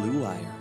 Blue 0.00 0.22
Wire. 0.22 0.54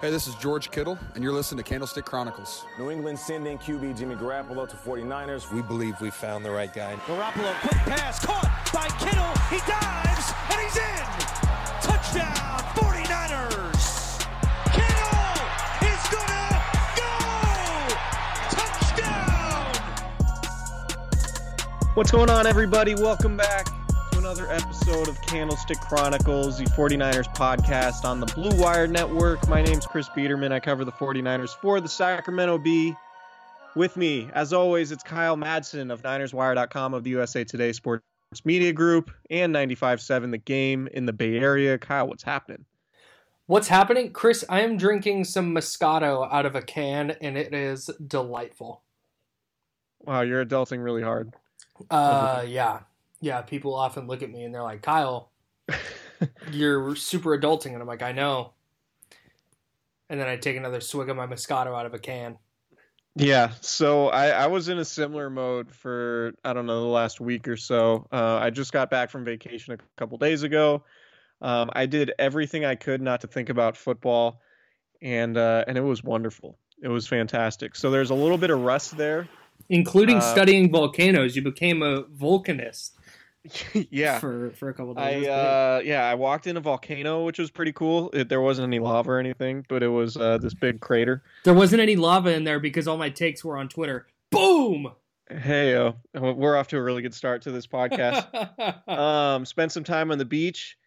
Hey, 0.00 0.10
this 0.10 0.26
is 0.26 0.34
George 0.36 0.70
Kittle, 0.70 0.98
and 1.14 1.22
you're 1.22 1.34
listening 1.34 1.62
to 1.62 1.68
Candlestick 1.68 2.06
Chronicles. 2.06 2.64
New 2.78 2.90
England 2.90 3.18
sending 3.18 3.58
QB 3.58 3.98
Jimmy 3.98 4.14
Garoppolo 4.14 4.66
to 4.66 4.76
49ers. 4.76 5.52
We 5.52 5.60
believe 5.60 6.00
we 6.00 6.08
found 6.10 6.46
the 6.46 6.50
right 6.50 6.72
guy. 6.72 6.94
Garoppolo, 7.06 7.54
quick 7.60 7.76
pass, 7.84 8.24
caught 8.24 8.50
by 8.72 8.88
Kittle. 8.98 9.34
He 9.50 9.58
dives, 9.70 10.32
and 10.50 10.60
he's 10.62 10.76
in. 10.76 11.04
Touchdown, 11.82 12.62
49ers. 12.74 14.24
Kittle 14.72 15.36
is 15.92 16.08
gonna 16.12 16.62
go. 16.96 17.12
Touchdown. 18.56 19.74
What's 21.94 22.10
going 22.10 22.30
on, 22.30 22.46
everybody? 22.46 22.94
Welcome 22.94 23.36
back 23.36 23.66
to 23.66 23.75
another 24.26 24.50
episode 24.50 25.06
of 25.06 25.22
Candlestick 25.22 25.78
Chronicles, 25.78 26.58
the 26.58 26.64
49ers 26.64 27.32
podcast 27.36 28.04
on 28.04 28.18
the 28.18 28.26
Blue 28.26 28.60
Wire 28.60 28.88
Network. 28.88 29.46
My 29.46 29.62
name's 29.62 29.86
Chris 29.86 30.08
Biderman. 30.08 30.50
I 30.50 30.58
cover 30.58 30.84
the 30.84 30.90
49ers 30.90 31.50
for 31.62 31.80
the 31.80 31.88
Sacramento 31.88 32.58
Bee. 32.58 32.92
With 33.76 33.96
me, 33.96 34.28
as 34.34 34.52
always, 34.52 34.90
it's 34.90 35.04
Kyle 35.04 35.36
Madsen 35.36 35.92
of 35.92 36.02
NinersWire.com 36.02 36.92
of 36.92 37.04
the 37.04 37.10
USA 37.10 37.44
Today 37.44 37.70
Sports 37.70 38.02
Media 38.44 38.72
Group 38.72 39.12
and 39.30 39.54
95.7 39.54 40.32
The 40.32 40.38
Game 40.38 40.88
in 40.88 41.06
the 41.06 41.12
Bay 41.12 41.36
Area. 41.38 41.78
Kyle, 41.78 42.08
what's 42.08 42.24
happening? 42.24 42.64
What's 43.46 43.68
happening? 43.68 44.12
Chris, 44.12 44.44
I 44.48 44.62
am 44.62 44.76
drinking 44.76 45.22
some 45.22 45.54
Moscato 45.54 46.28
out 46.32 46.46
of 46.46 46.56
a 46.56 46.62
can, 46.62 47.12
and 47.20 47.38
it 47.38 47.54
is 47.54 47.88
delightful. 48.04 48.82
Wow, 50.00 50.22
you're 50.22 50.44
adulting 50.44 50.82
really 50.82 51.02
hard. 51.02 51.32
Uh, 51.88 52.44
yeah. 52.44 52.80
Yeah, 53.20 53.42
people 53.42 53.74
often 53.74 54.06
look 54.06 54.22
at 54.22 54.30
me 54.30 54.44
and 54.44 54.54
they're 54.54 54.62
like, 54.62 54.82
Kyle, 54.82 55.32
you're 56.52 56.94
super 56.96 57.36
adulting. 57.38 57.72
And 57.72 57.80
I'm 57.80 57.86
like, 57.88 58.02
I 58.02 58.12
know. 58.12 58.52
And 60.08 60.20
then 60.20 60.28
I 60.28 60.36
take 60.36 60.56
another 60.56 60.80
swig 60.80 61.08
of 61.08 61.16
my 61.16 61.26
Moscato 61.26 61.78
out 61.78 61.86
of 61.86 61.94
a 61.94 61.98
can. 61.98 62.38
Yeah, 63.18 63.52
so 63.62 64.08
I, 64.08 64.28
I 64.28 64.46
was 64.46 64.68
in 64.68 64.78
a 64.78 64.84
similar 64.84 65.30
mode 65.30 65.74
for 65.74 66.34
I 66.44 66.52
don't 66.52 66.66
know 66.66 66.80
the 66.80 66.86
last 66.86 67.18
week 67.18 67.48
or 67.48 67.56
so. 67.56 68.06
Uh, 68.12 68.36
I 68.36 68.50
just 68.50 68.72
got 68.72 68.90
back 68.90 69.10
from 69.10 69.24
vacation 69.24 69.72
a 69.72 69.78
couple 69.96 70.18
days 70.18 70.42
ago. 70.42 70.84
Um, 71.40 71.70
I 71.72 71.86
did 71.86 72.12
everything 72.18 72.66
I 72.66 72.74
could 72.74 73.00
not 73.00 73.22
to 73.22 73.26
think 73.26 73.48
about 73.48 73.74
football, 73.74 74.42
and 75.00 75.38
uh, 75.38 75.64
and 75.66 75.78
it 75.78 75.82
was 75.82 76.04
wonderful. 76.04 76.58
It 76.82 76.88
was 76.88 77.06
fantastic. 77.06 77.74
So 77.74 77.90
there's 77.90 78.10
a 78.10 78.14
little 78.14 78.36
bit 78.36 78.50
of 78.50 78.60
rust 78.60 78.98
there, 78.98 79.26
including 79.70 80.18
Uh, 80.18 80.20
studying 80.20 80.70
volcanoes. 80.70 81.34
You 81.34 81.42
became 81.42 81.82
a 81.82 82.02
volcanist 82.04 82.90
yeah. 83.90 84.18
for 84.18 84.50
for 84.50 84.68
a 84.68 84.74
couple 84.74 84.94
days. 84.94 85.26
I 85.26 85.30
uh, 85.30 85.80
yeah, 85.84 86.04
I 86.04 86.14
walked 86.14 86.46
in 86.46 86.56
a 86.56 86.60
volcano, 86.60 87.24
which 87.24 87.38
was 87.38 87.50
pretty 87.50 87.72
cool. 87.72 88.10
It, 88.12 88.28
there 88.28 88.40
wasn't 88.40 88.66
any 88.66 88.78
lava 88.78 89.12
or 89.12 89.18
anything, 89.18 89.64
but 89.68 89.82
it 89.82 89.88
was 89.88 90.16
uh, 90.16 90.38
this 90.38 90.54
big 90.54 90.80
crater. 90.80 91.22
there 91.44 91.54
wasn't 91.54 91.82
any 91.82 91.96
lava 91.96 92.32
in 92.34 92.44
there 92.44 92.60
because 92.60 92.88
all 92.88 92.98
my 92.98 93.10
takes 93.10 93.44
were 93.44 93.56
on 93.56 93.68
Twitter. 93.68 94.06
Boom. 94.30 94.92
Hey, 95.28 95.74
uh, 95.74 95.92
we're 96.14 96.56
off 96.56 96.68
to 96.68 96.76
a 96.76 96.82
really 96.82 97.02
good 97.02 97.14
start 97.14 97.42
to 97.42 97.50
this 97.50 97.66
podcast. 97.66 98.88
um, 98.88 99.44
spent 99.44 99.72
some 99.72 99.82
time 99.82 100.12
on 100.12 100.18
the 100.18 100.24
beach, 100.24 100.78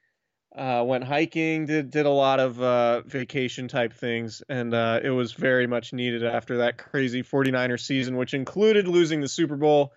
uh, 0.56 0.81
went 0.86 1.03
hiking, 1.03 1.66
did 1.66 1.91
did 1.91 2.06
a 2.06 2.12
lot 2.12 2.40
of 2.40 2.62
uh, 2.62 3.02
vacation 3.02 3.68
type 3.68 3.94
things, 3.94 4.41
and 4.47 4.74
uh, 4.74 5.02
it 5.03 5.09
was 5.09 5.34
very 5.34 5.68
much 5.68 5.91
needed 5.91 6.24
after 6.24 6.58
that 6.58 6.78
crazy 6.78 7.22
49er 7.22 7.80
season, 7.80 8.16
which 8.16 8.34
included 8.34 8.88
losing 8.88 9.20
the 9.20 9.28
Super 9.28 9.58
Bowl. 9.58 9.91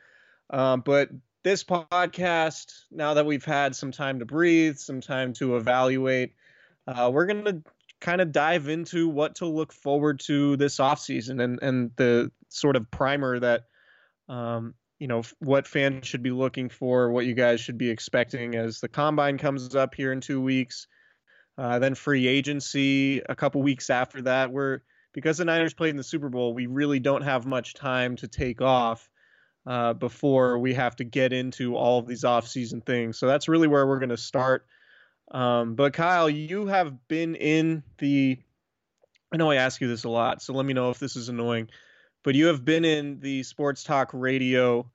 Um, 0.51 0.81
but 0.81 1.09
this 1.43 1.65
podcast, 1.65 2.73
now 2.91 3.15
that 3.15 3.27
we've 3.27 3.45
had 3.45 3.75
some 3.75 3.93
time 3.93 4.21
to 4.21 4.25
breathe, 4.25 4.77
some 4.77 5.01
time 5.01 5.33
to 5.35 5.57
evaluate, 5.57 6.35
uh, 6.87 7.11
we're 7.13 7.27
gonna 7.27 7.63
kind 8.01 8.21
of 8.21 8.33
dive 8.33 8.69
into 8.69 9.09
what 9.09 9.37
to 9.37 9.47
look 9.47 9.73
forward 9.73 10.21
to 10.21 10.57
this 10.57 10.79
offseason 10.79 11.43
and 11.43 11.63
and 11.63 11.91
the 11.97 12.31
sort 12.49 12.77
of 12.77 12.91
primer 12.91 13.39
that 13.39 13.65
um, 14.29 14.75
you 14.99 15.07
know 15.09 15.23
what 15.41 15.67
fans 15.67 16.07
should 16.07 16.23
be 16.23 16.31
looking 16.31 16.69
for, 16.69 17.11
what 17.11 17.27
you 17.27 17.35
guys 17.35 17.61
should 17.61 17.79
be 17.79 17.91
expecting 17.91 18.55
as 18.55 18.81
the 18.81 18.89
combine 18.89 19.39
comes 19.39 19.75
up 19.75 19.95
here 19.95 20.13
in 20.13 20.21
two 20.21 20.41
weeks. 20.41 20.87
Uh, 21.59 21.79
then 21.79 21.95
free 21.95 22.27
agency 22.27 23.21
a 23.29 23.35
couple 23.35 23.63
weeks 23.63 23.91
after 23.91 24.23
that. 24.23 24.51
We're 24.51 24.81
because 25.13 25.39
the 25.39 25.45
Niners 25.45 25.75
played 25.75 25.91
in 25.91 25.97
the 25.97 26.03
Super 26.03 26.29
Bowl, 26.31 26.55
we 26.55 26.67
really 26.67 26.99
don't 26.99 27.23
have 27.23 27.45
much 27.47 27.75
time 27.75 28.17
to 28.17 28.29
take 28.29 28.63
off 28.63 29.11
uh, 29.67 29.93
before 29.95 30.59
we 30.59 30.75
have 30.75 30.97
to 30.97 31.05
get 31.05 31.33
into 31.33 31.77
all 31.77 31.99
of 31.99 32.07
these 32.07 32.25
off-season 32.25 32.81
things. 32.81 33.19
So 33.19 33.27
that's 33.27 33.49
really 33.49 33.69
where 33.69 33.87
we're 33.87 33.99
going 33.99 34.09
to 34.09 34.17
start. 34.17 34.67
Um, 35.31 35.75
but 35.75 35.93
Kyle, 35.93 36.29
you 36.29 36.67
have 36.67 37.09
been 37.09 37.35
in 37.35 37.83
the. 37.99 38.39
I 39.33 39.39
know 39.39 39.51
I 39.51 39.57
ask 39.57 39.81
you 39.81 39.89
this 39.89 40.05
a 40.05 40.11
lot, 40.11 40.43
so 40.43 40.53
let 40.53 40.67
me 40.67 40.75
know 40.75 40.91
if 40.91 40.99
this 40.99 41.17
is 41.17 41.29
annoying. 41.29 41.69
But 42.23 42.35
you 42.35 42.47
have 42.47 42.65
been 42.65 42.85
in 42.85 43.19
the 43.21 43.43
sports 43.43 43.83
talk 43.83 44.11
radio 44.13 44.91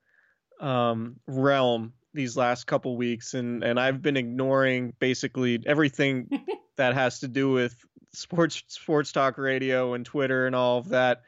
um, 0.60 1.16
realm 1.26 1.92
these 2.14 2.36
last 2.36 2.66
couple 2.66 2.96
weeks, 2.96 3.34
and 3.34 3.64
and 3.64 3.80
I've 3.80 4.00
been 4.00 4.16
ignoring 4.16 4.94
basically 4.98 5.60
everything 5.66 6.28
that 6.76 6.94
has 6.94 7.20
to 7.20 7.28
do 7.28 7.50
with 7.50 7.74
sports 8.12 8.62
sports 8.68 9.12
talk 9.12 9.38
radio 9.38 9.94
and 9.94 10.06
Twitter 10.06 10.46
and 10.46 10.54
all 10.54 10.78
of 10.78 10.90
that. 10.90 11.22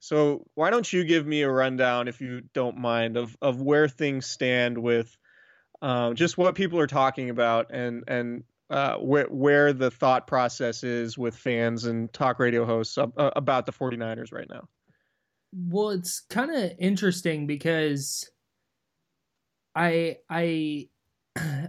So 0.00 0.46
why 0.54 0.70
don't 0.70 0.90
you 0.92 1.04
give 1.04 1.26
me 1.26 1.42
a 1.42 1.50
rundown, 1.50 2.08
if 2.08 2.20
you 2.20 2.42
don't 2.54 2.78
mind, 2.78 3.16
of 3.16 3.36
of 3.42 3.60
where 3.60 3.88
things 3.88 4.26
stand 4.26 4.78
with 4.78 5.16
um, 5.82 6.14
just 6.14 6.38
what 6.38 6.54
people 6.54 6.78
are 6.78 6.86
talking 6.86 7.30
about 7.30 7.70
and 7.70 8.04
and 8.06 8.44
uh, 8.70 8.96
where 8.96 9.26
where 9.26 9.72
the 9.72 9.90
thought 9.90 10.26
process 10.26 10.84
is 10.84 11.16
with 11.16 11.36
fans 11.36 11.84
and 11.84 12.12
talk 12.12 12.38
radio 12.38 12.64
hosts 12.64 12.98
uh, 12.98 13.08
about 13.16 13.66
the 13.66 13.72
49ers 13.72 14.32
right 14.32 14.48
now. 14.48 14.68
Well, 15.52 15.90
it's 15.90 16.20
kind 16.28 16.54
of 16.54 16.72
interesting 16.78 17.46
because 17.46 18.28
I 19.74 20.18
I 20.28 20.88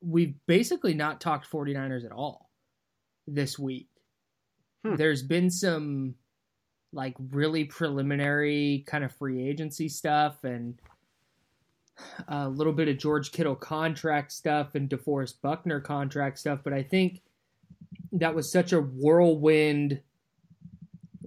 we've 0.00 0.34
basically 0.46 0.94
not 0.94 1.20
talked 1.20 1.50
49ers 1.50 2.04
at 2.04 2.12
all 2.12 2.50
this 3.26 3.58
week. 3.58 3.88
Hmm. 4.84 4.96
There's 4.96 5.22
been 5.22 5.50
some 5.50 6.14
like 6.94 7.14
really 7.30 7.64
preliminary 7.64 8.84
kind 8.86 9.04
of 9.04 9.12
free 9.12 9.46
agency 9.46 9.88
stuff 9.88 10.44
and 10.44 10.78
a 12.28 12.48
little 12.48 12.72
bit 12.72 12.88
of 12.88 12.98
George 12.98 13.32
Kittle 13.32 13.54
contract 13.54 14.32
stuff 14.32 14.74
and 14.74 14.88
DeForest 14.88 15.40
Buckner 15.42 15.80
contract 15.80 16.38
stuff, 16.38 16.60
but 16.64 16.72
I 16.72 16.82
think 16.82 17.22
that 18.12 18.34
was 18.34 18.50
such 18.50 18.72
a 18.72 18.80
whirlwind 18.80 20.00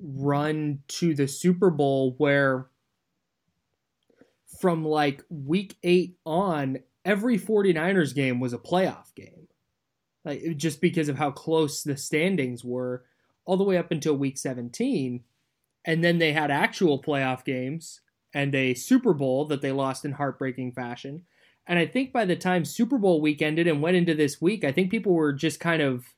run 0.01 0.79
to 0.87 1.13
the 1.13 1.27
Super 1.27 1.69
Bowl 1.69 2.15
where 2.17 2.67
from 4.59 4.85
like 4.85 5.23
week 5.29 5.75
8 5.83 6.17
on 6.25 6.79
every 7.05 7.37
49ers 7.37 8.15
game 8.15 8.39
was 8.39 8.53
a 8.53 8.57
playoff 8.57 9.13
game. 9.15 9.47
Like 10.25 10.57
just 10.57 10.81
because 10.81 11.09
of 11.09 11.17
how 11.17 11.31
close 11.31 11.83
the 11.83 11.95
standings 11.95 12.63
were 12.63 13.05
all 13.45 13.57
the 13.57 13.63
way 13.63 13.77
up 13.77 13.91
until 13.91 14.17
week 14.17 14.37
17 14.37 15.23
and 15.87 16.03
then 16.03 16.19
they 16.19 16.33
had 16.33 16.51
actual 16.51 17.01
playoff 17.01 17.45
games 17.45 18.01
and 18.33 18.53
a 18.53 18.73
Super 18.73 19.13
Bowl 19.13 19.45
that 19.45 19.61
they 19.61 19.71
lost 19.71 20.03
in 20.03 20.11
heartbreaking 20.11 20.73
fashion. 20.73 21.23
And 21.65 21.79
I 21.79 21.85
think 21.85 22.11
by 22.11 22.25
the 22.25 22.35
time 22.35 22.65
Super 22.65 22.97
Bowl 22.97 23.21
week 23.21 23.41
ended 23.41 23.67
and 23.67 23.81
went 23.81 23.97
into 23.97 24.13
this 24.13 24.41
week, 24.41 24.65
I 24.65 24.73
think 24.73 24.91
people 24.91 25.13
were 25.13 25.33
just 25.33 25.61
kind 25.61 25.81
of 25.81 26.13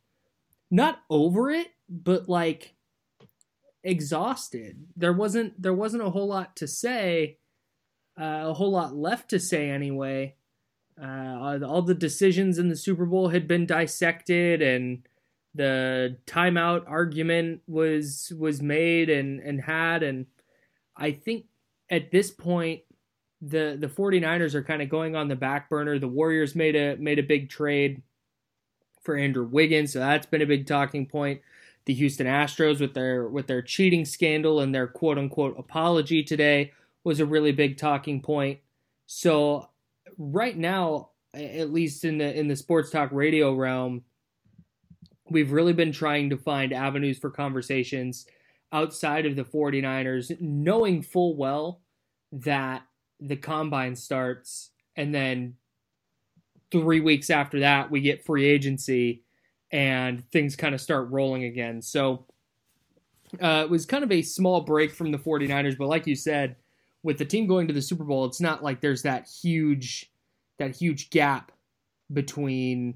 not 0.72 1.02
over 1.10 1.52
it, 1.52 1.68
but 1.88 2.28
like 2.28 2.74
exhausted. 3.84 4.88
There 4.98 5.14
wasn't 5.14 5.62
there 5.62 5.74
wasn't 5.74 6.04
a 6.04 6.10
whole 6.10 6.28
lot 6.28 6.56
to 6.58 6.68
say, 6.68 7.38
uh, 8.20 8.46
a 8.48 8.54
whole 8.54 8.72
lot 8.72 8.96
left 8.96 9.30
to 9.30 9.40
say 9.40 9.70
anyway. 9.70 10.36
Uh, 11.02 11.60
all 11.66 11.82
the 11.82 11.94
decisions 11.94 12.58
in 12.58 12.70
the 12.70 12.76
Super 12.76 13.06
Bowl 13.06 13.30
had 13.30 13.48
been 13.48 13.66
dissected, 13.66 14.62
and 14.62 15.08
the 15.56 16.18
timeout 16.26 16.84
argument 16.88 17.62
was 17.68 18.32
was 18.38 18.62
made 18.62 19.10
and 19.10 19.40
and 19.40 19.62
had, 19.62 20.04
and 20.04 20.26
I 20.96 21.12
think 21.12 21.46
at 21.90 22.12
this 22.12 22.32
point 22.32 22.82
the 23.42 23.78
the 23.80 23.88
49ers 23.88 24.54
are 24.54 24.64
kind 24.64 24.82
of 24.82 24.90
going 24.90 25.16
on 25.16 25.28
the 25.28 25.36
back 25.36 25.70
burner. 25.70 25.98
The 25.98 26.08
Warriors 26.08 26.56
made 26.56 26.76
a 26.76 26.96
made 26.98 27.20
a 27.20 27.24
big 27.24 27.50
trade 27.50 28.02
for 29.02 29.16
Andrew 29.16 29.46
Wiggins, 29.46 29.94
so 29.94 30.00
that's 30.00 30.26
been 30.26 30.42
a 30.42 30.48
big 30.48 30.68
talking 30.68 31.06
point. 31.06 31.42
The 31.86 31.94
Houston 31.94 32.28
Astros 32.28 32.80
with 32.80 32.94
their 32.94 33.28
with 33.28 33.48
their 33.48 33.62
cheating 33.62 34.06
scandal 34.06 34.60
and 34.60 34.76
their 34.76 34.88
quote 34.88 35.18
unquote 35.18 35.58
apology 35.58 36.24
today 36.24 36.74
was 37.04 37.20
a 37.20 37.26
really 37.26 37.54
big 37.54 37.78
talking 37.78 38.22
point. 38.22 38.60
So 39.08 39.70
right 40.18 40.58
now, 40.58 41.10
at 41.34 41.72
least 41.72 42.04
in 42.04 42.18
the 42.18 42.38
in 42.38 42.48
the 42.48 42.56
sports 42.56 42.92
talk 42.92 43.10
radio 43.12 43.54
realm, 43.54 44.04
we've 45.30 45.52
really 45.52 45.74
been 45.74 45.92
trying 45.92 46.30
to 46.30 46.38
find 46.38 46.74
avenues 46.74 47.18
for 47.18 47.30
conversations 47.30 48.26
outside 48.72 49.26
of 49.26 49.36
the 49.36 49.44
49ers, 49.44 50.40
knowing 50.40 51.02
full 51.02 51.36
well 51.36 51.82
that 52.32 52.84
the 53.20 53.36
combine 53.36 53.96
starts 53.96 54.72
and 54.96 55.14
then 55.14 55.56
three 56.72 57.00
weeks 57.00 57.30
after 57.30 57.60
that 57.62 57.90
we 57.90 58.00
get 58.00 58.24
free 58.24 58.46
agency 58.46 59.24
and 59.72 60.30
things 60.32 60.56
kind 60.56 60.74
of 60.74 60.82
start 60.82 61.10
rolling 61.10 61.44
again. 61.44 61.82
So 61.82 62.26
uh, 63.42 63.64
it 63.64 63.70
was 63.70 63.86
kind 63.86 64.04
of 64.04 64.12
a 64.12 64.22
small 64.22 64.62
break 64.62 64.92
from 64.92 65.12
the 65.12 65.18
49ers, 65.18 65.78
but 65.78 65.88
like 65.88 66.08
you 66.08 66.16
said, 66.16 66.56
with 67.04 67.18
the 67.18 67.26
team 67.26 67.48
going 67.48 67.68
to 67.68 67.74
the 67.74 67.82
Super 67.82 68.04
Bowl, 68.04 68.26
it's 68.26 68.42
not 68.42 68.64
like 68.64 68.82
there's 68.82 69.04
that 69.04 69.28
huge 69.28 70.12
that 70.58 70.76
huge 70.76 71.10
gap 71.10 71.54
between 72.12 72.96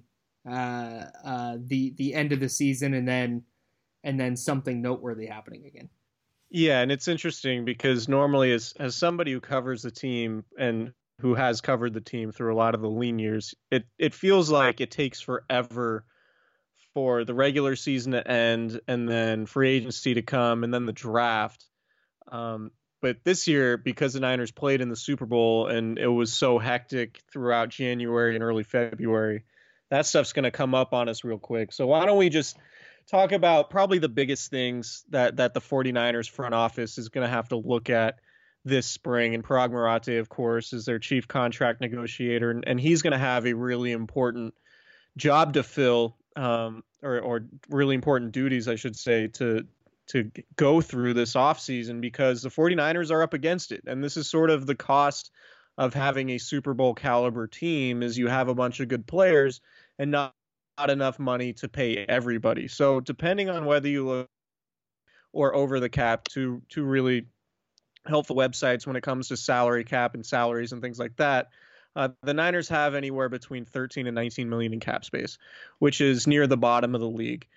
uh, 0.50 1.06
uh, 1.24 1.58
the 1.60 1.94
the 1.98 2.14
end 2.14 2.32
of 2.32 2.40
the 2.40 2.50
season 2.50 2.94
and 2.94 3.08
then 3.08 3.44
and 4.04 4.20
then 4.20 4.36
something 4.36 4.82
noteworthy 4.82 5.26
happening 5.26 5.66
again. 5.66 5.90
Yeah, 6.50 6.82
and 6.82 6.92
it's 6.92 7.08
interesting 7.08 7.66
because 7.66 8.08
normally, 8.08 8.52
as 8.52 8.74
as 8.80 8.96
somebody 8.96 9.32
who 9.32 9.42
covers 9.42 9.82
the 9.82 9.92
team 9.92 10.44
and 10.58 10.94
who 11.20 11.36
has 11.36 11.62
covered 11.62 11.94
the 11.94 12.02
team 12.02 12.32
through 12.32 12.54
a 12.54 12.58
lot 12.58 12.76
of 12.76 12.82
the 12.82 12.90
lean 12.90 13.20
years, 13.20 13.56
it 13.72 13.86
it 13.98 14.14
feels 14.14 14.50
like 14.50 14.82
it 14.82 14.92
takes 14.92 15.22
forever 15.22 16.06
for 16.94 17.26
the 17.26 17.34
regular 17.34 17.76
season 17.76 18.12
to 18.12 18.28
end 18.28 18.80
and 18.88 19.10
then 19.10 19.46
free 19.46 19.72
agency 19.72 20.14
to 20.14 20.22
come 20.22 20.64
and 20.64 20.74
then 20.74 20.86
the 20.86 20.94
draft. 20.94 21.66
Um, 22.32 22.72
but 23.02 23.24
this 23.24 23.48
year, 23.48 23.78
because 23.78 24.14
the 24.14 24.20
Niners 24.20 24.52
played 24.52 24.80
in 24.80 24.90
the 24.90 24.96
Super 24.96 25.26
Bowl 25.26 25.68
and 25.68 25.98
it 25.98 26.08
was 26.08 26.32
so 26.32 26.60
hectic 26.60 27.20
throughout 27.32 27.70
January 27.70 28.36
and 28.36 28.44
early 28.44 28.64
February, 28.64 29.44
that 29.94 30.08
stuff's 30.08 30.34
going 30.34 30.44
to 30.44 30.52
come 30.52 30.74
up 30.74 30.92
on 30.92 31.08
us 31.08 31.24
real 31.24 31.38
quick. 31.38 31.72
So 31.72 31.86
why 31.86 32.08
don't 32.08 32.18
we 32.18 32.30
just 32.30 32.58
talk 33.06 33.32
about 33.32 33.70
probably 33.70 34.00
the 34.00 34.10
biggest 34.10 34.50
things 34.50 35.04
that 35.10 35.38
that 35.38 35.54
the 35.54 35.62
49ers 35.62 36.28
front 36.28 36.56
office 36.56 36.98
is 36.98 37.10
going 37.10 37.26
to 37.26 37.32
have 37.32 37.50
to 37.50 37.58
look 37.58 37.92
at 37.92 38.20
this 38.66 38.88
spring. 38.88 39.36
And 39.36 39.44
Paraag 39.44 39.72
Marathe, 39.72 40.20
of 40.20 40.30
course, 40.30 40.74
is 40.74 40.86
their 40.86 40.98
chief 40.98 41.28
contract 41.28 41.80
negotiator, 41.80 42.50
and, 42.50 42.64
and 42.66 42.80
he's 42.80 43.04
going 43.04 43.12
to 43.12 43.20
have 43.20 43.46
a 43.46 43.54
really 43.54 43.92
important 43.92 44.56
job 45.16 45.54
to 45.54 45.64
fill, 45.64 46.18
um, 46.36 46.84
or, 47.04 47.20
or 47.20 47.46
really 47.70 47.94
important 47.94 48.32
duties, 48.32 48.68
I 48.68 48.76
should 48.76 48.96
say, 48.96 49.28
to 49.28 49.68
to 50.08 50.32
go 50.56 50.82
through 50.82 51.14
this 51.14 51.36
offseason 51.36 52.02
because 52.02 52.42
the 52.42 52.50
49ers 52.50 53.12
are 53.12 53.22
up 53.22 53.36
against 53.36 53.72
it. 53.72 53.84
And 53.86 54.04
this 54.04 54.18
is 54.18 54.28
sort 54.28 54.50
of 54.50 54.66
the 54.66 54.76
cost 54.76 55.30
of 55.78 55.94
having 55.94 56.30
a 56.30 56.38
Super 56.38 56.74
Bowl 56.74 56.94
caliber 56.94 57.48
team 57.48 58.04
is 58.04 58.18
you 58.18 58.28
have 58.28 58.48
a 58.48 58.56
bunch 58.56 58.80
of 58.80 58.88
good 58.88 59.08
players 59.08 59.62
and 60.00 60.12
not 60.12 60.34
not 60.78 60.90
enough 60.90 61.20
money 61.20 61.54
to 61.54 61.70
pay 61.70 61.98
everybody. 61.98 62.68
So 62.68 63.00
depending 63.00 63.50
on 63.50 63.66
whether 63.66 63.88
you 63.88 64.08
look 64.08 64.30
or 65.32 65.54
over 65.56 65.80
the 65.80 65.90
cap 65.90 66.26
to 66.30 66.62
to 66.70 66.84
really 66.84 67.26
helpful 68.06 68.36
websites 68.36 68.86
when 68.86 68.96
it 68.96 69.04
comes 69.04 69.30
to 69.30 69.38
salary 69.38 69.84
cap 69.84 70.14
and 70.14 70.26
salaries 70.26 70.72
and 70.72 70.82
things 70.82 71.00
like 71.00 71.16
that. 71.18 71.50
Uh, 71.96 72.10
the 72.24 72.34
Niners 72.34 72.68
have 72.70 72.96
anywhere 72.96 73.30
between 73.30 73.66
13 73.66 74.08
and 74.08 74.16
19 74.16 74.50
million 74.50 74.74
in 74.74 74.80
cap 74.80 75.06
space, 75.06 75.38
which 75.80 76.02
is 76.02 76.28
near 76.28 76.48
the 76.48 76.58
bottom 76.58 76.96
of 76.96 77.02
the 77.02 77.10
league. 77.10 77.48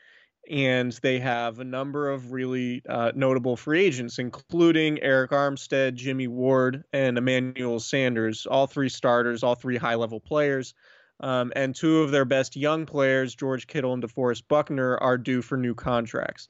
And 0.49 0.93
they 1.03 1.19
have 1.19 1.59
a 1.59 1.65
number 1.65 2.11
of 2.11 2.31
really 2.31 2.83
uh, 2.89 3.13
notable 3.17 3.57
free 3.57 3.85
agents, 3.85 4.19
including 4.19 4.99
Arik 4.99 5.31
Armstead, 5.31 5.95
Jimmy 5.95 6.29
Ward, 6.29 6.85
and 6.93 7.19
Emmanuel 7.19 7.81
Sanders, 7.81 8.47
all 8.47 8.69
three 8.69 8.89
starters, 8.89 9.43
all 9.43 9.57
three 9.57 9.77
high 9.77 9.97
level 9.97 10.21
players. 10.21 10.75
Um, 11.21 11.53
and 11.57 11.75
two 11.75 12.03
of 12.03 12.11
their 12.11 12.27
best 12.27 12.57
young 12.57 12.85
players, 12.85 13.35
George 13.35 13.67
Kittle 13.67 13.95
and 13.95 14.03
DeForest 14.03 14.43
Buckner, 14.49 14.99
are 14.99 15.17
due 15.17 15.41
for 15.41 15.57
new 15.57 15.75
contracts. 15.75 16.49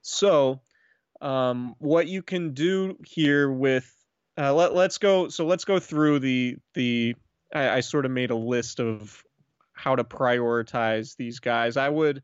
So, 0.00 0.60
um, 1.20 1.74
what 1.78 2.06
you 2.06 2.22
can 2.22 2.54
do 2.54 2.96
here 3.04 3.50
with 3.50 3.92
uh, 4.38 4.52
let, 4.54 4.74
let's 4.74 4.98
go. 4.98 5.28
So 5.28 5.46
let's 5.46 5.64
go 5.64 5.78
through 5.78 6.20
the 6.20 6.56
the. 6.74 7.16
I, 7.54 7.76
I, 7.76 7.80
sort 7.80 8.04
of 8.04 8.10
made 8.10 8.30
a 8.30 8.36
list 8.36 8.80
of 8.80 9.22
how 9.72 9.94
to 9.94 10.04
prioritize 10.04 11.16
these 11.16 11.38
guys. 11.38 11.76
I 11.76 11.88
would 11.88 12.22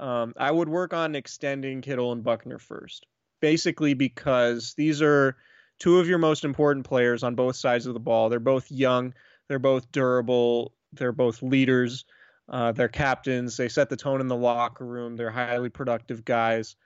um, 0.00 0.34
I 0.36 0.50
would 0.50 0.68
work 0.68 0.92
on 0.92 1.14
extending 1.14 1.80
Kittle 1.80 2.12
and 2.12 2.22
Buckner 2.22 2.58
first, 2.58 3.06
basically 3.40 3.94
because 3.94 4.74
these 4.74 5.00
are 5.00 5.36
two 5.78 5.98
of 5.98 6.08
your 6.08 6.18
most 6.18 6.44
important 6.44 6.86
players 6.86 7.22
on 7.22 7.34
both 7.34 7.56
sides 7.56 7.86
of 7.86 7.94
the 7.94 8.00
ball. 8.00 8.28
They're 8.28 8.40
both 8.40 8.70
young. 8.70 9.14
They're 9.48 9.58
both 9.58 9.90
durable. 9.90 10.72
They're 10.92 11.12
both 11.12 11.42
leaders. 11.42 12.04
Uh, 12.48 12.72
they're 12.72 12.88
captains. 12.88 13.56
They 13.56 13.68
set 13.68 13.90
the 13.90 13.96
tone 13.96 14.20
in 14.20 14.28
the 14.28 14.36
locker 14.36 14.86
room. 14.86 15.16
They're 15.16 15.30
highly 15.30 15.68
productive 15.68 16.24
guys. 16.24 16.76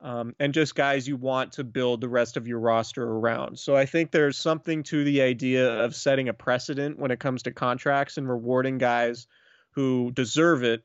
Um, 0.00 0.34
and 0.38 0.54
just 0.54 0.76
guys 0.76 1.08
you 1.08 1.16
want 1.16 1.52
to 1.52 1.64
build 1.64 2.00
the 2.00 2.08
rest 2.08 2.36
of 2.36 2.46
your 2.46 2.60
roster 2.60 3.02
around. 3.02 3.58
So 3.58 3.74
I 3.74 3.84
think 3.84 4.10
there's 4.10 4.38
something 4.38 4.84
to 4.84 5.02
the 5.02 5.22
idea 5.22 5.82
of 5.82 5.96
setting 5.96 6.28
a 6.28 6.34
precedent 6.34 6.98
when 6.98 7.10
it 7.10 7.18
comes 7.18 7.42
to 7.44 7.50
contracts 7.50 8.16
and 8.16 8.28
rewarding 8.28 8.78
guys 8.78 9.26
who 9.70 10.12
deserve 10.12 10.62
it. 10.62 10.84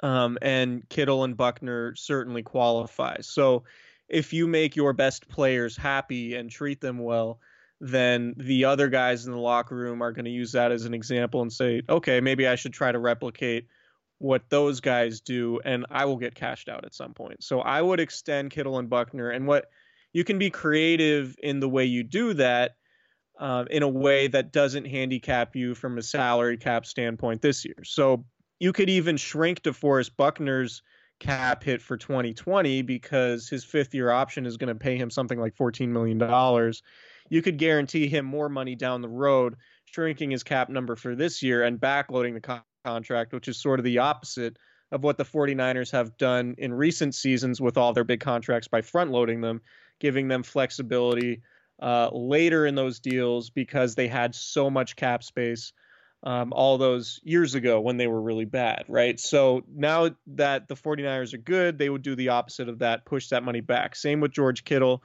Um, 0.00 0.38
and 0.42 0.88
Kittle 0.88 1.24
and 1.24 1.36
Buckner 1.36 1.94
certainly 1.96 2.42
qualify. 2.42 3.16
So 3.22 3.64
if 4.08 4.32
you 4.32 4.46
make 4.46 4.76
your 4.76 4.92
best 4.92 5.28
players 5.28 5.76
happy 5.76 6.34
and 6.34 6.50
treat 6.50 6.80
them 6.80 6.98
well, 6.98 7.40
then 7.84 8.32
the 8.38 8.64
other 8.64 8.88
guys 8.88 9.26
in 9.26 9.32
the 9.32 9.38
locker 9.38 9.76
room 9.76 10.00
are 10.02 10.10
going 10.10 10.24
to 10.24 10.30
use 10.30 10.52
that 10.52 10.72
as 10.72 10.86
an 10.86 10.94
example 10.94 11.42
and 11.42 11.52
say, 11.52 11.82
okay, 11.86 12.18
maybe 12.18 12.48
I 12.48 12.54
should 12.54 12.72
try 12.72 12.90
to 12.90 12.98
replicate 12.98 13.66
what 14.18 14.48
those 14.48 14.80
guys 14.80 15.20
do, 15.20 15.60
and 15.66 15.84
I 15.90 16.06
will 16.06 16.16
get 16.16 16.34
cashed 16.34 16.70
out 16.70 16.86
at 16.86 16.94
some 16.94 17.12
point. 17.12 17.44
So 17.44 17.60
I 17.60 17.82
would 17.82 18.00
extend 18.00 18.52
Kittle 18.52 18.78
and 18.78 18.88
Buckner, 18.88 19.28
and 19.28 19.46
what 19.46 19.66
you 20.14 20.24
can 20.24 20.38
be 20.38 20.48
creative 20.48 21.36
in 21.42 21.60
the 21.60 21.68
way 21.68 21.84
you 21.84 22.02
do 22.02 22.32
that. 22.34 22.76
Uh, 23.36 23.64
in 23.68 23.82
a 23.82 23.88
way 23.88 24.28
that 24.28 24.52
doesn't 24.52 24.84
handicap 24.84 25.56
you 25.56 25.74
from 25.74 25.98
a 25.98 26.02
salary 26.02 26.56
cap 26.56 26.86
standpoint 26.86 27.42
this 27.42 27.64
year. 27.64 27.74
So 27.82 28.24
you 28.60 28.72
could 28.72 28.88
even 28.88 29.16
shrink 29.16 29.62
DeForest 29.62 30.12
Buckner's 30.16 30.82
cap 31.18 31.64
hit 31.64 31.82
for 31.82 31.96
2020 31.96 32.82
because 32.82 33.48
his 33.48 33.64
fifth 33.64 33.92
year 33.92 34.12
option 34.12 34.46
is 34.46 34.56
going 34.56 34.68
to 34.68 34.76
pay 34.76 34.96
him 34.96 35.10
something 35.10 35.40
like 35.40 35.56
$14 35.56 35.88
million. 35.88 36.22
You 37.28 37.42
could 37.42 37.58
guarantee 37.58 38.08
him 38.08 38.24
more 38.24 38.48
money 38.48 38.74
down 38.74 39.02
the 39.02 39.08
road, 39.08 39.56
shrinking 39.86 40.30
his 40.30 40.42
cap 40.42 40.68
number 40.68 40.96
for 40.96 41.14
this 41.14 41.42
year 41.42 41.62
and 41.62 41.80
backloading 41.80 42.34
the 42.34 42.40
co- 42.40 42.60
contract, 42.84 43.32
which 43.32 43.48
is 43.48 43.60
sort 43.60 43.80
of 43.80 43.84
the 43.84 43.98
opposite 43.98 44.58
of 44.92 45.02
what 45.02 45.18
the 45.18 45.24
49ers 45.24 45.90
have 45.92 46.16
done 46.16 46.54
in 46.58 46.72
recent 46.72 47.14
seasons 47.14 47.60
with 47.60 47.76
all 47.76 47.92
their 47.92 48.04
big 48.04 48.20
contracts 48.20 48.68
by 48.68 48.82
front 48.82 49.10
loading 49.10 49.40
them, 49.40 49.60
giving 49.98 50.28
them 50.28 50.42
flexibility 50.42 51.42
uh, 51.82 52.08
later 52.12 52.66
in 52.66 52.74
those 52.74 53.00
deals 53.00 53.50
because 53.50 53.94
they 53.94 54.06
had 54.06 54.34
so 54.34 54.70
much 54.70 54.96
cap 54.96 55.24
space 55.24 55.72
um, 56.22 56.52
all 56.52 56.78
those 56.78 57.20
years 57.22 57.54
ago 57.54 57.80
when 57.80 57.96
they 57.96 58.06
were 58.06 58.20
really 58.20 58.44
bad, 58.44 58.84
right? 58.88 59.18
So 59.18 59.62
now 59.74 60.10
that 60.28 60.68
the 60.68 60.76
49ers 60.76 61.34
are 61.34 61.38
good, 61.38 61.76
they 61.76 61.90
would 61.90 62.02
do 62.02 62.14
the 62.14 62.30
opposite 62.30 62.68
of 62.68 62.78
that, 62.78 63.04
push 63.04 63.28
that 63.28 63.42
money 63.42 63.60
back. 63.60 63.96
Same 63.96 64.20
with 64.20 64.32
George 64.32 64.64
Kittle. 64.64 65.02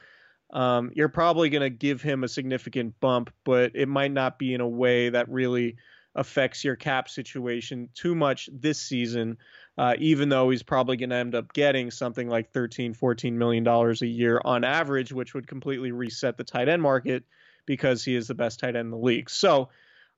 Um, 0.51 0.91
you're 0.95 1.09
probably 1.09 1.49
going 1.49 1.61
to 1.61 1.69
give 1.69 2.01
him 2.01 2.23
a 2.23 2.27
significant 2.27 2.99
bump, 2.99 3.31
but 3.43 3.71
it 3.75 3.87
might 3.87 4.11
not 4.11 4.39
be 4.39 4.53
in 4.53 4.61
a 4.61 4.67
way 4.67 5.09
that 5.09 5.29
really 5.29 5.77
affects 6.15 6.63
your 6.63 6.75
cap 6.75 7.07
situation 7.07 7.89
too 7.93 8.15
much 8.15 8.49
this 8.51 8.79
season, 8.81 9.37
uh, 9.77 9.95
even 9.99 10.29
though 10.29 10.49
he's 10.49 10.63
probably 10.63 10.97
going 10.97 11.11
to 11.11 11.15
end 11.15 11.35
up 11.35 11.53
getting 11.53 11.91
something 11.91 12.27
like 12.27 12.51
13, 12.51 12.93
14 12.93 13.37
million 13.37 13.63
dollars 13.63 14.01
a 14.01 14.07
year 14.07 14.41
on 14.43 14.63
average, 14.63 15.13
which 15.13 15.33
would 15.33 15.47
completely 15.47 15.91
reset 15.91 16.35
the 16.35 16.43
tight 16.43 16.67
end 16.67 16.81
market 16.81 17.23
because 17.65 18.03
he 18.03 18.15
is 18.15 18.27
the 18.27 18.35
best 18.35 18.59
tight 18.59 18.75
end 18.75 18.87
in 18.87 18.91
the 18.91 18.97
league. 18.97 19.29
So 19.29 19.69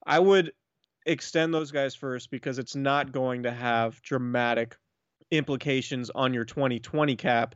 I 0.05 0.17
would 0.19 0.53
extend 1.05 1.53
those 1.53 1.71
guys 1.71 1.93
first 1.93 2.31
because 2.31 2.57
it's 2.57 2.75
not 2.75 3.11
going 3.11 3.43
to 3.43 3.51
have 3.51 4.01
dramatic 4.01 4.77
implications 5.29 6.09
on 6.09 6.33
your 6.33 6.45
2020 6.45 7.15
cap 7.15 7.55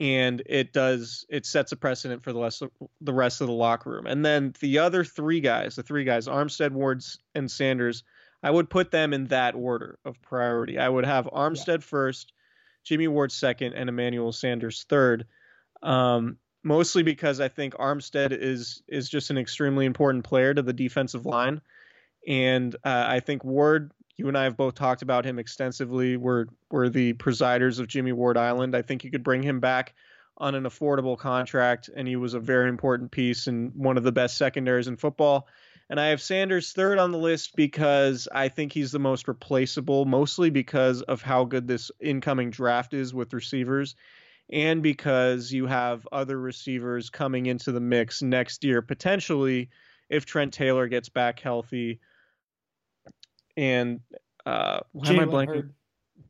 and 0.00 0.42
it 0.46 0.72
does 0.72 1.26
it 1.28 1.44
sets 1.44 1.72
a 1.72 1.76
precedent 1.76 2.24
for 2.24 2.32
the 2.32 2.40
rest 2.40 2.62
of, 2.62 2.70
the 3.02 3.12
rest 3.12 3.42
of 3.42 3.46
the 3.46 3.52
locker 3.52 3.90
room. 3.90 4.06
And 4.06 4.24
then 4.24 4.54
the 4.60 4.78
other 4.78 5.04
three 5.04 5.40
guys, 5.40 5.76
the 5.76 5.82
three 5.82 6.04
guys, 6.04 6.26
Armstead, 6.26 6.72
Wards, 6.72 7.18
and 7.34 7.50
Sanders, 7.50 8.02
I 8.42 8.50
would 8.50 8.70
put 8.70 8.90
them 8.90 9.12
in 9.12 9.26
that 9.26 9.54
order 9.54 9.98
of 10.04 10.20
priority. 10.22 10.78
I 10.78 10.88
would 10.88 11.04
have 11.04 11.26
Armstead 11.26 11.80
yeah. 11.80 11.86
first, 11.86 12.32
Jimmy 12.82 13.08
Ward 13.08 13.30
second, 13.30 13.74
and 13.74 13.90
Emmanuel 13.90 14.32
Sanders 14.32 14.86
third. 14.88 15.26
Um, 15.82 16.38
mostly 16.64 17.02
because 17.02 17.40
I 17.40 17.48
think 17.48 17.74
Armstead 17.74 18.32
is 18.32 18.82
is 18.88 19.08
just 19.08 19.28
an 19.30 19.36
extremely 19.38 19.84
important 19.84 20.24
player 20.24 20.54
to 20.54 20.62
the 20.62 20.72
defensive 20.72 21.26
line. 21.26 21.60
And 22.26 22.74
uh, 22.84 23.04
I 23.06 23.20
think 23.20 23.44
Ward, 23.44 23.92
you 24.20 24.28
and 24.28 24.36
I 24.36 24.44
have 24.44 24.56
both 24.56 24.74
talked 24.74 25.00
about 25.00 25.24
him 25.24 25.38
extensively. 25.38 26.18
We're 26.18 26.44
we're 26.70 26.90
the 26.90 27.14
presiders 27.14 27.78
of 27.78 27.88
Jimmy 27.88 28.12
Ward 28.12 28.36
Island. 28.36 28.76
I 28.76 28.82
think 28.82 29.02
you 29.02 29.10
could 29.10 29.24
bring 29.24 29.42
him 29.42 29.60
back 29.60 29.94
on 30.36 30.54
an 30.54 30.64
affordable 30.64 31.18
contract, 31.18 31.88
and 31.96 32.06
he 32.06 32.16
was 32.16 32.34
a 32.34 32.40
very 32.40 32.68
important 32.68 33.10
piece 33.10 33.46
and 33.46 33.74
one 33.74 33.96
of 33.96 34.04
the 34.04 34.12
best 34.12 34.36
secondaries 34.36 34.88
in 34.88 34.96
football. 34.96 35.48
And 35.88 35.98
I 35.98 36.08
have 36.08 36.20
Sanders 36.20 36.72
third 36.72 36.98
on 36.98 37.12
the 37.12 37.18
list 37.18 37.56
because 37.56 38.28
I 38.30 38.48
think 38.48 38.72
he's 38.72 38.92
the 38.92 38.98
most 38.98 39.26
replaceable, 39.26 40.04
mostly 40.04 40.50
because 40.50 41.00
of 41.02 41.22
how 41.22 41.44
good 41.44 41.66
this 41.66 41.90
incoming 41.98 42.50
draft 42.50 42.92
is 42.92 43.14
with 43.14 43.32
receivers, 43.32 43.96
and 44.52 44.82
because 44.82 45.50
you 45.50 45.66
have 45.66 46.06
other 46.12 46.38
receivers 46.38 47.08
coming 47.08 47.46
into 47.46 47.72
the 47.72 47.80
mix 47.80 48.20
next 48.20 48.64
year, 48.64 48.82
potentially 48.82 49.70
if 50.10 50.26
Trent 50.26 50.52
Taylor 50.52 50.88
gets 50.88 51.08
back 51.08 51.40
healthy 51.40 52.00
and 53.60 54.00
uh, 54.46 54.80
why 54.92 55.08
Jalen 55.08 55.22
am 55.22 55.28
I 55.28 55.32
blanking? 55.32 55.70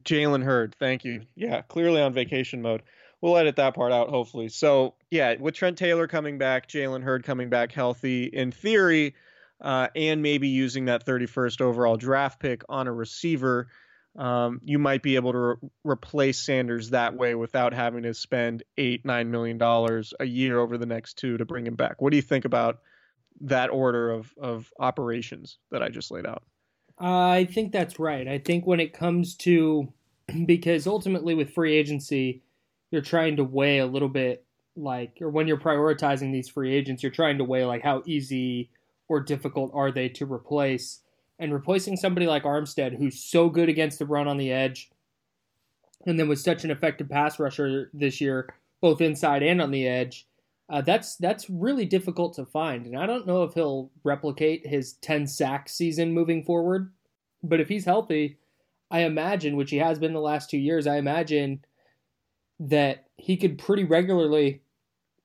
Jalen 0.04 0.42
Hurd. 0.42 0.74
Thank 0.78 1.04
you. 1.04 1.22
Yeah, 1.36 1.62
clearly 1.62 2.02
on 2.02 2.12
vacation 2.12 2.60
mode. 2.60 2.82
We'll 3.20 3.36
edit 3.36 3.56
that 3.56 3.74
part 3.74 3.92
out, 3.92 4.08
hopefully. 4.08 4.48
So 4.48 4.94
yeah, 5.10 5.36
with 5.38 5.54
Trent 5.54 5.78
Taylor 5.78 6.08
coming 6.08 6.38
back, 6.38 6.68
Jalen 6.68 7.04
Hurd 7.04 7.22
coming 7.22 7.48
back 7.48 7.70
healthy, 7.70 8.24
in 8.24 8.50
theory, 8.50 9.14
uh, 9.60 9.88
and 9.94 10.22
maybe 10.22 10.48
using 10.48 10.86
that 10.86 11.06
31st 11.06 11.60
overall 11.60 11.96
draft 11.96 12.40
pick 12.40 12.62
on 12.68 12.88
a 12.88 12.92
receiver, 12.92 13.68
um, 14.18 14.60
you 14.64 14.78
might 14.80 15.02
be 15.02 15.14
able 15.14 15.32
to 15.32 15.38
re- 15.38 15.54
replace 15.84 16.44
Sanders 16.44 16.90
that 16.90 17.14
way 17.14 17.36
without 17.36 17.72
having 17.72 18.02
to 18.02 18.14
spend 18.14 18.64
eight, 18.76 19.04
nine 19.04 19.30
million 19.30 19.56
dollars 19.56 20.14
a 20.18 20.24
year 20.24 20.58
over 20.58 20.78
the 20.78 20.86
next 20.86 21.18
two 21.18 21.36
to 21.36 21.44
bring 21.44 21.64
him 21.66 21.76
back. 21.76 22.02
What 22.02 22.10
do 22.10 22.16
you 22.16 22.22
think 22.22 22.44
about 22.44 22.80
that 23.42 23.70
order 23.70 24.10
of 24.10 24.32
of 24.40 24.72
operations 24.80 25.58
that 25.70 25.82
I 25.82 25.90
just 25.90 26.10
laid 26.10 26.26
out? 26.26 26.42
I 27.00 27.48
think 27.50 27.72
that's 27.72 27.98
right. 27.98 28.28
I 28.28 28.38
think 28.38 28.66
when 28.66 28.80
it 28.80 28.92
comes 28.92 29.34
to 29.36 29.92
because 30.46 30.86
ultimately 30.86 31.34
with 31.34 31.54
free 31.54 31.74
agency, 31.74 32.42
you're 32.90 33.02
trying 33.02 33.36
to 33.36 33.44
weigh 33.44 33.78
a 33.78 33.86
little 33.86 34.08
bit 34.08 34.44
like 34.76 35.18
or 35.20 35.30
when 35.30 35.48
you're 35.48 35.58
prioritizing 35.58 36.32
these 36.32 36.48
free 36.48 36.74
agents, 36.74 37.02
you're 37.02 37.10
trying 37.10 37.38
to 37.38 37.44
weigh 37.44 37.64
like 37.64 37.82
how 37.82 38.02
easy 38.06 38.70
or 39.08 39.20
difficult 39.20 39.70
are 39.74 39.90
they 39.90 40.08
to 40.08 40.30
replace. 40.30 41.00
And 41.38 41.54
replacing 41.54 41.96
somebody 41.96 42.26
like 42.26 42.42
Armstead, 42.42 42.98
who's 42.98 43.18
so 43.18 43.48
good 43.48 43.70
against 43.70 43.98
the 43.98 44.04
run 44.04 44.28
on 44.28 44.36
the 44.36 44.52
edge, 44.52 44.90
and 46.06 46.18
then 46.18 46.28
was 46.28 46.44
such 46.44 46.64
an 46.64 46.70
effective 46.70 47.08
pass 47.08 47.38
rusher 47.38 47.90
this 47.94 48.20
year, 48.20 48.54
both 48.82 49.00
inside 49.00 49.42
and 49.42 49.62
on 49.62 49.70
the 49.70 49.88
edge, 49.88 50.26
uh, 50.70 50.80
that's 50.80 51.16
that's 51.16 51.50
really 51.50 51.84
difficult 51.84 52.34
to 52.34 52.46
find, 52.46 52.86
and 52.86 52.96
I 52.96 53.04
don't 53.04 53.26
know 53.26 53.42
if 53.42 53.54
he'll 53.54 53.90
replicate 54.04 54.66
his 54.66 54.92
10 54.94 55.26
sack 55.26 55.68
season 55.68 56.12
moving 56.12 56.44
forward. 56.44 56.92
But 57.42 57.60
if 57.60 57.68
he's 57.68 57.84
healthy, 57.84 58.38
I 58.90 59.00
imagine, 59.00 59.56
which 59.56 59.70
he 59.70 59.78
has 59.78 59.98
been 59.98 60.12
the 60.12 60.20
last 60.20 60.48
two 60.48 60.58
years, 60.58 60.86
I 60.86 60.98
imagine 60.98 61.64
that 62.60 63.06
he 63.16 63.36
could 63.36 63.58
pretty 63.58 63.84
regularly 63.84 64.62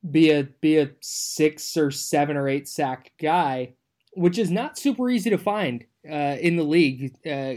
be 0.10 0.32
a 0.32 0.44
be 0.44 0.78
a 0.78 0.92
six 1.02 1.78
or 1.78 1.92
seven 1.92 2.38
or 2.38 2.48
eight 2.48 2.68
sack 2.68 3.12
guy, 3.22 3.74
which 4.14 4.40
is 4.40 4.50
not 4.50 4.80
super 4.80 5.10
easy 5.12 5.30
to 5.30 5.38
find 5.38 5.86
uh, 6.10 6.38
in 6.40 6.56
the 6.56 6.64
league 6.64 7.14
uh, 7.30 7.56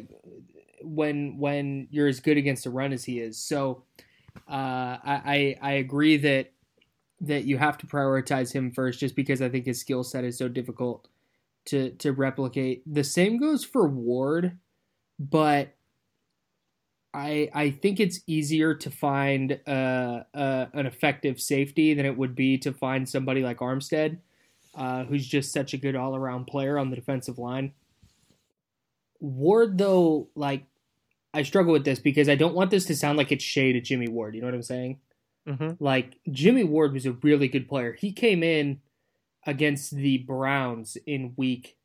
when 0.82 1.38
when 1.38 1.88
you're 1.90 2.08
as 2.08 2.20
good 2.20 2.36
against 2.36 2.64
the 2.64 2.70
run 2.70 2.92
as 2.92 3.04
he 3.04 3.20
is. 3.20 3.38
So 3.38 3.84
uh, 4.46 4.98
I 5.04 5.56
I 5.62 5.72
agree 5.72 6.18
that 6.18 6.52
that 7.20 7.44
you 7.44 7.58
have 7.58 7.78
to 7.78 7.86
prioritize 7.86 8.52
him 8.52 8.70
first 8.70 9.00
just 9.00 9.16
because 9.16 9.42
I 9.42 9.48
think 9.48 9.66
his 9.66 9.80
skill 9.80 10.04
set 10.04 10.24
is 10.24 10.38
so 10.38 10.48
difficult 10.48 11.08
to 11.66 11.90
to 11.90 12.12
replicate. 12.12 12.82
The 12.86 13.04
same 13.04 13.38
goes 13.38 13.64
for 13.64 13.88
Ward, 13.88 14.58
but 15.18 15.74
I 17.12 17.50
I 17.54 17.70
think 17.70 18.00
it's 18.00 18.20
easier 18.26 18.74
to 18.74 18.90
find 18.90 19.58
uh, 19.66 20.22
uh, 20.34 20.66
an 20.72 20.86
effective 20.86 21.40
safety 21.40 21.94
than 21.94 22.06
it 22.06 22.16
would 22.16 22.34
be 22.34 22.58
to 22.58 22.72
find 22.72 23.08
somebody 23.08 23.42
like 23.42 23.58
Armstead, 23.58 24.18
uh, 24.74 25.04
who's 25.04 25.26
just 25.26 25.52
such 25.52 25.74
a 25.74 25.78
good 25.78 25.96
all 25.96 26.14
around 26.14 26.46
player 26.46 26.78
on 26.78 26.90
the 26.90 26.96
defensive 26.96 27.38
line. 27.38 27.72
Ward 29.20 29.78
though, 29.78 30.28
like 30.36 30.64
I 31.34 31.42
struggle 31.42 31.72
with 31.72 31.84
this 31.84 31.98
because 31.98 32.28
I 32.28 32.36
don't 32.36 32.54
want 32.54 32.70
this 32.70 32.86
to 32.86 32.96
sound 32.96 33.18
like 33.18 33.32
it's 33.32 33.44
shade 33.44 33.76
at 33.76 33.84
Jimmy 33.84 34.08
Ward. 34.08 34.34
You 34.34 34.40
know 34.40 34.46
what 34.46 34.54
I'm 34.54 34.62
saying? 34.62 35.00
Mm-hmm. 35.48 35.82
Like 35.82 36.18
Jimmy 36.30 36.64
Ward 36.64 36.92
was 36.92 37.06
a 37.06 37.12
really 37.12 37.48
good 37.48 37.68
player. 37.68 37.94
He 37.94 38.12
came 38.12 38.42
in 38.42 38.80
against 39.46 39.92
the 39.92 40.18
Browns 40.18 40.96
in 41.06 41.32
week 41.36 41.76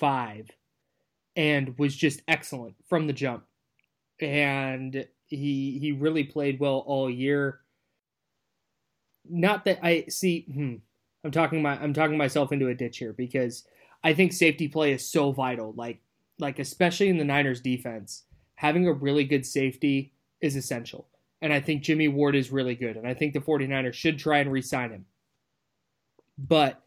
five 0.00 0.50
and 1.36 1.78
was 1.78 1.94
just 1.94 2.22
excellent 2.26 2.74
from 2.88 3.06
the 3.06 3.12
jump. 3.12 3.44
And 4.20 5.06
he 5.26 5.78
he 5.78 5.92
really 5.92 6.24
played 6.24 6.58
well 6.58 6.82
all 6.86 7.08
year. 7.08 7.60
Not 9.28 9.64
that 9.64 9.78
I 9.82 10.06
see 10.08 10.46
hmm, 10.52 10.76
I'm 11.22 11.30
talking 11.30 11.62
my 11.62 11.80
I'm 11.80 11.94
talking 11.94 12.18
myself 12.18 12.52
into 12.52 12.68
a 12.68 12.74
ditch 12.74 12.98
here 12.98 13.12
because 13.12 13.64
I 14.02 14.12
think 14.12 14.32
safety 14.32 14.68
play 14.68 14.92
is 14.92 15.08
so 15.08 15.32
vital. 15.32 15.72
Like 15.76 16.00
like 16.38 16.58
especially 16.58 17.08
in 17.08 17.18
the 17.18 17.24
Niners 17.24 17.60
defense, 17.60 18.24
having 18.56 18.86
a 18.86 18.92
really 18.92 19.24
good 19.24 19.46
safety 19.46 20.12
is 20.40 20.56
essential. 20.56 21.08
And 21.44 21.52
I 21.52 21.60
think 21.60 21.82
Jimmy 21.82 22.08
Ward 22.08 22.34
is 22.34 22.50
really 22.50 22.74
good. 22.74 22.96
And 22.96 23.06
I 23.06 23.12
think 23.12 23.34
the 23.34 23.38
49ers 23.38 23.92
should 23.92 24.18
try 24.18 24.38
and 24.38 24.50
re 24.50 24.62
sign 24.62 24.88
him. 24.88 25.04
But 26.38 26.80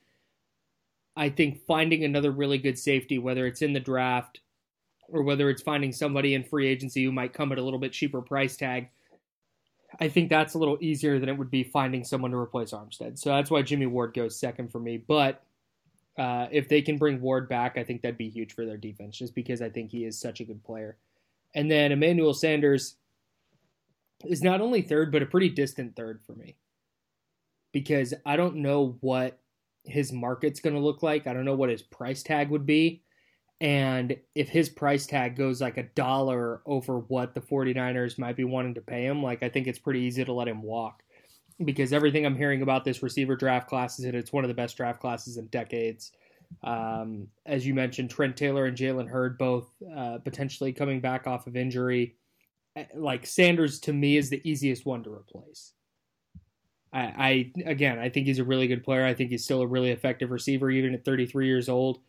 I 1.15 1.29
think 1.29 1.63
finding 1.67 2.03
another 2.03 2.31
really 2.31 2.57
good 2.57 2.79
safety, 2.79 3.19
whether 3.19 3.45
it's 3.45 3.61
in 3.61 3.73
the 3.73 3.79
draft 3.79 4.39
or 5.09 5.21
whether 5.21 5.51
it's 5.51 5.61
finding 5.61 5.91
somebody 5.91 6.33
in 6.33 6.43
free 6.43 6.67
agency 6.67 7.03
who 7.03 7.11
might 7.11 7.33
come 7.33 7.51
at 7.51 7.59
a 7.59 7.61
little 7.61 7.77
bit 7.77 7.91
cheaper 7.91 8.19
price 8.19 8.57
tag, 8.57 8.89
I 9.99 10.09
think 10.09 10.27
that's 10.27 10.55
a 10.55 10.57
little 10.57 10.79
easier 10.81 11.19
than 11.19 11.29
it 11.29 11.37
would 11.37 11.51
be 11.51 11.63
finding 11.63 12.03
someone 12.03 12.31
to 12.31 12.37
replace 12.37 12.71
Armstead. 12.71 13.19
So 13.19 13.29
that's 13.29 13.51
why 13.51 13.61
Jimmy 13.61 13.85
Ward 13.85 14.15
goes 14.15 14.39
second 14.39 14.71
for 14.71 14.79
me. 14.79 14.97
But 14.97 15.43
uh, 16.17 16.47
if 16.49 16.67
they 16.67 16.81
can 16.81 16.97
bring 16.97 17.21
Ward 17.21 17.47
back, 17.47 17.77
I 17.77 17.83
think 17.83 18.01
that'd 18.01 18.17
be 18.17 18.29
huge 18.29 18.55
for 18.55 18.65
their 18.65 18.77
defense, 18.77 19.19
just 19.19 19.35
because 19.35 19.61
I 19.61 19.69
think 19.69 19.91
he 19.91 20.03
is 20.05 20.19
such 20.19 20.39
a 20.39 20.45
good 20.45 20.63
player. 20.63 20.97
And 21.53 21.69
then 21.69 21.91
Emmanuel 21.91 22.33
Sanders, 22.33 22.95
is 24.25 24.41
not 24.41 24.61
only 24.61 24.81
third, 24.81 25.11
but 25.11 25.21
a 25.21 25.27
pretty 25.27 25.49
distant 25.49 25.95
third 25.95 26.21
for 26.25 26.33
me. 26.33 26.57
Because 27.71 28.13
I 28.25 28.37
don't 28.37 28.57
know 28.57 28.97
what 29.01 29.39
his 29.83 30.11
market's 30.11 30.59
going 30.59 30.75
to 30.75 30.81
look 30.81 31.03
like. 31.03 31.27
I 31.27 31.33
don't 31.33 31.45
know 31.45 31.55
what 31.55 31.69
his 31.69 31.81
price 31.81 32.23
tag 32.23 32.49
would 32.49 32.65
be. 32.65 33.03
And 33.59 34.15
if 34.35 34.49
his 34.49 34.69
price 34.69 35.07
tag 35.07 35.35
goes 35.35 35.61
like 35.61 35.77
a 35.77 35.83
dollar 35.83 36.61
over 36.65 36.99
what 36.99 37.33
the 37.33 37.41
49ers 37.41 38.19
might 38.19 38.35
be 38.35 38.43
wanting 38.43 38.75
to 38.75 38.81
pay 38.81 39.05
him, 39.05 39.23
like 39.23 39.41
I 39.41 39.49
think 39.49 39.67
it's 39.67 39.79
pretty 39.79 40.01
easy 40.01 40.23
to 40.23 40.33
let 40.33 40.47
him 40.47 40.61
walk. 40.61 41.03
Because 41.63 41.91
everything 41.91 42.23
I'm 42.23 42.35
hearing 42.35 42.61
about 42.61 42.85
this 42.85 43.01
receiver 43.01 43.35
draft 43.35 43.67
class 43.67 43.97
is 43.97 44.05
that 44.05 44.13
it's 44.13 44.31
one 44.31 44.43
of 44.43 44.47
the 44.47 44.53
best 44.53 44.77
draft 44.77 44.99
classes 44.99 45.37
in 45.37 45.47
decades. 45.47 46.11
Um, 46.63 47.27
as 47.47 47.65
you 47.65 47.73
mentioned, 47.73 48.11
Trent 48.11 48.37
Taylor 48.37 48.65
and 48.65 48.77
Jalen 48.77 49.09
Hurd 49.09 49.39
both 49.39 49.71
uh, 49.95 50.19
potentially 50.19 50.71
coming 50.71 51.01
back 51.01 51.25
off 51.25 51.47
of 51.47 51.55
injury. 51.55 52.15
Like 52.93 53.25
Sanders 53.25 53.79
to 53.81 53.93
me 53.93 54.17
is 54.17 54.29
the 54.29 54.41
easiest 54.49 54.85
one 54.85 55.03
to 55.03 55.13
replace. 55.13 55.73
I, 56.93 57.51
I 57.65 57.69
again, 57.69 57.99
I 57.99 58.09
think 58.09 58.27
he's 58.27 58.39
a 58.39 58.43
really 58.43 58.67
good 58.67 58.83
player. 58.83 59.05
I 59.05 59.13
think 59.13 59.29
he's 59.29 59.43
still 59.43 59.61
a 59.61 59.67
really 59.67 59.91
effective 59.91 60.31
receiver, 60.31 60.69
even 60.69 60.93
at 60.93 61.05
33 61.05 61.47
years 61.47 61.69
old. 61.69 61.99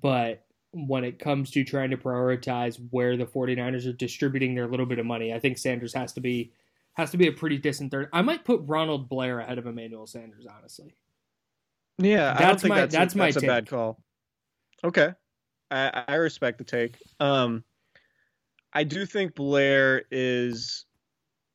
But 0.00 0.44
when 0.72 1.04
it 1.04 1.18
comes 1.18 1.50
to 1.52 1.64
trying 1.64 1.90
to 1.90 1.96
prioritize 1.96 2.80
where 2.90 3.16
the 3.16 3.26
49ers 3.26 3.86
are 3.86 3.92
distributing 3.92 4.54
their 4.54 4.66
little 4.66 4.86
bit 4.86 4.98
of 4.98 5.06
money, 5.06 5.32
I 5.32 5.38
think 5.38 5.56
Sanders 5.56 5.94
has 5.94 6.12
to 6.14 6.20
be 6.20 6.52
has 6.94 7.10
to 7.10 7.16
be 7.16 7.28
a 7.28 7.32
pretty 7.32 7.58
distant 7.58 7.90
third. 7.90 8.08
I 8.12 8.22
might 8.22 8.44
put 8.44 8.60
Ronald 8.64 9.08
Blair 9.08 9.40
ahead 9.40 9.58
of 9.58 9.66
Emmanuel 9.66 10.06
Sanders, 10.06 10.46
honestly. 10.46 10.94
Yeah, 11.98 12.34
that's 12.34 12.64
my 12.64 12.80
that's, 12.80 12.94
that's, 12.94 13.14
a, 13.14 13.18
my 13.18 13.26
that's 13.26 13.42
a 13.42 13.46
bad 13.46 13.68
call. 13.68 14.00
Okay, 14.82 15.12
I, 15.70 16.04
I 16.08 16.14
respect 16.16 16.58
the 16.58 16.64
take. 16.64 16.96
Um, 17.20 17.62
I 18.74 18.84
do 18.84 19.06
think 19.06 19.34
Blair 19.34 20.02
is 20.10 20.84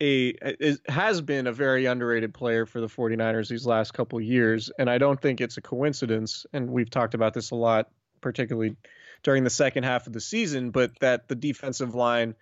a 0.02 0.30
is, 0.42 0.80
has 0.88 1.22
been 1.22 1.48
a 1.48 1.52
very 1.52 1.86
underrated 1.86 2.34
player 2.34 2.66
for 2.66 2.80
the 2.80 2.88
49ers 2.88 3.50
these 3.50 3.66
last 3.66 3.94
couple 3.94 4.22
years 4.22 4.72
and 4.80 4.90
I 4.90 4.98
don't 4.98 5.22
think 5.22 5.42
it's 5.42 5.58
a 5.58 5.62
coincidence 5.62 6.46
and 6.54 6.70
we've 6.70 6.90
talked 6.90 7.14
about 7.14 7.34
this 7.34 7.52
a 7.52 7.56
lot 7.56 7.90
particularly 8.22 8.78
during 9.24 9.44
the 9.44 9.50
second 9.50 9.84
half 9.84 10.08
of 10.08 10.14
the 10.14 10.22
season 10.22 10.72
but 10.72 10.98
that 11.00 11.28
the 11.28 11.36
defensive 11.36 11.96
line 11.96 12.36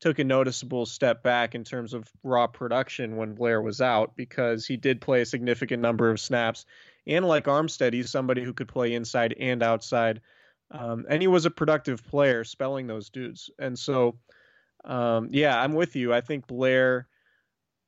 took 0.00 0.18
a 0.18 0.24
noticeable 0.24 0.86
step 0.86 1.22
back 1.22 1.54
in 1.54 1.64
terms 1.64 1.94
of 1.94 2.10
raw 2.22 2.46
production 2.46 3.16
when 3.16 3.34
Blair 3.34 3.62
was 3.62 3.80
out 3.80 4.16
because 4.16 4.66
he 4.66 4.76
did 4.76 5.00
play 5.00 5.22
a 5.22 5.26
significant 5.26 5.80
number 5.80 6.10
of 6.10 6.20
snaps. 6.20 6.66
And 7.06 7.24
like 7.26 7.44
Armstead 7.44 7.92
he's 7.92 8.10
somebody 8.10 8.42
who 8.42 8.52
could 8.52 8.68
play 8.68 8.92
inside 8.92 9.34
and 9.38 9.62
outside 9.62 10.20
um, 10.70 11.04
and 11.08 11.22
he 11.22 11.28
was 11.28 11.46
a 11.46 11.50
productive 11.50 12.04
player 12.04 12.44
spelling 12.44 12.86
those 12.86 13.10
dudes 13.10 13.50
and 13.58 13.78
so 13.78 14.16
um, 14.84 15.28
yeah, 15.30 15.58
I'm 15.60 15.72
with 15.72 15.96
you. 15.96 16.12
I 16.12 16.20
think 16.20 16.46
Blair 16.46 17.08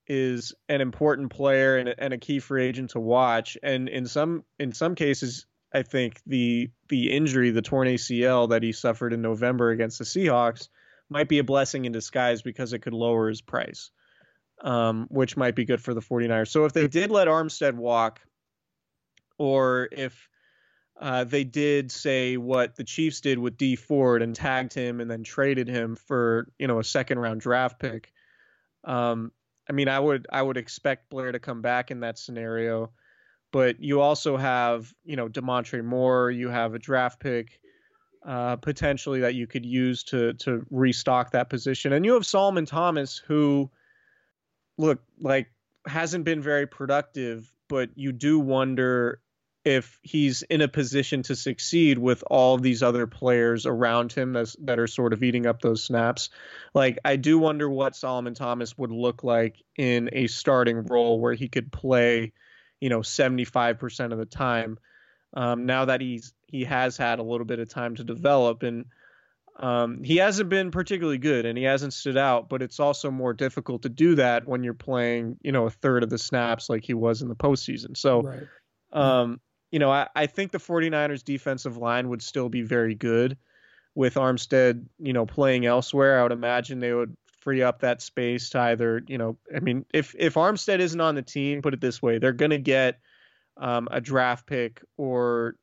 is 0.06 0.54
an 0.68 0.80
important 0.80 1.30
player 1.30 1.76
and 1.76 1.88
a, 1.88 2.02
and 2.02 2.14
a 2.14 2.18
key 2.18 2.38
free 2.38 2.64
agent 2.64 2.90
to 2.90 3.00
watch. 3.00 3.59
And 3.62 3.88
in 3.88 4.06
some 4.06 4.45
in 4.59 4.73
some 4.73 4.95
cases, 4.95 5.47
I 5.73 5.83
think 5.83 6.21
the 6.26 6.71
the 6.88 7.12
injury, 7.12 7.50
the 7.50 7.62
torn 7.62 7.88
ACL 7.88 8.50
that 8.50 8.62
he 8.62 8.73
suffered 8.73 9.12
in 9.12 9.21
November 9.21 9.71
against 9.71 9.99
the 9.99 10.04
Seahawks, 10.04 10.68
might 11.11 11.28
be 11.28 11.38
a 11.38 11.45
blessing 11.45 11.85
in 11.85 11.92
disguise 11.92 12.42
because 12.42 12.73
it 12.73 12.80
could 12.80 12.95
lower 12.95 13.28
his 13.28 13.42
price, 13.42 13.90
um, 14.62 15.06
which 15.11 15.37
might 15.37 15.54
be 15.54 15.64
good 15.64 15.83
for 15.83 15.92
the 15.92 16.00
49ers. 16.00 16.49
So 16.49 16.64
if 16.64 16.73
they 16.73 16.88
did 16.88 17.11
let 17.11 17.28
Armstead 17.28 17.75
walk, 17.75 18.21
or 19.38 19.88
if 19.92 20.28
uh, 21.00 21.25
they 21.25 21.45
did 21.45 21.93
say 21.93 22.37
what 22.37 22.76
the 22.76 22.85
Chiefs 22.85 23.21
did 23.21 23.38
with 23.38 23.57
Dee 23.57 23.76
Ford 23.76 24.23
and 24.23 24.35
tagged 24.35 24.73
him 24.73 25.00
and 25.00 25.11
then 25.11 25.23
traded 25.23 25.69
him 25.69 25.97
for 25.97 26.49
you 26.59 26.67
know 26.67 26.79
a 26.79 26.85
second 26.85 27.19
round 27.19 27.41
draft 27.41 27.79
pick. 27.79 28.12
Um, 28.85 29.33
I 29.69 29.73
mean, 29.73 29.88
I 29.88 29.99
would 29.99 30.26
I 30.31 30.41
would 30.41 30.57
expect 30.57 31.11
Blair 31.11 31.33
to 31.33 31.38
come 31.38 31.61
back 31.61 31.91
in 31.91 32.00
that 32.00 32.19
scenario, 32.19 32.93
but 33.53 33.81
you 33.81 34.00
also 34.00 34.37
have 34.37 34.93
you 35.05 35.17
know 35.17 35.29
Damontre 35.29 35.85
Moore, 35.85 36.31
you 36.31 36.49
have 36.49 36.75
a 36.75 36.79
draft 36.79 37.21
pick 37.21 37.61
uh, 38.25 38.57
potentially 38.57 39.21
that 39.21 39.35
you 39.35 39.47
could 39.47 39.67
use 39.67 40.03
to 40.05 40.33
to 40.35 40.65
restock 40.71 41.33
that 41.33 41.50
position, 41.50 41.93
and 41.93 42.05
you 42.05 42.15
have 42.15 42.25
Solomon 42.25 42.65
Thomas 42.65 43.19
who, 43.19 43.71
look 44.79 45.03
like 45.21 45.49
hasn't 45.87 46.25
been 46.25 46.43
very 46.43 46.67
productive, 46.67 47.53
but 47.69 47.91
you 47.95 48.12
do 48.12 48.38
wonder 48.38 49.21
if 49.66 49.99
he's 50.02 50.42
in 50.42 50.61
a 50.61 50.68
position 50.68 51.25
to 51.25 51.35
succeed 51.35 51.99
with 51.99 52.23
all 52.28 52.56
these 52.56 52.85
other 52.85 53.09
players 53.09 53.66
around 53.66 54.12
him 54.12 54.33
that's, 54.33 54.55
that 54.61 54.79
are 54.79 54.87
sort 54.87 55.12
of 55.12 55.24
eating 55.24 55.44
up 55.44 55.61
those 55.61 55.83
snaps. 55.83 56.31
Like, 56.72 57.00
I 57.05 57.16
do 57.16 57.37
wonder 57.37 57.68
what 57.68 57.96
Solomon 57.96 58.35
Thomas 58.35 58.79
would 58.79 58.92
look 58.92 59.24
like 59.24 59.57
in 59.76 60.09
a 60.12 60.29
starting 60.29 60.85
role 60.85 61.18
where 61.18 61.35
he 61.35 61.48
could 61.48 61.72
play, 61.72 62.33
you 62.81 62.88
know, 62.88 63.00
75% 63.00 64.12
of 64.12 64.18
the 64.18 64.24
time. 64.24 64.79
Um, 65.35 65.66
now 65.66 65.87
that 65.87 66.00
he's 66.00 66.33
he 66.46 66.62
has 66.62 66.96
had 66.96 67.18
a 67.18 67.24
little 67.24 67.44
bit 67.44 67.59
of 67.59 67.68
time 67.68 67.96
to 67.96 68.05
develop 68.05 68.62
and 68.62 68.85
um, 69.59 70.05
he 70.05 70.18
hasn't 70.18 70.48
been 70.48 70.70
particularly 70.70 71.18
good 71.18 71.44
and 71.44 71.59
he 71.59 71.64
hasn't 71.64 71.92
stood 71.92 72.16
out, 72.16 72.48
but 72.48 72.62
it's 72.62 72.79
also 72.79 73.11
more 73.11 73.33
difficult 73.33 73.83
to 73.83 73.88
do 73.88 74.14
that 74.14 74.46
when 74.46 74.62
you're 74.62 74.74
playing, 74.74 75.38
you 75.42 75.50
know, 75.50 75.66
a 75.66 75.70
third 75.70 76.05
of 76.05 76.11
the 76.11 76.18
snaps 76.18 76.70
like 76.70 76.85
he 76.85 76.94
was 76.94 77.20
in 77.20 77.29
the 77.29 77.35
postseason. 77.35 77.96
So, 77.96 78.22
right. 78.22 78.42
um, 78.92 79.40
you 79.70 79.79
know, 79.79 79.90
I, 79.90 80.09
I 80.14 80.26
think 80.26 80.52
the 80.52 80.59
49ers 80.59 81.24
defensive 81.24 81.76
line 81.76 82.09
would 82.09 82.22
still 82.22 82.48
be 82.48 82.62
very 82.62 82.94
good 82.94 83.37
with 83.94 84.14
Armstead, 84.14 84.87
you 84.98 85.12
know, 85.12 85.26
playing 85.26 85.66
elsewhere. 85.66 86.20
I 86.20 86.22
would 86.22 86.33
imagine 86.33 86.81
they 86.81 86.92
would 86.92 87.16
free 87.40 87.62
up 87.62 87.81
that 87.81 88.02
space 88.02 88.50
to 88.50 88.61
either, 88.61 89.02
you 89.07 89.18
know, 89.18 89.37
I 89.55 89.61
mean, 89.61 89.85
if 89.92 90.14
if 90.18 90.35
Armstead 90.35 90.81
isn't 90.81 91.00
on 91.00 91.14
the 91.14 91.22
team, 91.22 91.62
put 91.62 91.74
it 91.74 91.81
this 91.81 92.02
way, 92.02 92.18
they're 92.18 92.33
going 92.33 92.50
to 92.50 92.59
get 92.59 92.98
um, 93.57 93.88
a 93.90 94.00
draft 94.00 94.46
pick 94.46 94.83
or 94.96 95.57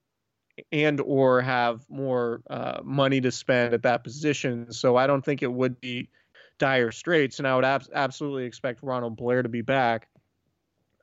and 0.71 0.99
or 1.01 1.41
have 1.41 1.83
more 1.89 2.41
uh, 2.49 2.81
money 2.83 3.21
to 3.21 3.31
spend 3.31 3.73
at 3.73 3.83
that 3.83 4.03
position. 4.03 4.71
So 4.71 4.95
I 4.95 5.07
don't 5.07 5.23
think 5.23 5.41
it 5.43 5.51
would 5.51 5.79
be 5.79 6.09
dire 6.57 6.91
straits, 6.91 7.39
and 7.39 7.47
I 7.47 7.55
would 7.55 7.65
ab- 7.65 7.89
absolutely 7.93 8.45
expect 8.45 8.83
Ronald 8.83 9.15
Blair 9.15 9.43
to 9.43 9.49
be 9.49 9.61
back. 9.61 10.07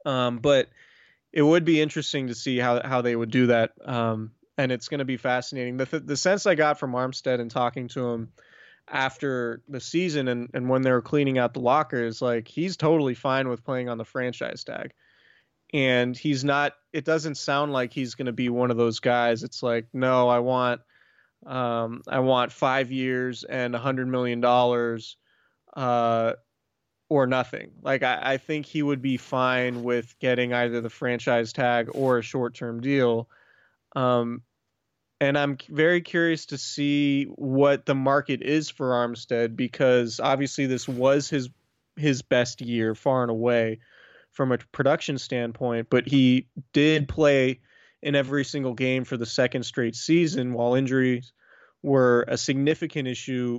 Um, 0.07 0.39
but 0.39 0.69
it 1.33 1.43
would 1.43 1.65
be 1.65 1.81
interesting 1.81 2.29
to 2.29 2.35
see 2.35 2.59
how 2.59 2.81
how 2.85 3.03
they 3.03 3.15
would 3.15 3.31
do 3.31 3.49
that. 3.49 3.73
Um, 3.85 4.33
and 4.59 4.73
it's 4.73 4.89
going 4.89 4.99
to 4.99 5.05
be 5.05 5.17
fascinating. 5.17 5.77
The 5.77 6.01
the 6.01 6.17
sense 6.17 6.47
I 6.47 6.55
got 6.55 6.79
from 6.79 6.93
Armstead 6.93 7.41
and 7.41 7.51
talking 7.51 7.89
to 7.89 8.11
him 8.11 8.33
after 8.89 9.63
the 9.69 9.81
season 9.81 10.27
and, 10.29 10.51
and 10.53 10.69
when 10.69 10.83
they 10.83 10.91
were 10.91 11.03
cleaning 11.03 11.39
out 11.39 11.55
the 11.55 11.61
lockers, 11.61 12.21
like 12.21 12.49
he's 12.49 12.77
totally 12.77 13.15
fine 13.15 13.49
with 13.49 13.65
playing 13.65 13.89
on 13.89 13.99
the 13.99 14.05
franchise 14.05 14.65
tag. 14.65 14.93
And 15.73 16.17
he's 16.17 16.43
not 16.43 16.73
it 16.93 17.05
doesn't 17.05 17.37
sound 17.37 17.73
like 17.73 17.93
he's 17.93 18.17
gonna 18.17 18.33
be 18.33 18.49
one 18.49 18.71
of 18.71 18.77
those 18.77 19.01
guys. 19.01 19.45
It's 19.45 19.63
like, 19.63 19.87
no, 19.93 20.29
I 20.29 20.41
want 20.41 20.81
um, 21.47 22.03
I 22.09 22.19
want 22.21 22.53
five 22.53 22.91
years 22.91 23.45
and 23.45 23.75
a 23.75 23.79
hundred 23.79 24.09
million 24.09 24.41
dollars 24.41 25.17
uh, 25.75 26.33
or 27.11 27.27
nothing. 27.27 27.73
Like 27.83 28.03
I, 28.03 28.19
I, 28.23 28.37
think 28.39 28.65
he 28.65 28.83
would 28.83 29.03
be 29.03 29.17
fine 29.19 29.83
with 29.83 30.17
getting 30.21 30.55
either 30.55 30.81
the 30.81 30.89
franchise 30.89 31.53
tag 31.53 31.91
or 31.93 32.19
a 32.19 32.23
short 32.23 32.55
term 32.55 32.81
deal. 32.81 33.29
Um, 33.95 34.43
and 35.21 35.37
I'm 35.37 35.59
very 35.69 36.01
curious 36.01 36.47
to 36.47 36.57
see 36.57 37.25
what 37.25 37.85
the 37.85 37.97
market 37.97 38.41
is 38.41 38.71
for 38.71 38.93
Armstead 38.93 39.57
because 39.57 40.21
obviously 40.21 40.67
this 40.67 40.89
was 40.89 41.29
his 41.29 41.51
his 41.97 42.23
best 42.23 42.63
year 42.63 42.95
far 42.95 43.23
and 43.23 43.31
away 43.31 43.81
from 44.31 44.53
a 44.53 44.59
production 44.59 45.19
standpoint, 45.19 45.89
but 45.91 46.07
he 46.07 46.47
did 46.73 47.09
play 47.09 47.61
in 48.01 48.15
every 48.15 48.45
single 48.45 48.73
game 48.73 49.05
for 49.05 49.17
the 49.17 49.27
second 49.27 49.65
straight 49.65 49.97
season 49.97 50.55
while 50.55 50.77
injuries 50.77 51.33
were 51.83 52.25
a 52.29 52.39
significant 52.39 53.09
issue 53.09 53.59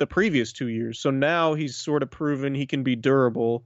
the 0.00 0.06
previous 0.06 0.52
two 0.52 0.68
years. 0.68 0.98
So 0.98 1.10
now 1.10 1.54
he's 1.54 1.76
sort 1.76 2.02
of 2.02 2.10
proven 2.10 2.54
he 2.54 2.66
can 2.66 2.82
be 2.82 2.96
durable. 2.96 3.64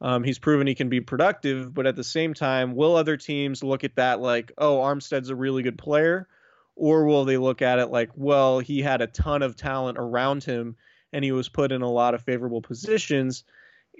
Um, 0.00 0.22
he's 0.22 0.38
proven 0.38 0.66
he 0.66 0.76
can 0.76 0.88
be 0.88 1.00
productive, 1.00 1.74
but 1.74 1.86
at 1.86 1.96
the 1.96 2.04
same 2.04 2.34
time, 2.34 2.74
will 2.76 2.96
other 2.96 3.16
teams 3.16 3.62
look 3.62 3.84
at 3.84 3.96
that 3.96 4.20
like, 4.20 4.52
oh, 4.56 4.78
Armstead's 4.78 5.28
a 5.28 5.36
really 5.36 5.62
good 5.62 5.76
player? 5.76 6.28
Or 6.76 7.04
will 7.04 7.24
they 7.24 7.36
look 7.36 7.62
at 7.62 7.80
it 7.80 7.88
like, 7.88 8.10
well, 8.14 8.60
he 8.60 8.80
had 8.80 9.02
a 9.02 9.08
ton 9.08 9.42
of 9.42 9.56
talent 9.56 9.98
around 9.98 10.44
him 10.44 10.76
and 11.12 11.24
he 11.24 11.32
was 11.32 11.48
put 11.48 11.72
in 11.72 11.82
a 11.82 11.90
lot 11.90 12.14
of 12.14 12.22
favorable 12.22 12.62
positions? 12.62 13.42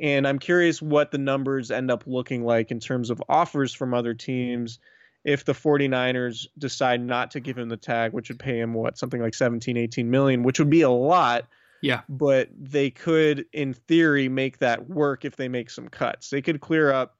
And 0.01 0.27
I'm 0.27 0.39
curious 0.39 0.81
what 0.81 1.11
the 1.11 1.19
numbers 1.19 1.73
end 1.73 1.91
up 1.91 2.05
looking 2.07 2.45
like 2.45 2.71
in 2.71 2.79
terms 2.79 3.11
of 3.11 3.23
offers 3.29 3.75
from 3.75 3.93
other 3.93 4.15
teams 4.15 4.79
if 5.25 5.45
the 5.45 5.53
49ers 5.53 6.47
decide 6.57 7.01
not 7.01 7.33
to 7.33 7.41
give 7.41 7.59
him 7.59 7.69
the 7.69 7.77
tag, 7.77 8.13
which 8.13 8.29
would 8.29 8.39
pay 8.39 8.61
him 8.61 8.73
what, 8.73 8.99
something 8.99 9.21
like 9.21 9.35
17, 9.35 9.77
18 9.77 10.11
million, 10.11 10.45
which 10.45 10.61
would 10.61 10.71
be 10.71 10.83
a 10.83 10.91
lot 10.91 11.47
yeah. 11.83 12.03
But 12.09 12.49
they 12.57 12.91
could, 12.91 13.45
in 13.53 13.75
theory, 13.75 14.29
make 14.29 14.59
that 14.59 14.89
work 14.89 15.25
if 15.25 15.37
they 15.37 15.49
make 15.49 15.69
some 15.69 15.89
cuts. 15.89 16.31
They 16.31 16.41
could 16.41 16.61
clear 16.61 16.91
up 16.91 17.17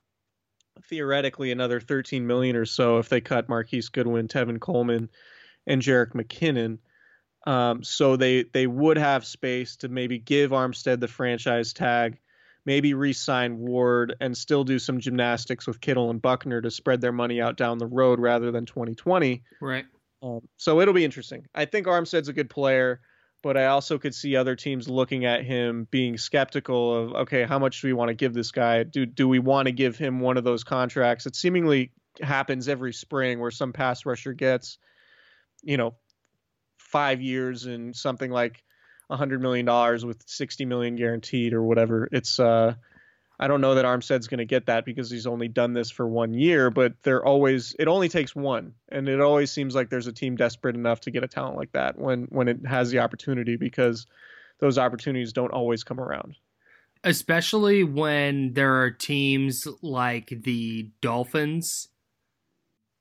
theoretically 0.89 1.51
another 1.51 1.81
13 1.81 2.27
million 2.27 2.57
or 2.57 2.65
so 2.65 2.99
if 2.99 3.09
they 3.09 3.21
cut 3.21 3.49
Marquise 3.49 3.91
Goodwin, 3.91 4.29
Tevin 4.29 4.61
Coleman, 4.61 5.11
and 5.67 5.83
Jerick 5.83 6.13
McKinnon. 6.13 6.79
Um, 7.45 7.83
so 7.83 8.17
they 8.17 8.45
they 8.45 8.69
would 8.69 8.97
have 8.97 9.27
space 9.27 9.77
to 9.79 9.89
maybe 9.89 10.19
give 10.19 10.53
Armstead 10.53 11.01
the 11.01 11.09
franchise 11.09 11.73
tag, 11.73 12.19
maybe 12.65 12.95
re-sign 12.95 13.59
Ward, 13.59 14.15
and 14.21 14.37
still 14.37 14.63
do 14.63 14.79
some 14.79 15.01
gymnastics 15.01 15.67
with 15.67 15.81
Kittle 15.81 16.11
and 16.11 16.23
Buckner 16.23 16.61
to 16.61 16.71
spread 16.71 17.01
their 17.01 17.13
money 17.13 17.41
out 17.41 17.57
down 17.57 17.79
the 17.79 17.87
road 17.87 18.21
rather 18.21 18.53
than 18.53 18.65
2020. 18.65 19.43
Right. 19.61 19.87
Um, 20.23 20.43
so 20.57 20.81
it'll 20.81 20.95
be 20.95 21.05
interesting. 21.05 21.47
I 21.53 21.65
think 21.65 21.89
Armstead's 21.89 22.29
a 22.29 22.33
good 22.33 22.49
player, 22.49 23.01
but 23.43 23.57
I 23.57 23.67
also 23.67 23.99
could 23.99 24.15
see 24.15 24.37
other 24.37 24.57
teams 24.57 24.89
looking 24.89 25.25
at 25.25 25.45
him 25.45 25.87
being 25.91 26.17
skeptical 26.17 26.97
of, 26.97 27.13
okay, 27.23 27.45
how 27.45 27.59
much 27.59 27.81
do 27.81 27.89
we 27.89 27.93
want 27.93 28.09
to 28.09 28.15
give 28.15 28.33
this 28.33 28.53
guy? 28.53 28.85
Do 28.85 29.05
do 29.05 29.29
we 29.29 29.41
want 29.41 29.67
to 29.67 29.73
give 29.73 29.97
him 29.97 30.21
one 30.21 30.37
of 30.37 30.45
those 30.45 30.65
contracts? 30.65 31.27
It 31.27 31.37
seemingly 31.37 31.91
happens 32.21 32.69
every 32.69 32.93
spring 32.93 33.41
where 33.41 33.51
some 33.51 33.73
pass 33.73 34.07
rusher 34.07 34.33
gets, 34.33 34.79
you 35.63 35.77
know, 35.77 35.95
five 36.79 37.21
years 37.21 37.67
and 37.67 37.97
something 37.97 38.31
like 38.31 38.63
a 39.11 39.17
hundred 39.17 39.43
million 39.43 39.67
dollars 39.67 40.05
with 40.05 40.23
sixty 40.27 40.65
million 40.65 40.97
guaranteed 40.97 41.53
or 41.53 41.63
whatever. 41.63 42.09
It's 42.13 42.39
uh 42.39 42.75
I 43.41 43.49
don't 43.49 43.61
know 43.61 43.75
that 43.75 43.85
Armstead's 43.85 44.29
going 44.29 44.39
to 44.39 44.45
get 44.45 44.67
that 44.67 44.85
because 44.85 45.11
he's 45.11 45.27
only 45.27 45.49
done 45.49 45.73
this 45.73 45.91
for 45.91 46.07
one 46.07 46.33
year, 46.35 46.71
but 46.71 46.95
they're 47.03 47.25
always 47.25 47.75
it 47.79 47.89
only 47.89 48.09
takes 48.09 48.37
one, 48.37 48.75
and 48.91 49.09
it 49.09 49.21
always 49.21 49.51
seems 49.51 49.75
like 49.75 49.91
there's 49.91 50.07
a 50.07 50.13
team 50.13 50.37
desperate 50.37 50.77
enough 50.77 51.01
to 51.01 51.11
get 51.11 51.25
a 51.25 51.29
talent 51.29 51.57
like 51.57 51.73
that 51.73 51.99
when 51.99 52.25
when 52.31 52.49
it 52.49 52.65
has 52.67 52.91
the 52.91 53.01
opportunity 53.01 53.57
because 53.57 54.07
those 54.61 54.79
opportunities 54.79 55.33
don't 55.33 55.53
always 55.53 55.83
come 55.83 55.99
around. 55.99 56.37
Especially 57.05 57.83
when 57.83 58.53
there 58.53 58.81
are 58.81 58.91
teams 58.91 59.67
like 59.83 60.33
the 60.45 60.91
Dolphins, 61.01 61.89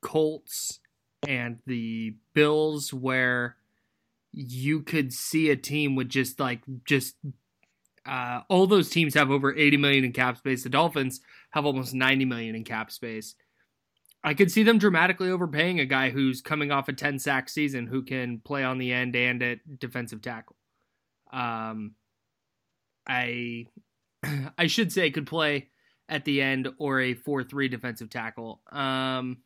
Colts, 0.01 0.79
and 1.27 1.59
the 1.67 2.15
Bills 2.33 2.91
where 2.91 3.57
you 4.31 4.81
could 4.81 5.13
see 5.13 5.49
a 5.49 5.55
team 5.55 5.95
with 5.95 6.09
just 6.09 6.39
like 6.39 6.61
just 6.85 7.15
uh, 8.05 8.41
all 8.49 8.67
those 8.67 8.89
teams 8.89 9.13
have 9.13 9.31
over 9.31 9.55
80 9.55 9.77
million 9.77 10.03
in 10.03 10.13
cap 10.13 10.37
space. 10.37 10.63
The 10.63 10.69
Dolphins 10.69 11.21
have 11.51 11.65
almost 11.65 11.93
90 11.93 12.25
million 12.25 12.55
in 12.55 12.63
cap 12.63 12.91
space. 12.91 13.35
I 14.23 14.33
could 14.33 14.51
see 14.51 14.63
them 14.63 14.77
dramatically 14.77 15.31
overpaying 15.31 15.79
a 15.79 15.85
guy 15.85 16.09
who's 16.09 16.41
coming 16.41 16.71
off 16.71 16.87
a 16.87 16.93
10 16.93 17.19
sack 17.19 17.49
season 17.49 17.87
who 17.87 18.03
can 18.03 18.39
play 18.39 18.63
on 18.63 18.77
the 18.77 18.93
end 18.93 19.15
and 19.15 19.41
at 19.41 19.79
defensive 19.79 20.21
tackle. 20.21 20.55
Um, 21.33 21.95
I 23.07 23.65
I 24.57 24.67
should 24.67 24.91
say 24.91 25.09
could 25.09 25.27
play 25.27 25.69
at 26.07 26.25
the 26.25 26.41
end 26.41 26.69
or 26.77 26.99
a 26.99 27.15
4-3 27.15 27.71
defensive 27.71 28.09
tackle. 28.09 28.61
Um, 28.71 29.37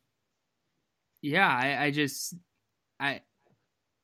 yeah, 1.22 1.48
I, 1.48 1.86
I 1.86 1.92
just 1.92 2.36
I 3.00 3.22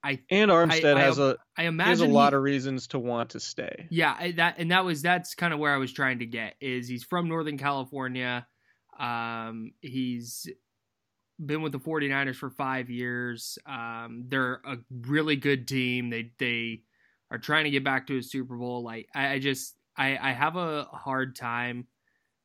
I 0.04 0.20
and 0.32 0.50
Armstead 0.50 0.98
I, 0.98 1.02
has 1.02 1.20
I, 1.20 1.32
a 1.32 1.36
I 1.58 1.64
imagine 1.66 1.90
has 1.90 2.02
a 2.02 2.06
he- 2.08 2.12
lot 2.12 2.34
of 2.34 2.42
reasons 2.42 2.88
to 2.88 3.00
want 3.00 3.32
to 3.32 3.40
stay. 3.40 3.88
Yeah, 3.90 4.16
I- 4.20 4.32
that 4.32 4.56
and 4.58 4.72
that 4.72 4.84
was 4.84 5.02
that's 5.02 5.36
kind 5.36 5.54
of 5.54 5.60
where 5.60 5.74
I 5.74 5.78
was 5.78 5.94
trying 5.94 6.20
to 6.20 6.26
get 6.26 6.56
is 6.60 6.88
he's 6.88 7.04
from 7.04 7.28
Northern 7.30 7.58
California. 7.58 8.48
Um, 9.00 9.74
he's 9.82 10.48
been 11.44 11.62
with 11.62 11.72
the 11.72 11.80
49ers 11.80 12.36
for 12.36 12.50
5 12.52 12.90
years. 12.90 13.58
Um, 13.66 14.26
they're 14.28 14.62
a 14.66 14.78
really 15.08 15.36
good 15.36 15.68
team. 15.68 16.10
They 16.10 16.32
they 16.40 16.82
are 17.32 17.38
trying 17.38 17.64
to 17.66 17.70
get 17.72 17.84
back 17.84 18.08
to 18.08 18.18
a 18.18 18.24
Super 18.24 18.58
Bowl. 18.58 18.84
Like 18.84 19.08
I, 19.16 19.34
I 19.34 19.40
just 19.40 19.76
I 19.98 20.18
I 20.18 20.32
have 20.32 20.56
a 20.56 20.84
hard 20.92 21.36
time 21.36 21.88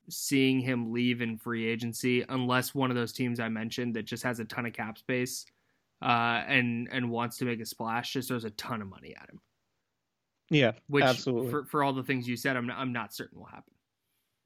seeing 0.09 0.61
him 0.61 0.93
leave 0.93 1.21
in 1.21 1.37
free 1.37 1.67
agency 1.67 2.25
unless 2.29 2.75
one 2.75 2.91
of 2.91 2.97
those 2.97 3.13
teams 3.13 3.41
I 3.41 3.49
mentioned 3.49 3.97
that 3.97 4.05
just 4.05 4.23
has 4.23 4.39
a 4.39 4.45
ton 4.45 4.65
of 4.67 4.73
cap 4.73 4.99
space 4.99 5.45
uh, 6.03 6.43
and 6.47 6.89
and 6.91 7.11
wants 7.11 7.39
to 7.39 7.45
make 7.45 7.61
a 7.61 7.67
splash 7.67 8.13
just 8.13 8.29
throws 8.29 8.45
a 8.45 8.51
ton 8.51 8.83
of 8.83 8.89
money 8.89 9.15
at 9.17 9.29
him. 9.29 9.41
Yeah, 10.51 10.73
Which 10.89 11.05
absolutely. 11.05 11.51
for 11.51 11.65
for 11.65 11.83
all 11.83 11.93
the 11.93 12.05
things 12.05 12.29
you 12.29 12.37
said, 12.37 12.57
I'm 12.57 12.67
not, 12.67 12.79
I'm 12.79 12.93
not 12.93 13.15
certain 13.15 13.39
will 13.39 13.47
happen. 13.47 13.73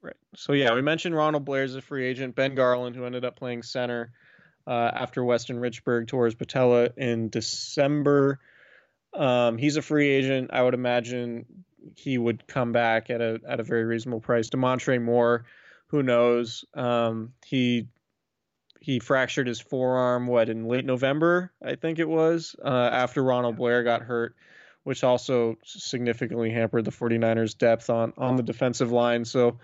Right. 0.01 0.15
So 0.35 0.53
yeah, 0.53 0.73
we 0.73 0.81
mentioned 0.81 1.15
Ronald 1.15 1.45
Blair's 1.45 1.75
a 1.75 1.81
free 1.81 2.05
agent. 2.05 2.35
Ben 2.35 2.55
Garland, 2.55 2.95
who 2.95 3.05
ended 3.05 3.23
up 3.23 3.35
playing 3.35 3.61
center 3.61 4.11
uh, 4.65 4.91
after 4.93 5.23
Weston 5.23 5.57
Richburg 5.57 6.07
tore 6.07 6.25
his 6.25 6.35
patella 6.35 6.89
in 6.97 7.29
December. 7.29 8.39
Um, 9.13 9.57
he's 9.57 9.77
a 9.77 9.81
free 9.81 10.09
agent. 10.09 10.51
I 10.53 10.63
would 10.63 10.73
imagine 10.73 11.45
he 11.95 12.17
would 12.17 12.47
come 12.47 12.71
back 12.71 13.09
at 13.09 13.21
a 13.21 13.39
at 13.47 13.59
a 13.59 13.63
very 13.63 13.83
reasonable 13.83 14.21
price. 14.21 14.49
Damontre 14.49 15.01
Moore, 15.01 15.45
who 15.87 16.01
knows? 16.01 16.65
Um, 16.73 17.33
he 17.45 17.87
he 18.81 18.99
fractured 18.99 19.47
his 19.47 19.61
forearm 19.61 20.25
what 20.25 20.49
in 20.49 20.67
late 20.67 20.85
November, 20.85 21.53
I 21.63 21.75
think 21.75 21.99
it 21.99 22.09
was, 22.09 22.55
uh, 22.65 22.89
after 22.91 23.23
Ronald 23.23 23.55
Blair 23.55 23.83
got 23.83 24.01
hurt, 24.01 24.35
which 24.83 25.03
also 25.03 25.57
significantly 25.63 26.49
hampered 26.49 26.85
the 26.85 26.91
49ers 26.91 27.55
depth 27.55 27.91
on 27.91 28.11
on 28.17 28.35
the 28.35 28.43
defensive 28.43 28.91
line. 28.91 29.23
So 29.23 29.59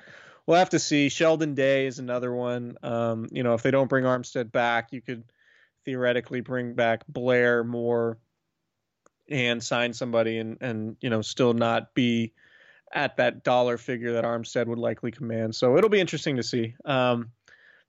we'll 0.45 0.59
have 0.59 0.69
to 0.69 0.79
see. 0.79 1.09
Sheldon 1.09 1.55
Day 1.55 1.87
is 1.87 1.97
another 1.97 2.31
one. 2.31 2.77
Um, 2.83 3.27
you 3.31 3.41
know, 3.41 3.55
if 3.55 3.63
they 3.63 3.71
don't 3.71 3.89
bring 3.89 4.05
Armstead 4.05 4.51
back, 4.51 4.93
you 4.93 5.01
could 5.01 5.23
theoretically 5.83 6.41
bring 6.41 6.73
back 6.73 7.01
Blair 7.07 7.63
Moore 7.63 8.19
and 9.29 9.63
sign 9.63 9.93
somebody 9.93 10.37
and 10.37 10.57
and 10.61 10.95
you 11.01 11.09
know 11.09 11.21
still 11.21 11.53
not 11.53 11.93
be 11.95 12.33
at 12.93 13.17
that 13.17 13.43
dollar 13.43 13.77
figure 13.79 14.13
that 14.13 14.23
Armstead 14.23 14.67
would 14.67 14.77
likely 14.77 15.11
command. 15.11 15.55
So 15.55 15.75
it'll 15.75 15.89
be 15.89 15.99
interesting 15.99 16.37
to 16.37 16.43
see. 16.43 16.75
Um, 16.85 17.31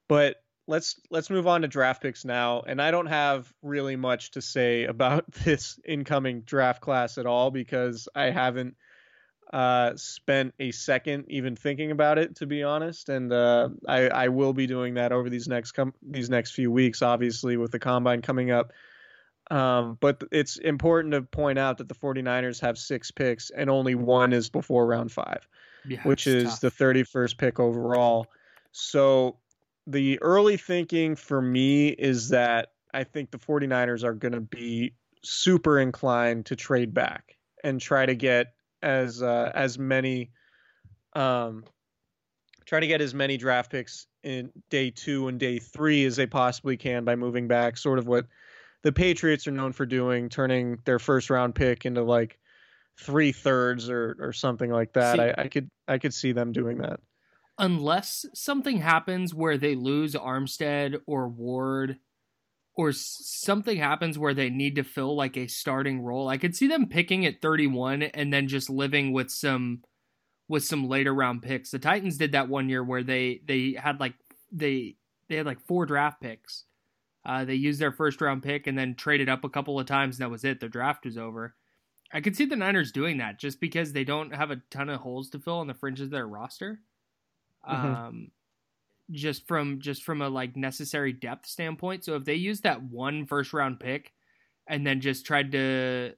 but 0.09 0.43
let's 0.69 1.01
let's 1.11 1.31
move 1.31 1.49
on 1.49 1.63
to 1.63 1.69
draft 1.69 2.03
picks 2.03 2.25
now. 2.25 2.61
And 2.61 2.81
I 2.81 2.93
don't 2.93 3.07
have 3.07 3.53
really 3.63 3.97
much 3.97 4.31
to 4.33 4.41
say 4.43 4.85
about 4.95 5.33
this 5.33 5.81
incoming 5.85 6.43
draft 6.43 6.81
class 6.81 7.19
at 7.19 7.27
all 7.27 7.51
because 7.51 8.09
I 8.15 8.31
haven't 8.31 8.77
uh, 9.53 9.93
spent 9.97 10.55
a 10.61 10.71
second 10.71 11.25
even 11.29 11.57
thinking 11.57 11.91
about 11.91 12.19
it, 12.19 12.37
to 12.37 12.47
be 12.47 12.63
honest. 12.63 13.09
And 13.09 13.33
uh, 13.33 13.71
I, 13.89 14.09
I 14.09 14.29
will 14.29 14.53
be 14.53 14.67
doing 14.67 14.95
that 14.95 15.11
over 15.11 15.31
these 15.31 15.49
next 15.49 15.73
com- 15.73 15.95
these 16.03 16.31
next 16.31 16.53
few 16.53 16.71
weeks, 16.71 17.03
obviously 17.03 17.57
with 17.57 17.73
the 17.73 17.79
combine 17.79 18.23
coming 18.23 18.51
up. 18.51 18.73
Um, 19.51 19.97
but 19.99 20.23
it's 20.31 20.59
important 20.59 21.15
to 21.15 21.23
point 21.23 21.59
out 21.59 21.79
that 21.79 21.89
the 21.89 21.95
49ers 21.95 22.61
have 22.61 22.77
six 22.77 23.11
picks 23.11 23.49
and 23.49 23.71
only 23.71 23.95
one 23.95 24.35
is 24.35 24.51
before 24.51 24.87
round 24.87 25.11
five 25.11 25.49
Yeah, 25.87 26.03
which 26.03 26.27
is 26.27 26.51
tough. 26.51 26.61
the 26.61 26.71
31st 26.71 27.39
pick 27.39 27.59
overall. 27.59 28.27
So 28.73 29.39
the 29.89 30.21
early 30.21 30.59
thinking 30.59 31.17
for 31.17 31.41
me 31.41 31.89
is 31.89 32.29
that 32.29 32.73
I 32.93 33.05
think 33.05 33.31
the 33.31 33.39
49ers 33.39 34.05
are 34.05 34.13
going 34.13 34.33
to 34.33 34.41
be 34.41 34.93
super 35.23 35.79
inclined 35.81 36.47
to 36.47 36.57
trade 36.57 36.93
back 36.93 37.37
and 37.65 37.81
try 37.81 38.05
to 38.05 38.15
get 38.15 38.49
as 38.83 39.23
uh, 39.23 39.51
as 39.55 39.79
many 39.79 40.31
um 41.15 41.65
try 42.67 42.79
to 42.79 42.87
get 42.87 43.01
as 43.01 43.15
many 43.15 43.39
draft 43.39 43.73
picks 43.73 44.07
in 44.23 44.53
day 44.69 44.91
2 44.91 45.29
and 45.29 45.41
day 45.41 45.59
3 45.59 46.05
as 46.05 46.17
they 46.17 46.27
possibly 46.27 46.77
can 46.77 47.05
by 47.05 47.17
moving 47.17 47.49
back 47.49 47.79
sort 47.79 47.99
of 47.99 48.07
what 48.07 48.27
the 48.83 48.93
Patriots 48.93 49.47
are 49.47 49.53
known 49.53 49.73
for 49.73 49.87
doing 49.87 50.29
turning 50.29 50.79
their 50.85 50.99
first 50.99 51.31
round 51.31 51.55
pick 51.55 51.87
into 51.87 52.03
like 52.03 52.39
three 53.01 53.33
thirds 53.33 53.89
or 53.89 54.17
or 54.21 54.33
something 54.33 54.71
like 54.71 54.93
that. 54.93 55.17
See- 55.17 55.23
I, 55.23 55.35
I 55.39 55.49
could 55.49 55.71
I 55.89 55.99
could 55.99 56.13
see 56.13 56.33
them 56.33 56.53
doing 56.53 56.79
that. 56.79 57.01
Unless 57.59 58.25
something 58.35 58.79
happens 58.79 59.35
where 59.35 59.59
they 59.59 59.75
lose 59.75 60.15
Armstead 60.15 61.01
or 61.07 61.29
Ward 61.29 61.99
or 62.79 62.93
something 62.93 63.77
happens 63.77 64.17
where 64.17 64.35
they 64.35 64.49
need 64.49 64.77
to 64.77 64.85
fill 64.85 65.17
like 65.17 65.37
a 65.37 65.49
starting 65.49 66.01
role. 66.01 66.29
I 66.29 66.39
could 66.39 66.55
see 66.55 66.69
them 66.69 66.87
picking 66.89 67.27
at 67.27 67.43
31 67.43 68.05
and 68.05 68.33
then 68.33 68.47
just 68.47 68.71
living 68.71 69.13
with 69.13 69.31
some 69.31 69.83
with 70.49 70.65
some 70.65 70.89
later 70.89 71.13
round 71.13 71.43
picks. 71.43 71.71
The 71.71 71.81
Titans 71.81 72.17
did 72.17 72.33
that 72.33 72.49
one 72.49 72.69
year 72.69 72.85
where 72.85 73.03
they 73.03 73.41
they 73.45 73.77
had 73.77 73.99
like 73.99 74.15
they 74.53 74.95
they 75.29 75.37
had 75.37 75.47
like 75.47 75.61
four 75.67 75.87
draft 75.87 76.21
picks. 76.23 76.65
Uh, 77.27 77.45
they 77.45 77.55
used 77.55 77.81
their 77.81 77.93
first 77.93 78.21
round 78.21 78.45
pick 78.45 78.69
and 78.69 78.79
then 78.79 78.95
traded 78.95 79.29
up 79.29 79.43
a 79.43 79.51
couple 79.51 79.79
of 79.79 79.87
times 79.87 80.17
and 80.17 80.25
that 80.25 80.31
was 80.31 80.45
it. 80.45 80.61
Their 80.61 80.69
draft 80.69 81.05
was 81.05 81.19
over. 81.19 81.57
I 82.13 82.21
could 82.21 82.37
see 82.37 82.47
the 82.47 82.57
Niners 82.57 82.93
doing 82.93 83.19
that 83.19 83.41
just 83.41 83.61
because 83.61 83.93
they 83.93 84.05
don't 84.05 84.35
have 84.35 84.53
a 84.53 84.63
ton 84.71 84.89
of 84.89 85.01
holes 85.01 85.29
to 85.31 85.41
fill 85.41 85.59
on 85.59 85.67
the 85.67 85.75
fringes 85.75 86.07
of 86.07 86.11
their 86.13 86.29
roster 86.29 86.81
Mhm. 87.69 87.85
um 87.85 88.31
just 89.11 89.47
from 89.49 89.81
just 89.81 90.03
from 90.03 90.23
a 90.23 90.29
like 90.29 90.57
necessary 90.57 91.13
depth 91.13 91.47
standpoint. 91.47 92.05
So 92.05 92.17
if 92.17 92.25
they 92.25 92.35
use 92.35 92.61
that 92.63 92.83
one 92.83 93.27
first 93.27 93.53
round 93.53 93.81
pick 93.81 94.13
and 94.67 94.87
then 94.87 95.01
just 95.01 95.27
tried 95.27 95.53
to 95.53 96.13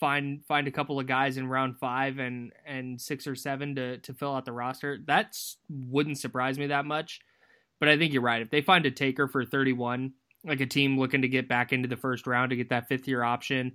find 0.00 0.44
find 0.46 0.66
a 0.66 0.70
couple 0.72 0.98
of 0.98 1.06
guys 1.06 1.36
in 1.36 1.46
round 1.48 1.78
five 1.78 2.18
and 2.18 2.52
and 2.66 3.00
six 3.00 3.26
or 3.26 3.34
seven 3.34 3.74
to 3.76 3.98
to 3.98 4.14
fill 4.14 4.34
out 4.34 4.44
the 4.46 4.52
roster 4.52 4.98
that 5.06 5.36
wouldn't 5.68 6.18
surprise 6.18 6.58
me 6.58 6.68
that 6.68 6.86
much. 6.86 7.20
But 7.80 7.88
i 7.90 7.98
think 7.98 8.12
you're 8.12 8.22
right. 8.22 8.42
If 8.42 8.50
they 8.50 8.62
find 8.62 8.86
a 8.86 8.90
taker 8.90 9.28
for 9.28 9.44
31 9.44 10.14
like 10.44 10.60
a 10.60 10.66
team 10.66 10.98
looking 10.98 11.22
to 11.22 11.28
get 11.28 11.48
back 11.48 11.72
into 11.72 11.88
the 11.88 11.96
first 11.96 12.26
round 12.26 12.50
to 12.50 12.56
get 12.56 12.70
that 12.70 12.88
fifth 12.88 13.08
year 13.08 13.22
option 13.22 13.72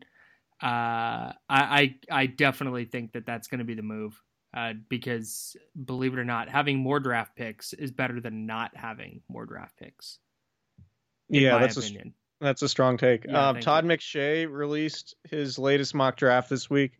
uh 0.62 1.34
i 1.36 1.36
i, 1.50 1.96
I 2.12 2.26
definitely 2.28 2.86
think 2.86 3.14
that 3.14 3.26
that's 3.26 3.48
going 3.48 3.60
to 3.60 3.66
be 3.66 3.76
the 3.76 3.82
move 3.84 4.22
uh, 4.54 4.74
because 4.90 5.56
believe 5.86 6.14
it 6.14 6.20
or 6.20 6.26
not, 6.26 6.50
having 6.50 6.78
more 6.78 7.00
draft 7.00 7.36
picks 7.36 7.74
is 7.74 7.92
better 7.92 8.20
than 8.20 8.46
not 8.46 8.76
having 8.76 9.22
more 9.30 9.46
draft 9.46 9.78
picks. 9.78 10.20
Yeah, 11.30 11.60
that's 11.60 11.78
a 11.78 11.92
that's 12.42 12.62
a 12.62 12.70
strong 12.70 12.98
take. 12.98 13.26
Yeah, 13.26 13.50
um, 13.50 13.60
Todd 13.60 13.86
you. 13.86 13.92
McShay 13.92 14.52
released 14.52 15.16
his 15.30 15.60
latest 15.60 15.94
mock 15.94 16.18
draft 16.18 16.50
this 16.50 16.70
week, 16.70 16.94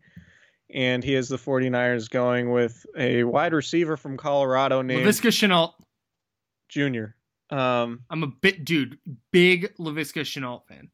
and 0.72 1.02
he 1.02 1.14
has 1.14 1.28
the 1.28 1.36
49ers 1.36 2.08
going 2.08 2.50
with 2.50 2.86
a 2.96 3.24
wide 3.24 3.52
receiver 3.52 3.96
from 3.96 4.16
Colorado 4.16 4.82
named 4.82 5.06
Laviska 5.06 5.30
Shenault. 5.30 5.72
Junior. 6.68 7.16
Um, 7.50 8.04
I'm 8.08 8.22
a 8.22 8.28
bit 8.28 8.64
dude, 8.64 8.98
big 9.32 9.74
Laviska 9.76 10.22
Shenault 10.22 10.66
fan. 10.68 10.88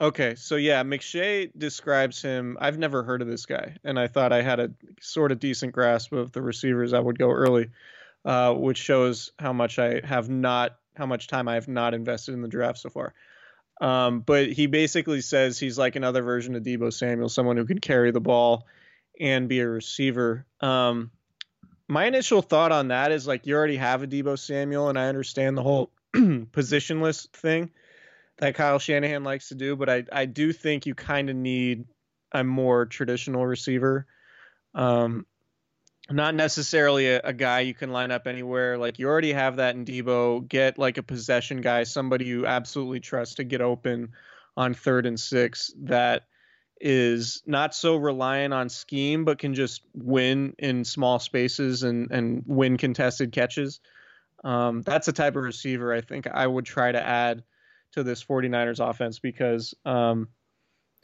Okay, 0.00 0.34
so 0.34 0.56
yeah, 0.56 0.82
McShay 0.82 1.50
describes 1.56 2.22
him. 2.22 2.56
I've 2.58 2.78
never 2.78 3.02
heard 3.02 3.20
of 3.20 3.28
this 3.28 3.44
guy, 3.44 3.76
and 3.84 3.98
I 3.98 4.06
thought 4.06 4.32
I 4.32 4.40
had 4.40 4.58
a 4.58 4.70
sort 5.00 5.30
of 5.30 5.38
decent 5.38 5.72
grasp 5.72 6.12
of 6.12 6.32
the 6.32 6.40
receivers 6.40 6.94
I 6.94 7.00
would 7.00 7.18
go 7.18 7.30
early, 7.30 7.68
uh, 8.24 8.54
which 8.54 8.78
shows 8.78 9.32
how 9.38 9.52
much 9.52 9.78
I 9.78 10.00
have 10.02 10.30
not, 10.30 10.76
how 10.96 11.04
much 11.04 11.28
time 11.28 11.48
I 11.48 11.54
have 11.54 11.68
not 11.68 11.92
invested 11.92 12.32
in 12.32 12.40
the 12.40 12.48
draft 12.48 12.78
so 12.78 12.88
far. 12.88 13.12
Um, 13.82 14.20
but 14.20 14.50
he 14.50 14.66
basically 14.66 15.20
says 15.20 15.58
he's 15.58 15.76
like 15.78 15.96
another 15.96 16.22
version 16.22 16.54
of 16.54 16.62
Deebo 16.62 16.92
Samuel, 16.92 17.28
someone 17.28 17.58
who 17.58 17.66
can 17.66 17.78
carry 17.78 18.10
the 18.10 18.20
ball 18.20 18.66
and 19.18 19.50
be 19.50 19.60
a 19.60 19.68
receiver. 19.68 20.46
Um, 20.62 21.10
my 21.88 22.06
initial 22.06 22.40
thought 22.40 22.72
on 22.72 22.88
that 22.88 23.12
is 23.12 23.26
like 23.26 23.46
you 23.46 23.54
already 23.54 23.76
have 23.76 24.02
a 24.02 24.06
Deebo 24.06 24.38
Samuel, 24.38 24.88
and 24.88 24.98
I 24.98 25.08
understand 25.08 25.58
the 25.58 25.62
whole 25.62 25.90
positionless 26.14 27.28
thing 27.32 27.70
that 28.40 28.54
Kyle 28.54 28.78
Shanahan 28.78 29.22
likes 29.22 29.48
to 29.48 29.54
do, 29.54 29.76
but 29.76 29.88
I 29.88 30.04
I 30.10 30.24
do 30.26 30.52
think 30.52 30.86
you 30.86 30.94
kind 30.94 31.30
of 31.30 31.36
need 31.36 31.84
a 32.32 32.42
more 32.42 32.86
traditional 32.86 33.46
receiver. 33.46 34.06
Um, 34.74 35.26
not 36.10 36.34
necessarily 36.34 37.08
a, 37.08 37.20
a, 37.22 37.32
guy 37.32 37.60
you 37.60 37.74
can 37.74 37.92
line 37.92 38.10
up 38.10 38.26
anywhere. 38.26 38.78
Like 38.78 38.98
you 38.98 39.06
already 39.06 39.32
have 39.32 39.56
that 39.56 39.74
in 39.74 39.84
Deebo. 39.84 40.48
Get 40.48 40.78
like 40.78 40.98
a 40.98 41.02
possession 41.02 41.60
guy, 41.60 41.84
somebody 41.84 42.24
you 42.24 42.46
absolutely 42.46 43.00
trust 43.00 43.36
to 43.36 43.44
get 43.44 43.60
open 43.60 44.10
on 44.56 44.74
third 44.74 45.06
and 45.06 45.18
six 45.18 45.72
that 45.82 46.24
is 46.80 47.42
not 47.46 47.74
so 47.74 47.96
reliant 47.96 48.54
on 48.54 48.68
scheme, 48.68 49.24
but 49.24 49.38
can 49.38 49.54
just 49.54 49.82
win 49.92 50.54
in 50.58 50.84
small 50.84 51.18
spaces 51.18 51.82
and 51.82 52.10
and 52.10 52.42
win 52.46 52.76
contested 52.76 53.32
catches. 53.32 53.80
Um, 54.42 54.82
that's 54.82 55.08
a 55.08 55.12
type 55.12 55.36
of 55.36 55.42
receiver 55.42 55.92
I 55.92 56.00
think 56.00 56.26
I 56.26 56.46
would 56.46 56.64
try 56.64 56.90
to 56.90 57.02
add 57.02 57.44
to 57.92 58.02
this 58.02 58.22
49ers 58.24 58.86
offense 58.86 59.18
because 59.18 59.74
um, 59.84 60.28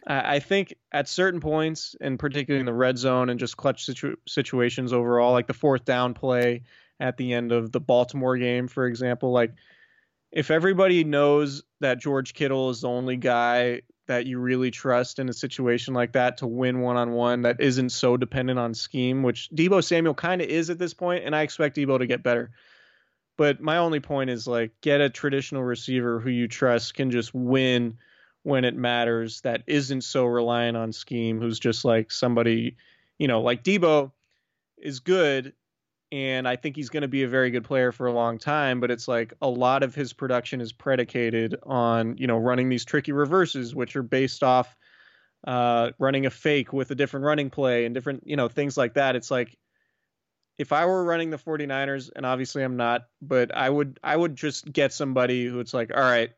I, 0.06 0.36
I, 0.36 0.38
think 0.40 0.74
at 0.92 1.08
certain 1.08 1.40
points, 1.40 1.96
and 2.00 2.18
particularly 2.18 2.60
in 2.60 2.66
the 2.66 2.72
red 2.72 2.98
zone 2.98 3.28
and 3.28 3.40
just 3.40 3.56
clutch 3.56 3.84
situ- 3.84 4.16
situations 4.26 4.92
overall, 4.92 5.32
like 5.32 5.46
the 5.46 5.54
fourth 5.54 5.84
down 5.84 6.14
play 6.14 6.62
at 7.00 7.16
the 7.16 7.32
end 7.32 7.52
of 7.52 7.72
the 7.72 7.80
Baltimore 7.80 8.36
game, 8.38 8.68
for 8.68 8.86
example, 8.86 9.32
like 9.32 9.52
if 10.32 10.50
everybody 10.50 11.04
knows 11.04 11.62
that 11.80 12.00
George 12.00 12.34
Kittle 12.34 12.70
is 12.70 12.82
the 12.82 12.88
only 12.88 13.16
guy 13.16 13.82
that 14.06 14.26
you 14.26 14.38
really 14.38 14.70
trust 14.70 15.18
in 15.18 15.28
a 15.28 15.32
situation 15.32 15.94
like 15.94 16.12
that 16.12 16.38
to 16.38 16.46
win 16.46 16.80
one 16.80 16.96
on 16.96 17.12
one 17.12 17.42
that 17.42 17.60
isn't 17.60 17.90
so 17.90 18.16
dependent 18.16 18.58
on 18.58 18.72
scheme, 18.72 19.22
which 19.22 19.50
Deebo 19.50 19.82
Samuel 19.82 20.14
kind 20.14 20.40
of 20.40 20.48
is 20.48 20.70
at 20.70 20.78
this 20.78 20.94
point, 20.94 21.24
and 21.24 21.34
I 21.34 21.42
expect 21.42 21.76
Deebo 21.76 21.98
to 21.98 22.06
get 22.06 22.22
better. 22.22 22.50
But 23.36 23.60
my 23.60 23.76
only 23.76 24.00
point 24.00 24.30
is 24.30 24.46
like 24.46 24.72
get 24.80 25.00
a 25.00 25.10
traditional 25.10 25.62
receiver 25.62 26.20
who 26.20 26.30
you 26.30 26.48
trust 26.48 26.94
can 26.94 27.10
just 27.10 27.34
win 27.34 27.98
when 28.42 28.64
it 28.64 28.76
matters 28.76 29.40
that 29.42 29.62
isn't 29.66 30.02
so 30.02 30.24
reliant 30.24 30.76
on 30.76 30.92
scheme, 30.92 31.40
who's 31.40 31.58
just 31.58 31.84
like 31.84 32.10
somebody, 32.10 32.76
you 33.18 33.28
know, 33.28 33.40
like 33.42 33.62
Deebo 33.64 34.12
is 34.78 35.00
good 35.00 35.52
and 36.12 36.46
I 36.46 36.56
think 36.56 36.76
he's 36.76 36.88
going 36.88 37.02
to 37.02 37.08
be 37.08 37.24
a 37.24 37.28
very 37.28 37.50
good 37.50 37.64
player 37.64 37.90
for 37.90 38.06
a 38.06 38.12
long 38.12 38.38
time. 38.38 38.80
But 38.80 38.90
it's 38.90 39.08
like 39.08 39.34
a 39.42 39.48
lot 39.48 39.82
of 39.82 39.94
his 39.94 40.12
production 40.12 40.60
is 40.60 40.72
predicated 40.72 41.56
on 41.64 42.16
you 42.16 42.26
know 42.26 42.38
running 42.38 42.68
these 42.68 42.84
tricky 42.84 43.12
reverses, 43.12 43.74
which 43.74 43.96
are 43.96 44.02
based 44.02 44.42
off 44.42 44.76
uh, 45.46 45.90
running 45.98 46.26
a 46.26 46.30
fake 46.30 46.72
with 46.72 46.90
a 46.90 46.94
different 46.94 47.26
running 47.26 47.50
play 47.50 47.84
and 47.84 47.94
different 47.94 48.22
you 48.26 48.36
know 48.36 48.48
things 48.48 48.76
like 48.76 48.94
that. 48.94 49.16
It's 49.16 49.30
like 49.30 49.56
if 50.58 50.72
I 50.72 50.86
were 50.86 51.04
running 51.04 51.30
the 51.30 51.38
49ers, 51.38 52.10
and 52.14 52.24
obviously 52.24 52.62
I'm 52.62 52.76
not, 52.76 53.06
but 53.20 53.54
I 53.54 53.68
would 53.68 54.00
I 54.02 54.16
would 54.16 54.36
just 54.36 54.70
get 54.70 54.92
somebody 54.92 55.46
who 55.46 55.60
it's 55.60 55.74
like, 55.74 55.90
all 55.94 56.02
right, 56.02 56.30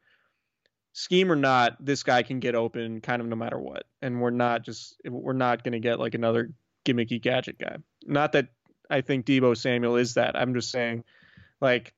scheme 0.92 1.30
or 1.30 1.36
not, 1.36 1.76
this 1.84 2.02
guy 2.02 2.22
can 2.22 2.40
get 2.40 2.54
open 2.54 3.00
kind 3.00 3.22
of 3.22 3.28
no 3.28 3.36
matter 3.36 3.58
what. 3.58 3.84
And 4.02 4.20
we're 4.20 4.30
not 4.30 4.64
just 4.64 5.00
we're 5.04 5.32
not 5.32 5.62
gonna 5.62 5.80
get 5.80 6.00
like 6.00 6.14
another 6.14 6.52
gimmicky 6.84 7.20
gadget 7.20 7.58
guy. 7.58 7.76
Not 8.04 8.32
that 8.32 8.48
I 8.90 9.02
think 9.02 9.26
Deebo 9.26 9.56
Samuel 9.56 9.96
is 9.96 10.14
that. 10.14 10.36
I'm 10.36 10.54
just 10.54 10.70
saying 10.70 11.04
like 11.60 11.94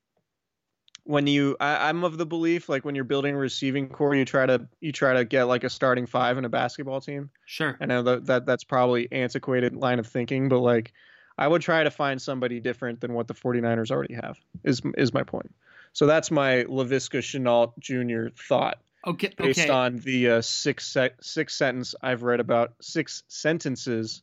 when 1.05 1.27
you 1.27 1.57
I, 1.59 1.89
am 1.89 2.05
of 2.05 2.19
the 2.19 2.27
belief 2.27 2.69
like 2.69 2.85
when 2.85 2.95
you're 2.95 3.05
building 3.05 3.35
a 3.35 3.39
receiving 3.39 3.89
corps 3.89 4.15
you 4.15 4.25
try 4.25 4.47
to 4.47 4.69
you 4.81 4.93
try 4.93 5.15
to 5.15 5.25
get 5.25 5.45
like 5.45 5.65
a 5.65 5.71
starting 5.71 6.07
five 6.07 6.39
in 6.39 6.45
a 6.45 6.49
basketball 6.49 7.01
team 7.01 7.31
sure 7.47 7.77
i 7.81 7.87
know 7.87 8.03
that, 8.03 8.27
that 8.27 8.47
that's 8.47 8.65
probably 8.65 9.11
antiquated 9.11 9.75
line 9.75 9.99
of 9.99 10.07
thinking 10.07 10.49
but 10.49 10.61
like 10.61 10.93
I 11.41 11.49
would 11.49 11.63
try 11.63 11.83
to 11.83 11.91
find 11.91 12.21
somebody 12.21 12.61
different 12.61 13.01
than 13.01 13.15
what 13.15 13.27
the 13.27 13.33
49ers 13.33 13.91
already 13.91 14.13
have. 14.15 14.39
Is 14.63 14.83
is 14.99 15.15
my 15.15 15.23
point. 15.23 15.53
So 15.95 16.07
that's 16.07 16.31
my 16.31 16.65
Laviska 16.65 17.19
Shenault 17.19 17.73
Jr. 17.79 18.33
thought. 18.47 18.79
Okay. 19.07 19.33
Based 19.39 19.61
okay. 19.61 19.71
on 19.71 19.97
the 19.97 20.29
uh, 20.29 20.41
six 20.43 20.87
se- 20.87 21.15
six 21.23 21.57
sentence 21.57 21.95
I've 22.03 22.23
read 22.23 22.41
about 22.41 22.75
six 22.83 23.23
sentences, 23.29 24.23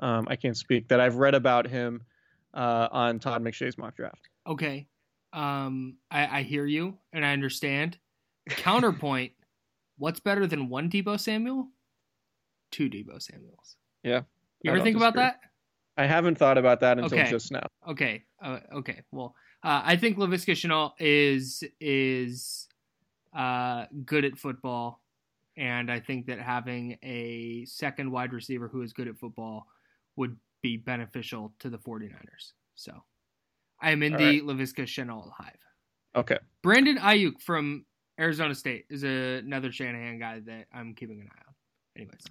um, 0.00 0.26
I 0.28 0.34
can't 0.34 0.56
speak 0.56 0.88
that 0.88 0.98
I've 0.98 1.14
read 1.14 1.36
about 1.36 1.68
him 1.68 2.02
uh, 2.52 2.88
on 2.90 3.20
Todd 3.20 3.44
McShay's 3.44 3.78
mock 3.78 3.94
draft. 3.94 4.28
Okay, 4.44 4.88
um, 5.32 5.98
I, 6.10 6.40
I 6.40 6.42
hear 6.42 6.66
you 6.66 6.98
and 7.12 7.24
I 7.24 7.32
understand. 7.32 7.96
Counterpoint: 8.48 9.32
What's 9.98 10.18
better 10.18 10.48
than 10.48 10.68
one 10.68 10.90
Deebo 10.90 11.20
Samuel? 11.20 11.68
Two 12.72 12.90
Deebo 12.90 13.22
Samuels. 13.22 13.76
Yeah. 14.02 14.22
You 14.62 14.72
ever 14.72 14.80
think 14.80 14.96
disagree. 14.96 15.08
about 15.08 15.14
that? 15.14 15.49
I 16.00 16.06
haven't 16.06 16.38
thought 16.38 16.56
about 16.56 16.80
that 16.80 16.98
until 16.98 17.18
okay. 17.18 17.30
just 17.30 17.52
now. 17.52 17.66
Okay. 17.86 18.24
Uh, 18.42 18.60
okay. 18.76 19.02
Well, 19.12 19.34
uh, 19.62 19.82
I 19.84 19.96
think 19.96 20.16
Laviska 20.16 20.52
Shenault 20.52 20.92
is 20.98 21.62
is 21.78 22.68
uh, 23.36 23.84
good 24.06 24.24
at 24.24 24.38
football, 24.38 25.02
and 25.58 25.92
I 25.92 26.00
think 26.00 26.26
that 26.28 26.40
having 26.40 26.96
a 27.02 27.66
second 27.66 28.10
wide 28.10 28.32
receiver 28.32 28.66
who 28.66 28.80
is 28.80 28.94
good 28.94 29.08
at 29.08 29.18
football 29.18 29.66
would 30.16 30.38
be 30.62 30.78
beneficial 30.78 31.52
to 31.58 31.68
the 31.68 31.76
49ers. 31.76 32.52
So 32.76 32.92
I 33.82 33.90
am 33.90 34.02
in 34.02 34.14
All 34.14 34.18
the 34.18 34.24
right. 34.24 34.42
Laviska 34.42 34.84
Shenault 34.84 35.30
hive. 35.36 35.52
Okay. 36.16 36.38
Brandon 36.62 36.96
Aiyuk 36.96 37.42
from 37.42 37.84
Arizona 38.18 38.54
State 38.54 38.86
is 38.88 39.04
a, 39.04 39.36
another 39.36 39.70
Shanahan 39.70 40.18
guy 40.18 40.40
that 40.46 40.64
I'm 40.72 40.94
keeping 40.94 41.20
an 41.20 41.28
eye 41.30 41.42
on. 41.46 41.54
Anyways. 41.94 42.24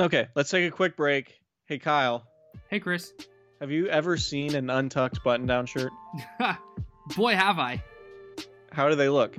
Okay, 0.00 0.26
let's 0.34 0.50
take 0.50 0.66
a 0.66 0.74
quick 0.74 0.96
break. 0.96 1.38
Hey, 1.66 1.78
Kyle. 1.78 2.26
Hey, 2.68 2.80
Chris. 2.80 3.12
Have 3.60 3.70
you 3.72 3.88
ever 3.88 4.16
seen 4.16 4.54
an 4.54 4.70
untucked 4.70 5.24
button 5.24 5.46
down 5.46 5.66
shirt? 5.66 5.90
Boy, 7.16 7.34
have 7.34 7.58
I. 7.58 7.82
How 8.70 8.88
do 8.88 8.94
they 8.94 9.08
look? 9.08 9.36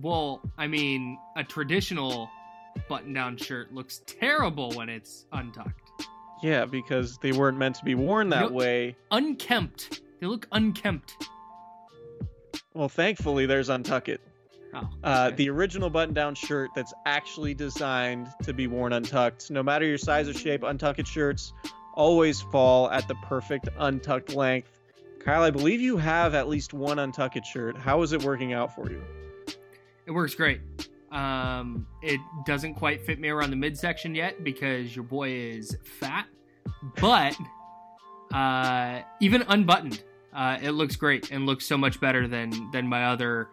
Well, 0.00 0.40
I 0.56 0.66
mean, 0.66 1.18
a 1.36 1.44
traditional 1.44 2.30
button 2.88 3.12
down 3.12 3.36
shirt 3.36 3.74
looks 3.74 4.00
terrible 4.06 4.70
when 4.72 4.88
it's 4.88 5.26
untucked. 5.32 5.90
Yeah, 6.42 6.64
because 6.64 7.18
they 7.18 7.32
weren't 7.32 7.58
meant 7.58 7.76
to 7.76 7.84
be 7.84 7.94
worn 7.94 8.30
that 8.30 8.52
way. 8.52 8.96
Unkempt. 9.10 10.00
They 10.20 10.26
look 10.26 10.46
unkempt. 10.52 11.28
Well, 12.72 12.88
thankfully, 12.88 13.44
there's 13.46 13.68
Untuckit. 13.68 14.18
Oh, 14.74 14.78
okay. 14.78 14.88
uh, 15.04 15.30
the 15.30 15.48
original 15.48 15.88
button 15.88 16.14
down 16.14 16.34
shirt 16.34 16.70
that's 16.74 16.92
actually 17.06 17.54
designed 17.54 18.28
to 18.42 18.52
be 18.52 18.66
worn 18.66 18.92
untucked. 18.92 19.50
No 19.50 19.62
matter 19.62 19.86
your 19.86 19.98
size 19.98 20.28
or 20.28 20.34
shape, 20.34 20.62
Untuckit 20.62 21.06
shirts 21.06 21.52
always 21.96 22.40
fall 22.40 22.90
at 22.90 23.08
the 23.08 23.14
perfect 23.16 23.68
untucked 23.78 24.34
length. 24.34 24.80
Kyle, 25.18 25.42
I 25.42 25.50
believe 25.50 25.80
you 25.80 25.96
have 25.96 26.34
at 26.34 26.48
least 26.48 26.72
one 26.72 27.00
untucked 27.00 27.44
shirt. 27.44 27.76
How 27.76 28.02
is 28.02 28.12
it 28.12 28.22
working 28.22 28.52
out 28.52 28.74
for 28.74 28.88
you? 28.88 29.02
It 30.06 30.12
works 30.12 30.36
great. 30.36 30.60
Um, 31.10 31.86
it 32.02 32.20
doesn't 32.44 32.74
quite 32.74 33.04
fit 33.04 33.18
me 33.18 33.28
around 33.28 33.50
the 33.50 33.56
midsection 33.56 34.14
yet 34.14 34.44
because 34.44 34.94
your 34.94 35.04
boy 35.04 35.30
is 35.30 35.76
fat, 35.82 36.26
but 37.00 37.36
uh, 38.32 39.00
even 39.20 39.42
unbuttoned, 39.48 40.04
uh, 40.32 40.58
it 40.62 40.72
looks 40.72 40.94
great 40.94 41.30
and 41.32 41.46
looks 41.46 41.64
so 41.64 41.78
much 41.78 42.00
better 42.00 42.28
than 42.28 42.70
than 42.70 42.86
my 42.86 43.06
other 43.06 43.48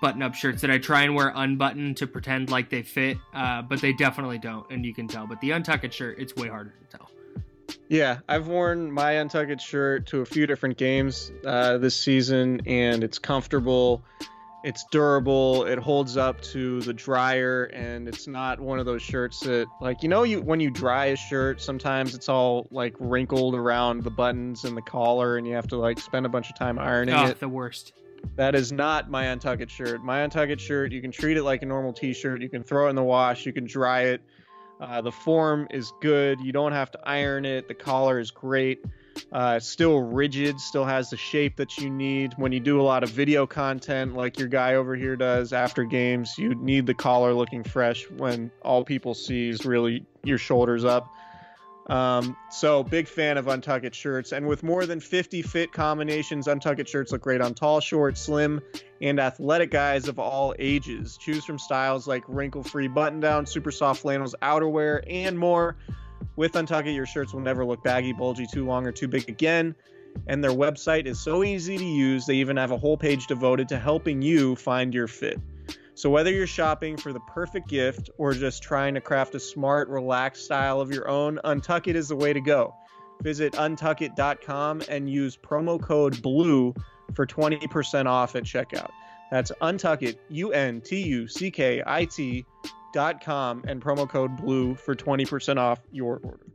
button-up 0.00 0.34
shirts 0.34 0.60
that 0.60 0.70
I 0.70 0.78
try 0.78 1.02
and 1.02 1.14
wear 1.14 1.32
unbuttoned 1.34 1.96
to 1.96 2.06
pretend 2.06 2.50
like 2.50 2.70
they 2.70 2.82
fit, 2.82 3.16
uh, 3.34 3.62
but 3.62 3.80
they 3.80 3.92
definitely 3.92 4.38
don't, 4.38 4.70
and 4.70 4.84
you 4.84 4.94
can 4.94 5.08
tell. 5.08 5.26
But 5.26 5.40
the 5.40 5.50
untucked 5.50 5.92
shirt, 5.92 6.18
it's 6.18 6.36
way 6.36 6.48
harder 6.48 6.74
to 6.78 6.96
tell. 6.98 7.10
Yeah, 7.88 8.18
I've 8.28 8.48
worn 8.48 8.92
my 8.92 9.12
untucked 9.12 9.60
shirt 9.60 10.06
to 10.08 10.20
a 10.20 10.26
few 10.26 10.46
different 10.46 10.76
games 10.76 11.32
uh, 11.44 11.78
this 11.78 11.96
season, 11.96 12.60
and 12.66 13.02
it's 13.02 13.18
comfortable. 13.18 14.04
It's 14.64 14.84
durable. 14.90 15.64
It 15.64 15.78
holds 15.78 16.16
up 16.16 16.40
to 16.42 16.80
the 16.82 16.92
dryer, 16.92 17.64
and 17.64 18.08
it's 18.08 18.26
not 18.26 18.60
one 18.60 18.78
of 18.78 18.86
those 18.86 19.02
shirts 19.02 19.40
that, 19.40 19.66
like, 19.80 20.02
you 20.02 20.08
know, 20.08 20.24
you 20.24 20.42
when 20.42 20.60
you 20.60 20.70
dry 20.70 21.06
a 21.06 21.16
shirt, 21.16 21.62
sometimes 21.62 22.14
it's 22.14 22.28
all 22.28 22.66
like 22.70 22.94
wrinkled 22.98 23.54
around 23.54 24.02
the 24.02 24.10
buttons 24.10 24.64
and 24.64 24.76
the 24.76 24.82
collar, 24.82 25.38
and 25.38 25.46
you 25.46 25.54
have 25.54 25.68
to 25.68 25.76
like 25.76 25.98
spend 25.98 26.26
a 26.26 26.28
bunch 26.28 26.50
of 26.50 26.56
time 26.56 26.78
ironing 26.78 27.14
oh, 27.14 27.26
it. 27.26 27.40
the 27.40 27.48
worst. 27.48 27.92
That 28.36 28.54
is 28.54 28.72
not 28.72 29.08
my 29.08 29.26
untucked 29.26 29.70
shirt. 29.70 30.02
My 30.02 30.20
untucked 30.20 30.60
shirt, 30.60 30.92
you 30.92 31.00
can 31.00 31.12
treat 31.12 31.36
it 31.36 31.44
like 31.44 31.62
a 31.62 31.66
normal 31.66 31.92
t-shirt. 31.92 32.42
You 32.42 32.48
can 32.48 32.64
throw 32.64 32.88
it 32.88 32.90
in 32.90 32.96
the 32.96 33.04
wash. 33.04 33.46
You 33.46 33.52
can 33.52 33.64
dry 33.64 34.02
it 34.02 34.20
uh, 34.80 35.00
the 35.00 35.12
form 35.12 35.66
is 35.70 35.92
good. 36.00 36.40
You 36.40 36.52
don't 36.52 36.72
have 36.72 36.90
to 36.92 37.00
iron 37.04 37.44
it. 37.44 37.68
The 37.68 37.74
collar 37.74 38.18
is 38.18 38.30
great. 38.30 38.84
Uh, 39.32 39.58
still 39.58 40.00
rigid, 40.00 40.60
still 40.60 40.84
has 40.84 41.10
the 41.10 41.16
shape 41.16 41.56
that 41.56 41.76
you 41.78 41.90
need. 41.90 42.34
When 42.36 42.52
you 42.52 42.60
do 42.60 42.80
a 42.80 42.82
lot 42.82 43.02
of 43.02 43.10
video 43.10 43.46
content, 43.46 44.14
like 44.14 44.38
your 44.38 44.48
guy 44.48 44.74
over 44.74 44.94
here 44.94 45.16
does 45.16 45.52
after 45.52 45.84
games, 45.84 46.36
you 46.38 46.54
need 46.54 46.86
the 46.86 46.94
collar 46.94 47.34
looking 47.34 47.64
fresh 47.64 48.08
when 48.10 48.50
all 48.62 48.84
people 48.84 49.14
see 49.14 49.48
is 49.48 49.66
really 49.66 50.04
your 50.22 50.38
shoulders 50.38 50.84
up. 50.84 51.12
Um, 51.88 52.36
so 52.50 52.82
big 52.82 53.08
fan 53.08 53.38
of 53.38 53.46
Untuckit 53.46 53.94
shirts, 53.94 54.32
and 54.32 54.46
with 54.46 54.62
more 54.62 54.84
than 54.84 55.00
50 55.00 55.40
fit 55.42 55.72
combinations, 55.72 56.46
Untuckit 56.46 56.86
shirts 56.86 57.12
look 57.12 57.22
great 57.22 57.40
on 57.40 57.54
tall, 57.54 57.80
short, 57.80 58.18
slim, 58.18 58.60
and 59.00 59.18
athletic 59.18 59.70
guys 59.70 60.06
of 60.06 60.18
all 60.18 60.54
ages. 60.58 61.16
Choose 61.16 61.44
from 61.44 61.58
styles 61.58 62.06
like 62.06 62.24
wrinkle-free 62.28 62.88
button-down, 62.88 63.46
super 63.46 63.70
soft 63.70 64.02
flannels, 64.02 64.34
outerwear, 64.42 65.02
and 65.08 65.38
more. 65.38 65.76
With 66.36 66.52
Untuckit, 66.52 66.94
your 66.94 67.06
shirts 67.06 67.32
will 67.32 67.40
never 67.40 67.64
look 67.64 67.82
baggy, 67.82 68.12
bulgy, 68.12 68.46
too 68.46 68.66
long, 68.66 68.86
or 68.86 68.92
too 68.92 69.08
big 69.08 69.28
again. 69.28 69.74
And 70.26 70.44
their 70.44 70.50
website 70.50 71.06
is 71.06 71.18
so 71.18 71.42
easy 71.42 71.78
to 71.78 71.84
use, 71.84 72.26
they 72.26 72.34
even 72.34 72.56
have 72.58 72.70
a 72.70 72.76
whole 72.76 72.96
page 72.98 73.26
devoted 73.28 73.68
to 73.68 73.78
helping 73.78 74.20
you 74.20 74.56
find 74.56 74.92
your 74.92 75.06
fit. 75.06 75.40
So, 75.98 76.08
whether 76.10 76.30
you're 76.30 76.46
shopping 76.46 76.96
for 76.96 77.12
the 77.12 77.18
perfect 77.18 77.66
gift 77.66 78.08
or 78.18 78.32
just 78.32 78.62
trying 78.62 78.94
to 78.94 79.00
craft 79.00 79.34
a 79.34 79.40
smart, 79.40 79.88
relaxed 79.88 80.44
style 80.44 80.80
of 80.80 80.92
your 80.92 81.08
own, 81.08 81.40
Untuckit 81.42 81.96
is 81.96 82.06
the 82.06 82.14
way 82.14 82.32
to 82.32 82.40
go. 82.40 82.72
Visit 83.20 83.54
untuckit.com 83.54 84.82
and 84.88 85.10
use 85.10 85.36
promo 85.36 85.82
code 85.82 86.22
BLUE 86.22 86.72
for 87.14 87.26
20% 87.26 88.06
off 88.06 88.36
at 88.36 88.44
checkout. 88.44 88.90
That's 89.32 89.50
Untuckit, 89.60 90.18
U 90.28 90.52
N 90.52 90.80
T 90.82 91.02
U 91.02 91.26
C 91.26 91.50
K 91.50 91.82
I 91.84 92.04
T 92.04 92.46
dot 92.94 93.20
com 93.20 93.64
and 93.66 93.82
promo 93.82 94.08
code 94.08 94.36
BLUE 94.36 94.76
for 94.76 94.94
20% 94.94 95.56
off 95.56 95.80
your 95.90 96.20
order. 96.22 96.46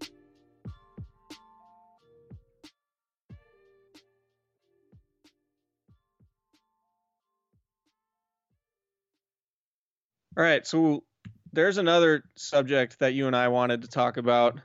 All 10.36 10.44
right, 10.44 10.66
so 10.66 11.04
there's 11.52 11.78
another 11.78 12.24
subject 12.36 13.00
that 13.00 13.14
you 13.14 13.28
and 13.28 13.36
I 13.36 13.48
wanted 13.50 13.84
to 13.84 13.88
talk 13.88 14.18
about, 14.18 14.60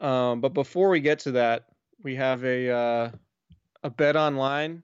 um, 0.00 0.40
but 0.40 0.54
before 0.54 0.88
we 0.88 1.00
get 1.00 1.18
to 1.20 1.32
that, 1.32 1.66
we 2.02 2.14
have 2.16 2.44
a 2.44 2.70
uh, 2.70 3.10
a 3.82 3.90
bet 3.90 4.16
online 4.16 4.82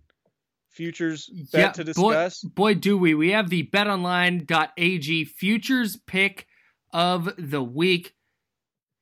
futures 0.69 1.31
bet 1.53 1.61
Yeah, 1.61 1.73
to 1.73 1.95
boy, 1.95 2.13
discuss. 2.13 2.41
boy, 2.43 2.75
do 2.75 2.99
we. 2.99 3.15
We 3.15 3.31
have 3.31 3.49
the 3.49 3.65
betonline.ag 3.73 5.25
futures 5.25 5.97
pick 5.97 6.47
of 6.93 7.31
the 7.39 7.63
week. 7.63 8.15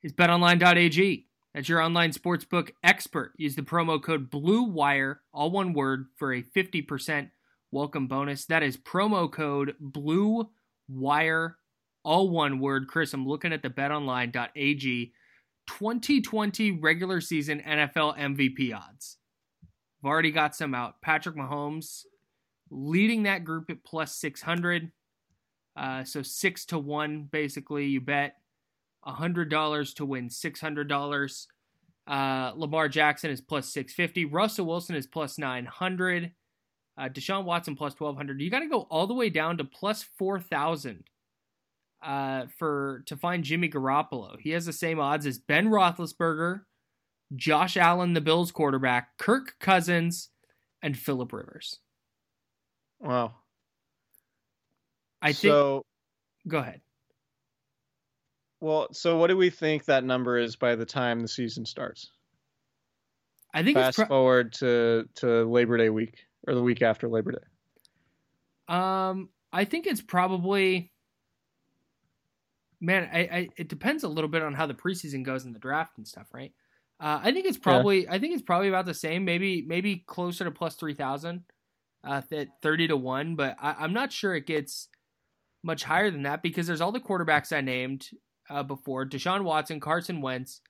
Is 0.02 0.12
betonline.ag. 0.12 1.26
That's 1.54 1.68
your 1.68 1.80
online 1.80 2.12
sportsbook 2.12 2.70
expert. 2.84 3.32
Use 3.36 3.56
the 3.56 3.62
promo 3.62 4.00
code 4.00 4.30
BLUEWIRE, 4.30 5.16
all 5.32 5.50
one 5.50 5.72
word, 5.72 6.06
for 6.14 6.32
a 6.32 6.42
50% 6.42 7.30
welcome 7.72 8.06
bonus. 8.06 8.44
That 8.44 8.62
is 8.62 8.76
promo 8.76 9.30
code 9.30 9.74
BLUEWIRE, 10.90 11.54
all 12.04 12.30
one 12.30 12.60
word. 12.60 12.88
Chris, 12.88 13.12
I'm 13.12 13.26
looking 13.26 13.52
at 13.52 13.62
the 13.62 13.70
betonline.ag 13.70 15.12
2020 15.66 16.70
regular 16.72 17.20
season 17.20 17.60
NFL 17.60 18.18
MVP 18.18 18.74
odds. 18.74 19.18
I've 19.62 20.08
already 20.08 20.30
got 20.30 20.56
some 20.56 20.74
out. 20.74 21.00
Patrick 21.02 21.36
Mahomes 21.36 22.04
leading 22.70 23.24
that 23.24 23.44
group 23.44 23.70
at 23.70 23.84
plus 23.84 24.16
600. 24.16 24.92
Uh, 25.76 26.04
so 26.04 26.22
six 26.22 26.64
to 26.66 26.78
one, 26.78 27.28
basically, 27.30 27.86
you 27.86 28.00
bet 28.00 28.36
$100 29.06 29.94
to 29.94 30.04
win 30.04 30.28
$600. 30.28 31.46
Uh, 32.06 32.52
Lamar 32.56 32.88
Jackson 32.88 33.30
is 33.30 33.40
plus 33.40 33.72
650. 33.72 34.24
Russell 34.26 34.66
Wilson 34.66 34.96
is 34.96 35.06
plus 35.06 35.38
900. 35.38 36.32
Uh, 36.98 37.08
Deshaun 37.08 37.44
Watson 37.44 37.76
plus 37.76 37.98
1200. 37.98 38.40
You 38.40 38.50
got 38.50 38.60
to 38.60 38.68
go 38.68 38.80
all 38.90 39.06
the 39.06 39.14
way 39.14 39.30
down 39.30 39.56
to 39.58 39.64
plus 39.64 40.02
4000 40.18 41.04
uh, 42.02 42.46
for 42.58 43.04
to 43.06 43.16
find 43.16 43.44
Jimmy 43.44 43.68
Garoppolo. 43.68 44.38
He 44.40 44.50
has 44.50 44.66
the 44.66 44.72
same 44.72 44.98
odds 44.98 45.24
as 45.24 45.38
Ben 45.38 45.68
Roethlisberger, 45.68 46.62
Josh 47.36 47.76
Allen, 47.76 48.14
the 48.14 48.20
Bills 48.20 48.50
quarterback, 48.50 49.16
Kirk 49.16 49.54
Cousins, 49.60 50.30
and 50.82 50.98
Philip 50.98 51.32
Rivers. 51.32 51.78
Wow. 53.00 53.34
I 55.22 55.28
think. 55.28 55.52
so, 55.52 55.84
go 56.48 56.58
ahead. 56.58 56.80
well, 58.60 58.88
so 58.92 59.18
what 59.18 59.28
do 59.28 59.36
we 59.36 59.50
think 59.50 59.84
that 59.84 60.02
number 60.02 60.36
is 60.36 60.56
by 60.56 60.74
the 60.74 60.86
time 60.86 61.20
the 61.20 61.28
season 61.28 61.64
starts? 61.64 62.10
I 63.54 63.62
think 63.62 63.76
it's 63.76 63.86
Fast 63.86 63.96
pro- 63.96 64.06
forward 64.06 64.52
to 64.54 65.08
to 65.16 65.44
Labor 65.44 65.78
Day 65.78 65.90
week 65.90 66.27
or 66.46 66.54
the 66.54 66.62
week 66.62 66.82
after 66.82 67.08
Labor 67.08 67.32
Day. 67.32 68.74
Um, 68.74 69.30
I 69.52 69.64
think 69.64 69.86
it's 69.86 70.02
probably. 70.02 70.92
Man, 72.80 73.08
I, 73.12 73.18
I 73.18 73.48
it 73.56 73.68
depends 73.68 74.04
a 74.04 74.08
little 74.08 74.30
bit 74.30 74.42
on 74.42 74.54
how 74.54 74.66
the 74.66 74.74
preseason 74.74 75.24
goes 75.24 75.44
in 75.44 75.52
the 75.52 75.58
draft 75.58 75.98
and 75.98 76.06
stuff, 76.06 76.28
right? 76.32 76.52
Uh, 77.00 77.20
I 77.22 77.32
think 77.32 77.46
it's 77.46 77.58
probably 77.58 78.08
I 78.08 78.18
think 78.18 78.34
it's 78.34 78.42
probably 78.42 78.68
about 78.68 78.86
the 78.86 78.94
same, 78.94 79.24
maybe 79.24 79.64
maybe 79.66 80.04
closer 80.06 80.44
to 80.44 80.50
plus 80.50 80.74
three 80.74 80.94
thousand, 80.94 81.44
uh, 82.04 82.22
at 82.32 82.48
thirty 82.62 82.88
to 82.88 82.96
one. 82.96 83.36
But 83.36 83.56
I, 83.60 83.76
I'm 83.80 83.92
not 83.92 84.12
sure 84.12 84.34
it 84.34 84.46
gets 84.46 84.88
much 85.62 85.84
higher 85.84 86.10
than 86.10 86.22
that 86.22 86.42
because 86.42 86.66
there's 86.66 86.80
all 86.80 86.92
the 86.92 87.00
quarterbacks 87.00 87.56
I 87.56 87.60
named 87.60 88.08
uh, 88.50 88.64
before: 88.64 89.06
Deshaun 89.06 89.44
Watson, 89.44 89.78
Carson 89.78 90.20
Wentz, 90.20 90.60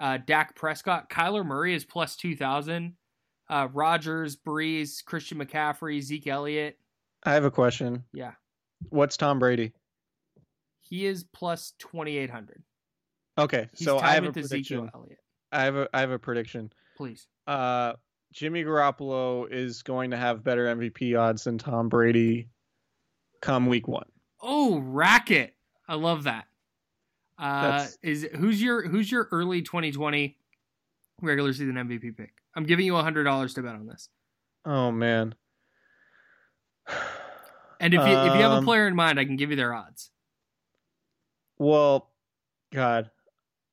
uh, 0.00 0.18
Dak 0.24 0.56
Prescott, 0.56 1.08
Kyler 1.08 1.44
Murray 1.44 1.74
is 1.74 1.84
plus 1.84 2.16
two 2.16 2.34
thousand, 2.34 2.94
uh, 3.50 3.68
Rodgers, 3.72 4.36
Brees, 4.36 5.04
Christian 5.04 5.38
McCaffrey, 5.38 6.00
Zeke 6.00 6.28
Elliott. 6.28 6.78
I 7.24 7.34
have 7.34 7.44
a 7.44 7.50
question. 7.50 8.04
Yeah. 8.12 8.32
What's 8.88 9.16
Tom 9.16 9.38
Brady? 9.38 9.72
He 10.80 11.04
is 11.06 11.24
plus 11.24 11.74
twenty 11.78 12.16
eight 12.16 12.30
hundred. 12.30 12.62
Okay, 13.36 13.68
He's 13.76 13.84
so 13.86 13.98
I 13.98 14.12
have 14.12 14.24
a 14.24 14.32
prediction. 14.32 14.90
I 15.52 15.64
have 15.64 15.76
a 15.76 15.88
I 15.92 16.00
have 16.00 16.10
a 16.10 16.18
prediction. 16.18 16.72
Please. 16.96 17.26
Uh, 17.46 17.94
Jimmy 18.32 18.64
Garoppolo 18.64 19.50
is 19.50 19.82
going 19.82 20.12
to 20.12 20.16
have 20.16 20.44
better 20.44 20.66
MVP 20.74 21.18
odds 21.18 21.44
than 21.44 21.58
Tom 21.58 21.88
Brady 21.88 22.48
come 23.42 23.66
week 23.66 23.88
one. 23.88 24.06
Oh, 24.40 24.78
racket! 24.78 25.54
I 25.88 25.94
love 25.96 26.24
that. 26.24 26.46
Uh, 27.38 27.62
That's- 27.62 27.98
is 28.02 28.28
who's 28.36 28.62
your 28.62 28.86
who's 28.86 29.10
your 29.10 29.28
early 29.32 29.62
2020 29.62 30.36
regular 31.22 31.52
season 31.52 31.74
MVP 31.74 32.16
pick? 32.16 32.32
I'm 32.54 32.64
giving 32.64 32.86
you 32.86 32.94
hundred 32.96 33.24
dollars 33.24 33.54
to 33.54 33.62
bet 33.62 33.74
on 33.74 33.86
this. 33.86 34.08
Oh 34.64 34.90
man. 34.90 35.34
And 37.80 37.94
if 37.94 38.00
you 38.00 38.06
if 38.06 38.34
you 38.34 38.42
have 38.42 38.52
a 38.52 38.56
Um, 38.56 38.64
player 38.64 38.86
in 38.86 38.94
mind, 38.94 39.18
I 39.18 39.24
can 39.24 39.36
give 39.36 39.50
you 39.50 39.56
their 39.56 39.72
odds. 39.72 40.10
Well, 41.58 42.10
God, 42.72 43.10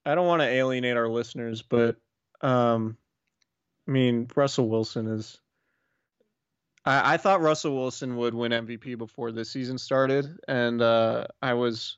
I 0.05 0.15
don't 0.15 0.27
want 0.27 0.41
to 0.41 0.47
alienate 0.47 0.95
our 0.97 1.09
listeners, 1.09 1.61
but 1.61 1.97
um, 2.41 2.97
I 3.87 3.91
mean 3.91 4.27
Russell 4.35 4.69
Wilson 4.69 5.07
is. 5.07 5.39
I, 6.85 7.15
I 7.15 7.17
thought 7.17 7.41
Russell 7.41 7.75
Wilson 7.75 8.15
would 8.17 8.33
win 8.33 8.51
MVP 8.53 8.97
before 8.97 9.31
this 9.31 9.51
season 9.51 9.77
started, 9.77 10.37
and 10.47 10.81
uh, 10.81 11.27
I 11.41 11.53
was 11.53 11.97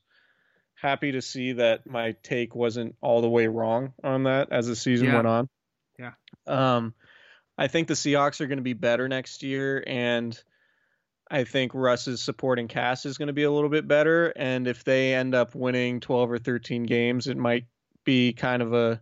happy 0.81 1.11
to 1.13 1.21
see 1.21 1.53
that 1.53 1.85
my 1.85 2.15
take 2.23 2.55
wasn't 2.55 2.95
all 3.01 3.21
the 3.21 3.29
way 3.29 3.47
wrong 3.47 3.93
on 4.03 4.23
that 4.23 4.51
as 4.51 4.67
the 4.67 4.75
season 4.75 5.07
Yeah. 5.07 5.15
went 5.15 5.27
on. 5.27 5.49
Yeah. 5.97 6.11
Um, 6.47 6.93
I 7.57 7.67
think 7.67 7.87
the 7.89 7.93
Seahawks 7.93 8.39
are 8.41 8.47
going 8.47 8.57
to 8.59 8.63
be 8.63 8.73
better 8.73 9.07
next 9.09 9.43
year, 9.43 9.83
and 9.85 10.41
I 11.29 11.43
think 11.43 11.73
Russ's 11.75 12.21
supporting 12.21 12.67
cast 12.69 13.05
is 13.05 13.17
going 13.17 13.27
to 13.27 13.33
be 13.33 13.43
a 13.43 13.51
little 13.51 13.69
bit 13.69 13.87
better. 13.87 14.27
And 14.35 14.67
if 14.67 14.83
they 14.83 15.13
end 15.13 15.35
up 15.35 15.53
winning 15.55 15.99
12 15.99 16.31
or 16.31 16.39
13 16.39 16.83
games, 16.83 17.27
it 17.27 17.37
might 17.37 17.65
be 18.05 18.33
kind 18.33 18.61
of 18.61 18.73
a 18.73 19.01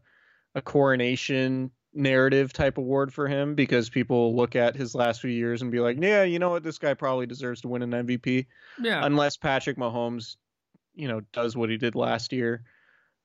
a 0.55 0.61
coronation 0.61 1.69
narrative 1.93 2.51
type 2.51 2.79
award 2.79 3.13
for 3.13 3.27
him 3.27 3.53
because 3.53 3.89
people 3.89 4.35
look 4.35 4.55
at 4.55 4.75
his 4.75 4.95
last 4.95 5.21
few 5.21 5.29
years 5.29 5.61
and 5.61 5.71
be 5.71 5.79
like, 5.79 5.97
yeah, 6.01 6.23
you 6.23 6.39
know 6.39 6.49
what, 6.49 6.63
this 6.63 6.79
guy 6.79 6.95
probably 6.95 7.27
deserves 7.27 7.61
to 7.61 7.67
win 7.67 7.83
an 7.83 7.91
MVP 7.91 8.47
Yeah. 8.81 9.05
unless 9.05 9.37
Patrick 9.37 9.77
Mahomes, 9.77 10.35
you 10.97 11.07
know, 11.07 11.21
does 11.31 11.55
what 11.55 11.69
he 11.69 11.77
did 11.77 11.95
last 11.95 12.33
year, 12.33 12.63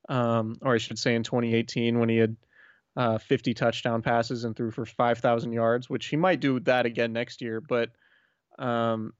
um, 0.09 0.57
or 0.63 0.75
I 0.75 0.79
should 0.79 0.99
say 0.99 1.15
in 1.15 1.23
2018 1.23 1.99
when 1.99 2.09
he 2.09 2.19
had 2.19 2.37
uh, 2.97 3.19
50 3.19 3.55
touchdown 3.55 4.03
passes 4.03 4.45
and 4.45 4.55
threw 4.55 4.71
for 4.71 4.85
5,000 4.85 5.53
yards, 5.53 5.89
which 5.89 6.07
he 6.07 6.17
might 6.17 6.41
do 6.41 6.61
that 6.61 6.87
again 6.87 7.13
next 7.13 7.41
year. 7.41 7.61
But 7.61 7.91
um, 8.59 9.15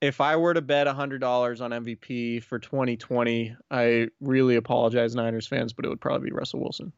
if 0.00 0.20
I 0.20 0.36
were 0.36 0.54
to 0.54 0.62
bet 0.62 0.86
$100 0.86 1.60
on 1.60 1.70
MVP 1.70 2.42
for 2.44 2.58
2020, 2.58 3.56
I 3.70 4.08
really 4.20 4.56
apologize, 4.56 5.14
Niners 5.14 5.46
fans, 5.46 5.72
but 5.72 5.84
it 5.84 5.88
would 5.88 6.00
probably 6.00 6.30
be 6.30 6.34
Russell 6.34 6.60
Wilson. 6.60 6.92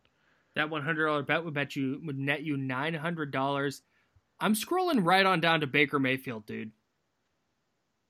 That 0.54 0.70
one 0.70 0.84
hundred 0.84 1.06
dollar 1.06 1.22
bet 1.24 1.44
would 1.44 1.54
bet 1.54 1.74
you 1.74 2.00
would 2.04 2.16
net 2.16 2.44
you 2.44 2.56
nine 2.56 2.94
hundred 2.94 3.32
dollars. 3.32 3.82
I'm 4.38 4.54
scrolling 4.54 5.04
right 5.04 5.26
on 5.26 5.40
down 5.40 5.60
to 5.62 5.66
Baker 5.66 5.98
Mayfield, 5.98 6.46
dude. 6.46 6.70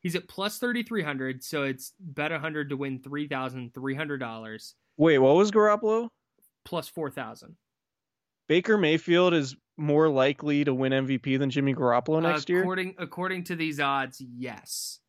He's 0.04 0.14
at 0.14 0.28
plus 0.28 0.58
thirty 0.58 0.82
three 0.82 1.02
hundred, 1.02 1.42
so 1.42 1.62
it's 1.62 1.94
bet 1.98 2.30
hundred 2.30 2.68
to 2.68 2.76
win 2.76 3.00
three 3.02 3.26
thousand 3.26 3.72
three 3.74 3.94
hundred 3.94 4.18
dollars 4.18 4.74
Wait, 4.96 5.18
what 5.18 5.34
was 5.34 5.50
Garoppolo? 5.50 6.10
plus 6.64 6.88
four 6.88 7.10
thousand. 7.10 7.56
Baker 8.46 8.76
Mayfield 8.76 9.32
is 9.32 9.56
more 9.78 10.08
likely 10.08 10.62
to 10.64 10.74
win 10.74 10.92
MVP 10.92 11.38
than 11.38 11.48
Jimmy 11.50 11.74
Garoppolo 11.74 12.22
next 12.22 12.50
year? 12.50 12.60
According 12.60 12.96
according 12.98 13.44
to 13.44 13.56
these 13.56 13.80
odds, 13.80 14.20
yes. 14.20 15.00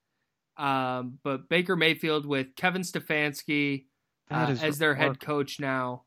Um, 0.57 1.19
but 1.23 1.49
Baker 1.49 1.75
Mayfield 1.75 2.25
with 2.25 2.55
Kevin 2.55 2.81
Stefanski 2.81 3.87
uh, 4.31 4.55
as 4.61 4.77
their 4.77 4.95
head 4.95 5.19
coach 5.19 5.59
now, 5.59 6.03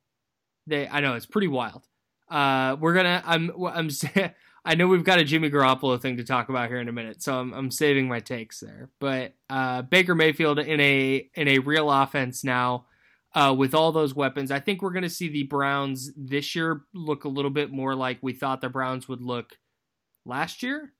they 0.67 0.89
I 0.89 1.01
know 1.01 1.15
it's 1.15 1.27
pretty 1.27 1.49
wild. 1.49 1.87
Uh, 2.31 2.77
we're 2.81 2.95
gonna 2.95 3.23
I'm 3.25 3.53
I'm 3.67 3.91
I 4.69 4.75
know 4.75 4.87
we've 4.87 5.03
got 5.03 5.19
a 5.19 5.25
Jimmy 5.25 5.49
Garoppolo 5.49 5.99
thing 5.99 6.19
to 6.19 6.25
talk 6.25 6.51
about 6.51 6.69
here 6.69 6.79
in 6.79 6.91
a 6.91 6.93
minute, 6.93 7.23
so 7.23 7.41
I'm 7.41 7.55
I'm 7.55 7.71
saving 7.71 8.07
my 8.07 8.21
takes 8.21 8.61
there. 8.61 8.91
But 9.01 9.33
uh, 9.49 9.81
Baker 9.81 10.15
Mayfield 10.15 10.59
in 10.59 10.79
a 10.79 11.27
in 11.35 11.49
a 11.49 11.61
real 11.61 11.91
offense 11.91 12.45
now 12.45 12.85
uh, 13.35 13.55
with 13.57 13.75
all 13.75 13.93
those 13.93 14.15
weapons. 14.15 14.51
I 14.51 14.61
think 14.61 14.83
we're 14.83 14.93
going 14.93 15.05
to 15.05 15.09
see 15.09 15.31
the 15.31 15.45
Browns 15.45 16.13
this 16.15 16.55
year 16.55 16.83
look 16.93 17.25
a 17.25 17.31
little 17.31 17.51
bit 17.51 17.73
more 17.73 17.95
like 17.95 18.19
we 18.21 18.35
thought 18.35 18.61
the 18.61 18.69
Browns 18.69 19.09
would 19.09 19.23
look 19.23 19.57
last 20.27 20.63
year. 20.63 20.93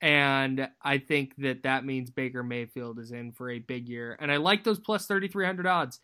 And 0.00 0.68
I 0.82 0.98
think 0.98 1.36
that 1.38 1.62
that 1.62 1.84
means 1.84 2.10
Baker 2.10 2.42
Mayfield 2.42 2.98
is 2.98 3.12
in 3.12 3.30
for 3.30 3.48
a 3.48 3.60
big 3.60 3.88
year. 3.88 4.16
And 4.18 4.32
I 4.32 4.38
like 4.38 4.64
those 4.64 4.80
plus 4.80 5.06
3,300 5.06 5.68
odds. 5.68 6.00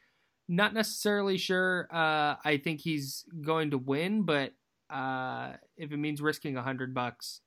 Not 0.49 0.75
necessarily 0.75 1.39
sure 1.39 1.89
uh, 1.91 2.37
I 2.45 2.61
think 2.63 2.81
he's 2.81 3.25
going 3.43 3.73
to 3.73 3.79
win, 3.79 4.23
but 4.23 4.53
uh, 4.93 5.53
if 5.77 5.93
it 5.93 5.97
means 5.97 6.21
risking 6.21 6.55
a 6.55 6.59
100 6.59 6.95
bucks 6.95 7.41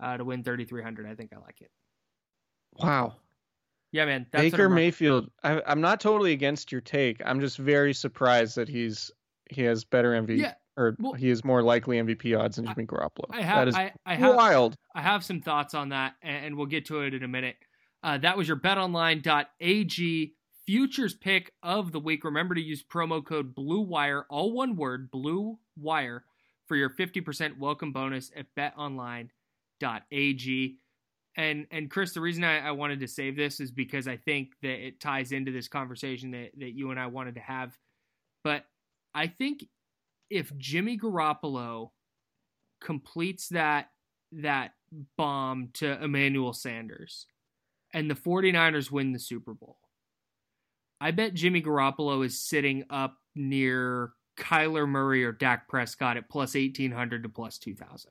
uh, 0.00 0.16
to 0.16 0.24
win 0.24 0.44
3,300, 0.44 1.06
I 1.06 1.14
think 1.14 1.32
I 1.34 1.38
like 1.38 1.60
it. 1.60 1.70
Wow. 2.78 3.16
Yeah, 3.90 4.04
man. 4.04 4.26
Baker 4.30 4.68
Mayfield. 4.68 5.30
I, 5.42 5.62
am 5.66 5.80
not 5.80 6.00
totally 6.00 6.32
against 6.32 6.70
your 6.70 6.80
take. 6.80 7.20
I'm 7.24 7.40
just 7.40 7.56
very 7.56 7.94
surprised 7.94 8.56
that 8.56 8.68
he's 8.68 9.10
he 9.50 9.62
has 9.62 9.84
better 9.84 10.10
MVP 10.10 10.38
yeah, 10.38 10.54
or 10.76 10.94
well, 10.98 11.14
he 11.14 11.30
is 11.30 11.42
more 11.42 11.62
likely 11.62 11.96
MVP 11.96 12.38
odds 12.38 12.56
than 12.56 12.66
Jimmy 12.66 12.84
Garoppolo. 12.84 13.24
I 13.30 13.40
have, 13.40 13.56
that 13.56 13.68
is 13.68 13.74
I, 13.74 13.92
I 14.04 14.14
have, 14.14 14.34
wild. 14.34 14.76
I 14.94 15.00
have 15.00 15.24
some 15.24 15.40
thoughts 15.40 15.72
on 15.72 15.88
that, 15.88 16.14
and 16.22 16.56
we'll 16.56 16.66
get 16.66 16.86
to 16.86 17.00
it 17.00 17.14
in 17.14 17.24
a 17.24 17.28
minute. 17.28 17.56
Uh, 18.02 18.18
that 18.18 18.36
was 18.36 18.46
your 18.46 18.58
BetOnline.ag 18.58 20.34
futures 20.66 21.14
pick 21.14 21.52
of 21.62 21.92
the 21.92 21.98
week. 21.98 22.24
Remember 22.24 22.54
to 22.54 22.60
use 22.60 22.84
promo 22.84 23.24
code 23.24 23.54
Blue 23.54 23.80
Wire, 23.80 24.26
all 24.28 24.52
one 24.52 24.76
word, 24.76 25.10
Blue 25.10 25.58
Wire, 25.76 26.24
for 26.68 26.76
your 26.76 26.90
50% 26.90 27.58
welcome 27.58 27.92
bonus 27.92 28.30
at 28.36 28.46
BetOnline.ag. 28.56 29.30
And 31.36 31.66
and 31.70 31.90
Chris, 31.90 32.12
the 32.12 32.20
reason 32.20 32.44
I, 32.44 32.58
I, 32.58 32.70
wanted 32.72 33.00
to 33.00 33.08
save 33.08 33.36
this 33.36 33.60
is 33.60 33.70
because 33.70 34.08
I 34.08 34.16
think 34.16 34.54
that 34.62 34.86
it 34.86 35.00
ties 35.00 35.30
into 35.30 35.52
this 35.52 35.68
conversation 35.68 36.32
that, 36.32 36.50
that 36.58 36.74
you 36.74 36.90
and 36.90 36.98
I 36.98 37.06
wanted 37.06 37.36
to 37.36 37.40
have. 37.40 37.78
But 38.42 38.64
I 39.14 39.28
think 39.28 39.64
if 40.30 40.56
Jimmy 40.56 40.98
Garoppolo 40.98 41.90
completes 42.80 43.48
that 43.50 43.90
that 44.32 44.72
bomb 45.16 45.68
to 45.74 46.02
Emmanuel 46.02 46.52
Sanders 46.52 47.26
and 47.94 48.10
the 48.10 48.14
49ers 48.14 48.90
win 48.90 49.12
the 49.12 49.20
Super 49.20 49.54
Bowl, 49.54 49.78
I 51.00 51.12
bet 51.12 51.34
Jimmy 51.34 51.62
Garoppolo 51.62 52.26
is 52.26 52.40
sitting 52.40 52.84
up 52.90 53.16
near 53.36 54.10
Kyler 54.38 54.88
Murray 54.88 55.24
or 55.24 55.32
Dak 55.32 55.68
Prescott 55.68 56.16
at 56.16 56.28
plus 56.28 56.54
1800 56.54 57.22
to 57.24 57.28
plus 57.28 57.58
2000. 57.58 58.10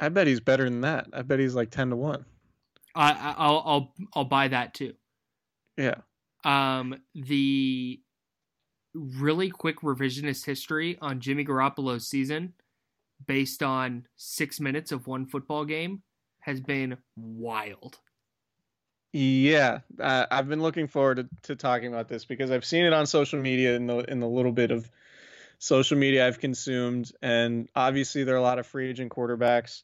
I 0.00 0.08
bet 0.08 0.26
he's 0.26 0.40
better 0.40 0.64
than 0.64 0.80
that. 0.80 1.08
I 1.12 1.22
bet 1.22 1.38
he's 1.38 1.54
like 1.54 1.70
ten 1.70 1.90
to 1.90 1.96
one. 1.96 2.24
I, 2.94 3.34
I'll 3.36 3.62
I'll 3.66 3.94
I'll 4.14 4.24
buy 4.24 4.48
that 4.48 4.72
too. 4.72 4.94
Yeah. 5.76 5.96
Um, 6.44 6.96
the 7.14 8.00
really 8.94 9.50
quick 9.50 9.80
revisionist 9.80 10.46
history 10.46 10.96
on 11.02 11.20
Jimmy 11.20 11.44
Garoppolo's 11.44 12.08
season, 12.08 12.54
based 13.26 13.62
on 13.62 14.06
six 14.16 14.58
minutes 14.58 14.90
of 14.90 15.06
one 15.06 15.26
football 15.26 15.66
game, 15.66 16.02
has 16.40 16.60
been 16.60 16.96
wild. 17.16 17.98
Yeah, 19.12 19.80
uh, 19.98 20.26
I've 20.30 20.48
been 20.48 20.62
looking 20.62 20.86
forward 20.86 21.16
to, 21.16 21.28
to 21.44 21.56
talking 21.56 21.88
about 21.88 22.08
this 22.08 22.24
because 22.24 22.50
I've 22.50 22.64
seen 22.64 22.84
it 22.84 22.92
on 22.92 23.06
social 23.06 23.40
media 23.40 23.74
in 23.74 23.86
the 23.86 23.98
in 23.98 24.20
the 24.20 24.28
little 24.28 24.52
bit 24.52 24.70
of 24.70 24.88
social 25.58 25.98
media 25.98 26.26
I've 26.26 26.38
consumed, 26.38 27.10
and 27.20 27.68
obviously 27.74 28.22
there 28.22 28.36
are 28.36 28.38
a 28.38 28.42
lot 28.42 28.60
of 28.60 28.66
free 28.66 28.88
agent 28.88 29.10
quarterbacks. 29.12 29.82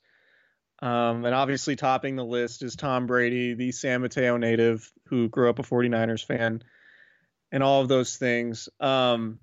Um, 0.81 1.25
and 1.25 1.35
obviously, 1.35 1.75
topping 1.75 2.17
the 2.17 2.25
list 2.25 2.63
is 2.63 2.77
Tom 2.77 3.07
Brady, 3.07 3.55
the 3.55 3.73
San 3.73 4.03
Mateo 4.03 4.37
native 4.37 4.93
who 5.07 5.29
grew 5.29 5.51
up 5.51 5.59
a 5.59 5.63
49ers 5.63 6.25
fan, 6.25 6.63
and 7.51 7.63
all 7.63 7.83
of 7.83 7.89
those 7.89 8.17
things. 8.17 8.69
Um, 8.79 9.41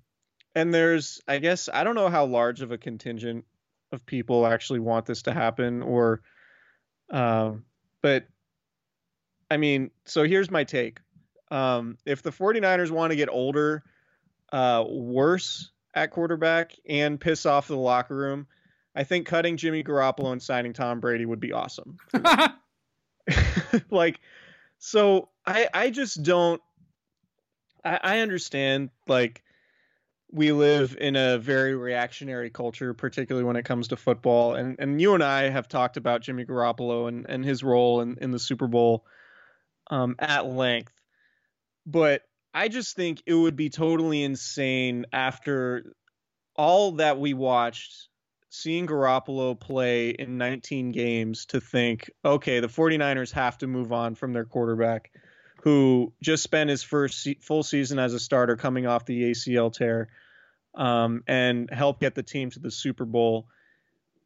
and 0.55 0.73
there's, 0.73 1.21
I 1.27 1.39
guess, 1.39 1.67
I 1.73 1.83
don't 1.83 1.95
know 1.95 2.09
how 2.09 2.25
large 2.25 2.61
of 2.61 2.71
a 2.71 2.77
contingent 2.77 3.45
of 3.91 4.05
people 4.05 4.45
actually 4.45 4.79
want 4.79 5.07
this 5.07 5.23
to 5.23 5.33
happen, 5.33 5.81
or, 5.81 6.21
um, 7.09 7.65
but 8.01 8.27
I 9.49 9.57
mean, 9.57 9.91
so 10.05 10.23
here's 10.23 10.49
my 10.49 10.63
take. 10.63 10.99
Um, 11.51 11.97
if 12.05 12.23
the 12.23 12.31
49ers 12.31 12.91
want 12.91 13.11
to 13.11 13.15
get 13.15 13.29
older, 13.29 13.83
uh, 14.51 14.83
worse 14.87 15.71
at 15.93 16.11
quarterback, 16.11 16.73
and 16.87 17.19
piss 17.19 17.45
off 17.45 17.67
the 17.67 17.77
locker 17.77 18.15
room, 18.15 18.47
I 18.95 19.03
think 19.03 19.27
cutting 19.27 19.57
Jimmy 19.57 19.83
Garoppolo 19.83 20.31
and 20.31 20.41
signing 20.41 20.73
Tom 20.73 20.99
Brady 20.99 21.25
would 21.25 21.39
be 21.39 21.51
awesome. 21.51 21.97
like, 23.89 24.19
so 24.79 25.29
I 25.45 25.67
I 25.73 25.89
just 25.89 26.23
don't. 26.23 26.61
I, 27.85 27.99
I 28.01 28.19
understand 28.19 28.89
like 29.07 29.43
we 30.31 30.51
live 30.51 30.97
in 30.99 31.15
a 31.15 31.37
very 31.37 31.75
reactionary 31.75 32.49
culture, 32.49 32.93
particularly 32.93 33.45
when 33.45 33.55
it 33.55 33.65
comes 33.65 33.89
to 33.89 33.95
football. 33.95 34.55
And 34.55 34.75
and 34.79 34.99
you 34.99 35.13
and 35.13 35.23
I 35.23 35.49
have 35.49 35.67
talked 35.67 35.97
about 35.97 36.21
Jimmy 36.21 36.45
Garoppolo 36.45 37.07
and, 37.07 37.25
and 37.29 37.45
his 37.45 37.63
role 37.63 38.01
in, 38.01 38.17
in 38.19 38.31
the 38.31 38.39
Super 38.39 38.67
Bowl 38.67 39.05
um, 39.89 40.15
at 40.19 40.45
length. 40.45 40.93
But 41.85 42.21
I 42.53 42.67
just 42.67 42.95
think 42.95 43.21
it 43.25 43.33
would 43.33 43.55
be 43.55 43.69
totally 43.69 44.23
insane 44.23 45.05
after 45.11 45.93
all 46.55 46.93
that 46.93 47.19
we 47.19 47.33
watched 47.33 48.09
seeing 48.49 48.85
Garoppolo 48.85 49.59
play 49.59 50.11
in 50.11 50.37
19 50.37 50.91
games 50.91 51.47
to 51.47 51.59
think, 51.59 52.11
okay, 52.23 52.59
the 52.59 52.67
49ers 52.67 53.31
have 53.31 53.57
to 53.57 53.67
move 53.67 53.91
on 53.91 54.13
from 54.13 54.31
their 54.31 54.45
quarterback 54.45 55.09
who 55.63 56.13
just 56.21 56.43
spent 56.43 56.69
his 56.69 56.83
first 56.83 57.27
full 57.41 57.63
season 57.63 57.97
as 57.97 58.13
a 58.13 58.19
starter 58.19 58.55
coming 58.55 58.85
off 58.85 59.05
the 59.05 59.31
ACL 59.31 59.73
tear 59.73 60.09
um, 60.75 61.23
and 61.25 61.69
help 61.71 61.99
get 61.99 62.13
the 62.13 62.21
team 62.21 62.51
to 62.51 62.59
the 62.59 62.69
Super 62.69 63.05
Bowl. 63.05 63.47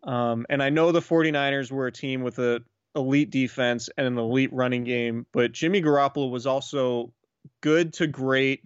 Um, 0.03 0.45
and 0.49 0.62
I 0.62 0.72
know 0.72 0.91
the 0.91 0.99
49ers 0.99 1.72
were 1.72 1.88
a 1.88 1.91
team 1.91 2.22
with 2.22 2.39
a 2.39 2.64
elite 2.97 3.29
defense 3.29 3.89
and 3.97 4.05
an 4.05 4.17
elite 4.17 4.51
running 4.51 4.83
game, 4.83 5.25
but 5.31 5.53
Jimmy 5.53 5.81
Garoppolo 5.81 6.29
was 6.29 6.45
also 6.45 7.13
good 7.61 7.93
to 7.93 8.07
great 8.07 8.61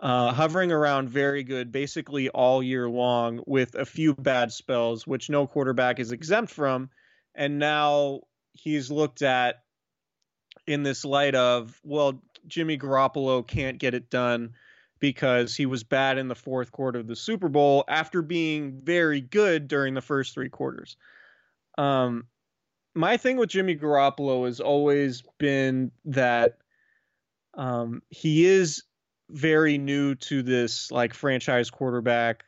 uh, 0.00 0.32
hovering 0.32 0.72
around 0.72 1.08
very 1.08 1.44
good 1.44 1.70
basically 1.70 2.28
all 2.28 2.62
year 2.62 2.88
long 2.88 3.40
with 3.46 3.76
a 3.76 3.84
few 3.84 4.14
bad 4.14 4.52
spells, 4.52 5.06
which 5.06 5.30
no 5.30 5.46
quarterback 5.46 6.00
is 6.00 6.10
exempt 6.10 6.52
from. 6.52 6.90
And 7.36 7.60
now 7.60 8.22
he's 8.52 8.90
looked 8.90 9.22
at 9.22 9.62
in 10.66 10.82
this 10.82 11.04
light 11.04 11.36
of, 11.36 11.80
well, 11.84 12.20
Jimmy 12.48 12.76
Garoppolo 12.76 13.46
can't 13.46 13.78
get 13.78 13.94
it 13.94 14.10
done 14.10 14.50
because 14.98 15.54
he 15.54 15.66
was 15.66 15.84
bad 15.84 16.18
in 16.18 16.28
the 16.28 16.34
fourth 16.34 16.72
quarter 16.72 16.98
of 16.98 17.06
the 17.06 17.16
Super 17.16 17.48
Bowl 17.48 17.84
after 17.88 18.22
being 18.22 18.80
very 18.82 19.20
good 19.20 19.68
during 19.68 19.94
the 19.94 20.00
first 20.00 20.34
three 20.34 20.48
quarters. 20.48 20.96
Um, 21.78 22.24
my 22.94 23.16
thing 23.16 23.36
with 23.36 23.50
Jimmy 23.50 23.76
Garoppolo 23.76 24.46
has 24.46 24.60
always 24.60 25.22
been 25.38 25.92
that 26.06 26.58
um, 27.54 28.02
he 28.08 28.44
is 28.44 28.84
very 29.30 29.78
new 29.78 30.14
to 30.14 30.42
this 30.42 30.90
like 30.90 31.14
franchise 31.14 31.70
quarterback 31.70 32.44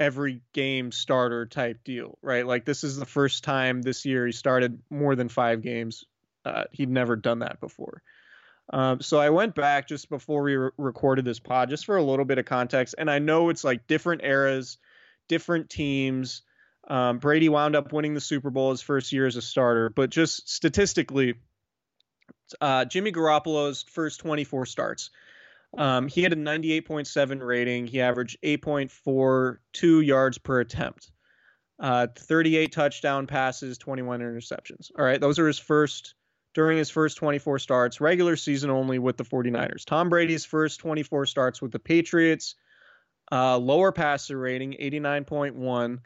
every 0.00 0.42
game 0.52 0.92
starter 0.92 1.46
type 1.46 1.82
deal, 1.84 2.18
right? 2.22 2.46
Like 2.46 2.64
this 2.64 2.84
is 2.84 2.96
the 2.96 3.06
first 3.06 3.42
time 3.44 3.82
this 3.82 4.04
year 4.04 4.26
he 4.26 4.32
started 4.32 4.80
more 4.90 5.16
than 5.16 5.28
five 5.28 5.62
games. 5.62 6.04
Uh, 6.44 6.64
he'd 6.72 6.90
never 6.90 7.16
done 7.16 7.40
that 7.40 7.60
before. 7.60 8.02
Um, 8.72 9.00
so 9.00 9.18
I 9.18 9.30
went 9.30 9.54
back 9.54 9.88
just 9.88 10.08
before 10.08 10.42
we 10.42 10.56
re- 10.56 10.70
recorded 10.76 11.24
this 11.24 11.40
pod, 11.40 11.70
just 11.70 11.86
for 11.86 11.96
a 11.96 12.02
little 12.02 12.24
bit 12.24 12.38
of 12.38 12.44
context. 12.44 12.94
And 12.98 13.10
I 13.10 13.18
know 13.18 13.48
it's 13.48 13.64
like 13.64 13.86
different 13.86 14.22
eras, 14.22 14.78
different 15.26 15.70
teams. 15.70 16.42
Um, 16.88 17.18
Brady 17.18 17.48
wound 17.48 17.76
up 17.76 17.92
winning 17.92 18.14
the 18.14 18.20
Super 18.20 18.50
Bowl 18.50 18.70
his 18.70 18.80
first 18.80 19.12
year 19.12 19.26
as 19.26 19.36
a 19.36 19.42
starter, 19.42 19.90
but 19.90 20.10
just 20.10 20.48
statistically, 20.48 21.34
uh, 22.60 22.86
Jimmy 22.86 23.12
Garoppolo's 23.12 23.84
first 23.84 24.20
24 24.20 24.64
starts, 24.66 25.10
um, 25.76 26.08
he 26.08 26.22
had 26.22 26.32
a 26.32 26.36
98.7 26.36 27.46
rating. 27.46 27.86
He 27.86 28.00
averaged 28.00 28.38
8.42 28.42 30.06
yards 30.06 30.38
per 30.38 30.60
attempt, 30.60 31.10
uh, 31.78 32.06
38 32.16 32.72
touchdown 32.72 33.26
passes, 33.26 33.76
21 33.76 34.20
interceptions. 34.20 34.90
All 34.98 35.04
right, 35.04 35.20
those 35.20 35.38
are 35.38 35.46
his 35.46 35.58
first 35.58 36.14
during 36.54 36.78
his 36.78 36.90
first 36.90 37.18
24 37.18 37.58
starts, 37.58 38.00
regular 38.00 38.34
season 38.34 38.70
only 38.70 38.98
with 38.98 39.18
the 39.18 39.24
49ers. 39.24 39.84
Tom 39.84 40.08
Brady's 40.08 40.46
first 40.46 40.80
24 40.80 41.26
starts 41.26 41.60
with 41.60 41.70
the 41.70 41.78
Patriots. 41.78 42.54
Uh, 43.30 43.58
lower 43.58 43.92
passer 43.92 44.38
rating, 44.38 44.72
89.1. 44.80 45.98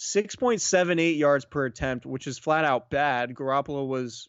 6.78 0.00 1.18
yards 1.18 1.44
per 1.44 1.66
attempt, 1.66 2.06
which 2.06 2.26
is 2.26 2.38
flat 2.38 2.64
out 2.64 2.88
bad. 2.88 3.34
Garoppolo 3.34 3.86
was 3.86 4.28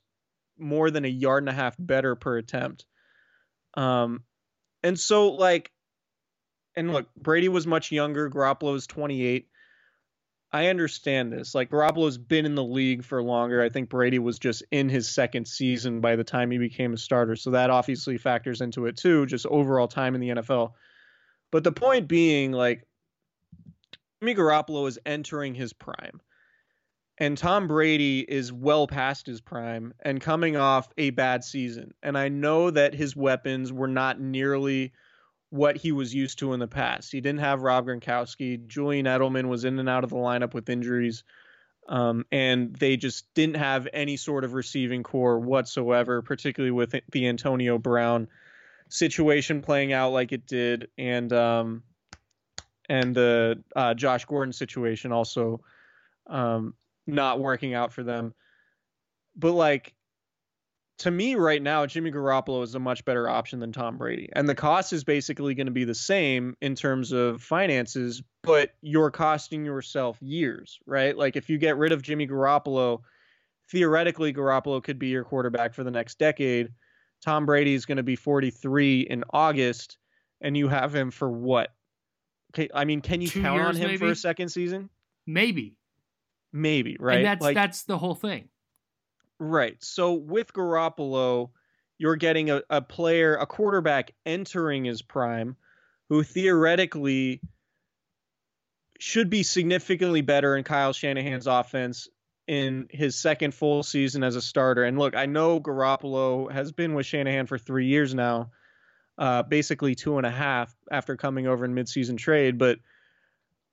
more 0.59 0.91
than 0.91 1.05
a 1.05 1.09
yard 1.09 1.43
and 1.43 1.49
a 1.49 1.53
half 1.53 1.75
better 1.79 2.15
per 2.15 2.37
attempt. 2.37 2.85
Um, 3.75 4.23
and 4.83 4.99
so, 4.99 5.31
like, 5.31 5.71
and 6.75 6.91
look, 6.91 7.07
Brady 7.15 7.47
was 7.47 7.65
much 7.65 7.89
younger. 7.91 8.29
Garoppolo 8.29 8.75
is 8.75 8.85
28. 8.85 9.47
I 10.51 10.67
understand 10.67 11.31
this. 11.31 11.55
Like 11.55 11.69
Garoppolo's 11.69 12.17
been 12.17 12.45
in 12.45 12.55
the 12.55 12.63
league 12.63 13.05
for 13.05 13.23
longer. 13.23 13.63
I 13.63 13.69
think 13.69 13.89
Brady 13.89 14.19
was 14.19 14.39
just 14.39 14.63
in 14.71 14.89
his 14.89 15.09
second 15.09 15.47
season 15.47 16.01
by 16.01 16.17
the 16.17 16.25
time 16.25 16.51
he 16.51 16.57
became 16.57 16.93
a 16.93 16.97
starter. 16.97 17.37
So 17.37 17.51
that 17.51 17.69
obviously 17.69 18.17
factors 18.17 18.59
into 18.59 18.87
it 18.87 18.97
too, 18.97 19.25
just 19.25 19.45
overall 19.45 19.87
time 19.87 20.15
in 20.15 20.21
the 20.21 20.29
NFL. 20.29 20.73
But 21.49 21.63
the 21.63 21.71
point 21.71 22.09
being, 22.09 22.51
like, 22.51 22.85
Jimmy 24.21 24.35
Garoppolo 24.35 24.87
is 24.87 24.99
entering 25.03 25.55
his 25.55 25.73
prime. 25.73 26.21
And 27.17 27.35
Tom 27.37 27.67
Brady 27.67 28.19
is 28.19 28.53
well 28.53 28.85
past 28.85 29.25
his 29.25 29.41
prime 29.41 29.93
and 29.99 30.21
coming 30.21 30.57
off 30.57 30.89
a 30.97 31.09
bad 31.09 31.43
season. 31.43 31.93
And 32.03 32.15
I 32.15 32.29
know 32.29 32.69
that 32.69 32.93
his 32.93 33.15
weapons 33.15 33.73
were 33.73 33.87
not 33.87 34.19
nearly 34.19 34.93
what 35.49 35.75
he 35.75 35.91
was 35.91 36.13
used 36.13 36.39
to 36.39 36.53
in 36.53 36.59
the 36.59 36.67
past. 36.67 37.11
He 37.11 37.19
didn't 37.19 37.39
have 37.39 37.63
Rob 37.63 37.87
Gronkowski. 37.87 38.67
Julian 38.67 39.07
Edelman 39.07 39.49
was 39.49 39.65
in 39.65 39.79
and 39.79 39.89
out 39.89 40.03
of 40.03 40.11
the 40.11 40.15
lineup 40.17 40.53
with 40.53 40.69
injuries. 40.69 41.23
Um, 41.89 42.25
and 42.31 42.75
they 42.75 42.97
just 42.97 43.25
didn't 43.33 43.57
have 43.57 43.87
any 43.91 44.17
sort 44.17 44.43
of 44.43 44.53
receiving 44.53 45.01
corps 45.01 45.39
whatsoever, 45.39 46.21
particularly 46.21 46.71
with 46.71 46.95
the 47.11 47.27
Antonio 47.27 47.79
Brown 47.79 48.27
situation 48.89 49.61
playing 49.61 49.93
out 49.93 50.11
like 50.11 50.31
it 50.31 50.45
did, 50.45 50.89
and 50.97 51.31
um, 51.33 51.83
and 52.91 53.15
the 53.15 53.63
uh, 53.73 53.93
Josh 53.93 54.25
Gordon 54.25 54.51
situation 54.51 55.13
also 55.13 55.61
um, 56.27 56.73
not 57.07 57.39
working 57.39 57.73
out 57.73 57.93
for 57.93 58.03
them. 58.03 58.33
But 59.33 59.53
like 59.53 59.93
to 60.97 61.09
me 61.09 61.35
right 61.35 61.61
now, 61.61 61.85
Jimmy 61.85 62.11
Garoppolo 62.11 62.63
is 62.63 62.75
a 62.75 62.79
much 62.79 63.05
better 63.05 63.29
option 63.29 63.59
than 63.59 63.71
Tom 63.71 63.97
Brady. 63.97 64.27
And 64.33 64.47
the 64.47 64.55
cost 64.55 64.91
is 64.91 65.05
basically 65.05 65.55
going 65.55 65.67
to 65.67 65.71
be 65.71 65.85
the 65.85 65.95
same 65.95 66.57
in 66.59 66.75
terms 66.75 67.13
of 67.13 67.41
finances, 67.41 68.21
but 68.43 68.71
you're 68.81 69.09
costing 69.09 69.63
yourself 69.63 70.21
years, 70.21 70.77
right? 70.85 71.17
Like 71.17 71.37
if 71.37 71.49
you 71.49 71.57
get 71.57 71.77
rid 71.77 71.93
of 71.93 72.01
Jimmy 72.01 72.27
Garoppolo, 72.27 72.99
theoretically 73.71 74.33
Garoppolo 74.33 74.83
could 74.83 74.99
be 74.99 75.07
your 75.07 75.23
quarterback 75.23 75.73
for 75.73 75.85
the 75.85 75.91
next 75.91 76.19
decade. 76.19 76.67
Tom 77.23 77.45
Brady 77.45 77.73
is 77.73 77.85
going 77.85 77.97
to 77.97 78.03
be 78.03 78.17
43 78.17 79.01
in 79.01 79.23
August 79.31 79.97
and 80.41 80.57
you 80.57 80.67
have 80.67 80.93
him 80.93 81.09
for 81.09 81.31
what? 81.31 81.73
Okay, 82.53 82.69
I 82.73 82.85
mean, 82.85 83.01
can 83.01 83.21
you 83.21 83.27
Two 83.29 83.41
count 83.41 83.61
on 83.61 83.75
him 83.75 83.87
maybe? 83.87 83.97
for 83.97 84.07
a 84.11 84.15
second 84.15 84.49
season? 84.49 84.89
Maybe. 85.25 85.75
Maybe, 86.53 86.97
right? 86.99 87.17
And 87.17 87.25
that's 87.25 87.41
Like- 87.41 87.55
that's 87.55 87.83
the 87.83 87.97
whole 87.97 88.15
thing. 88.15 88.49
Right. 89.39 89.81
So 89.83 90.13
with 90.13 90.53
Garoppolo, 90.53 91.49
you're 91.97 92.15
getting 92.17 92.49
a, 92.51 92.61
a 92.69 92.81
player, 92.81 93.35
a 93.35 93.45
quarterback 93.45 94.13
entering 94.25 94.85
his 94.85 95.01
prime 95.01 95.55
who 96.09 96.23
theoretically 96.23 97.41
should 98.99 99.29
be 99.29 99.43
significantly 99.43 100.21
better 100.21 100.55
in 100.57 100.63
Kyle 100.63 100.93
Shanahan's 100.93 101.47
offense 101.47 102.07
in 102.47 102.87
his 102.91 103.17
second 103.17 103.53
full 103.53 103.81
season 103.81 104.23
as 104.23 104.35
a 104.35 104.41
starter. 104.41 104.83
And 104.83 104.99
look, 104.99 105.15
I 105.15 105.25
know 105.25 105.59
Garoppolo 105.59 106.51
has 106.51 106.71
been 106.71 106.93
with 106.93 107.05
Shanahan 107.05 107.47
for 107.47 107.57
three 107.57 107.87
years 107.87 108.13
now, 108.13 108.51
uh, 109.17 109.43
basically 109.43 109.95
two 109.95 110.17
and 110.17 110.25
a 110.25 110.31
half 110.31 110.73
after 110.89 111.15
coming 111.15 111.47
over 111.47 111.65
in 111.65 111.75
midseason 111.75 112.17
trade, 112.17 112.57
but 112.57 112.79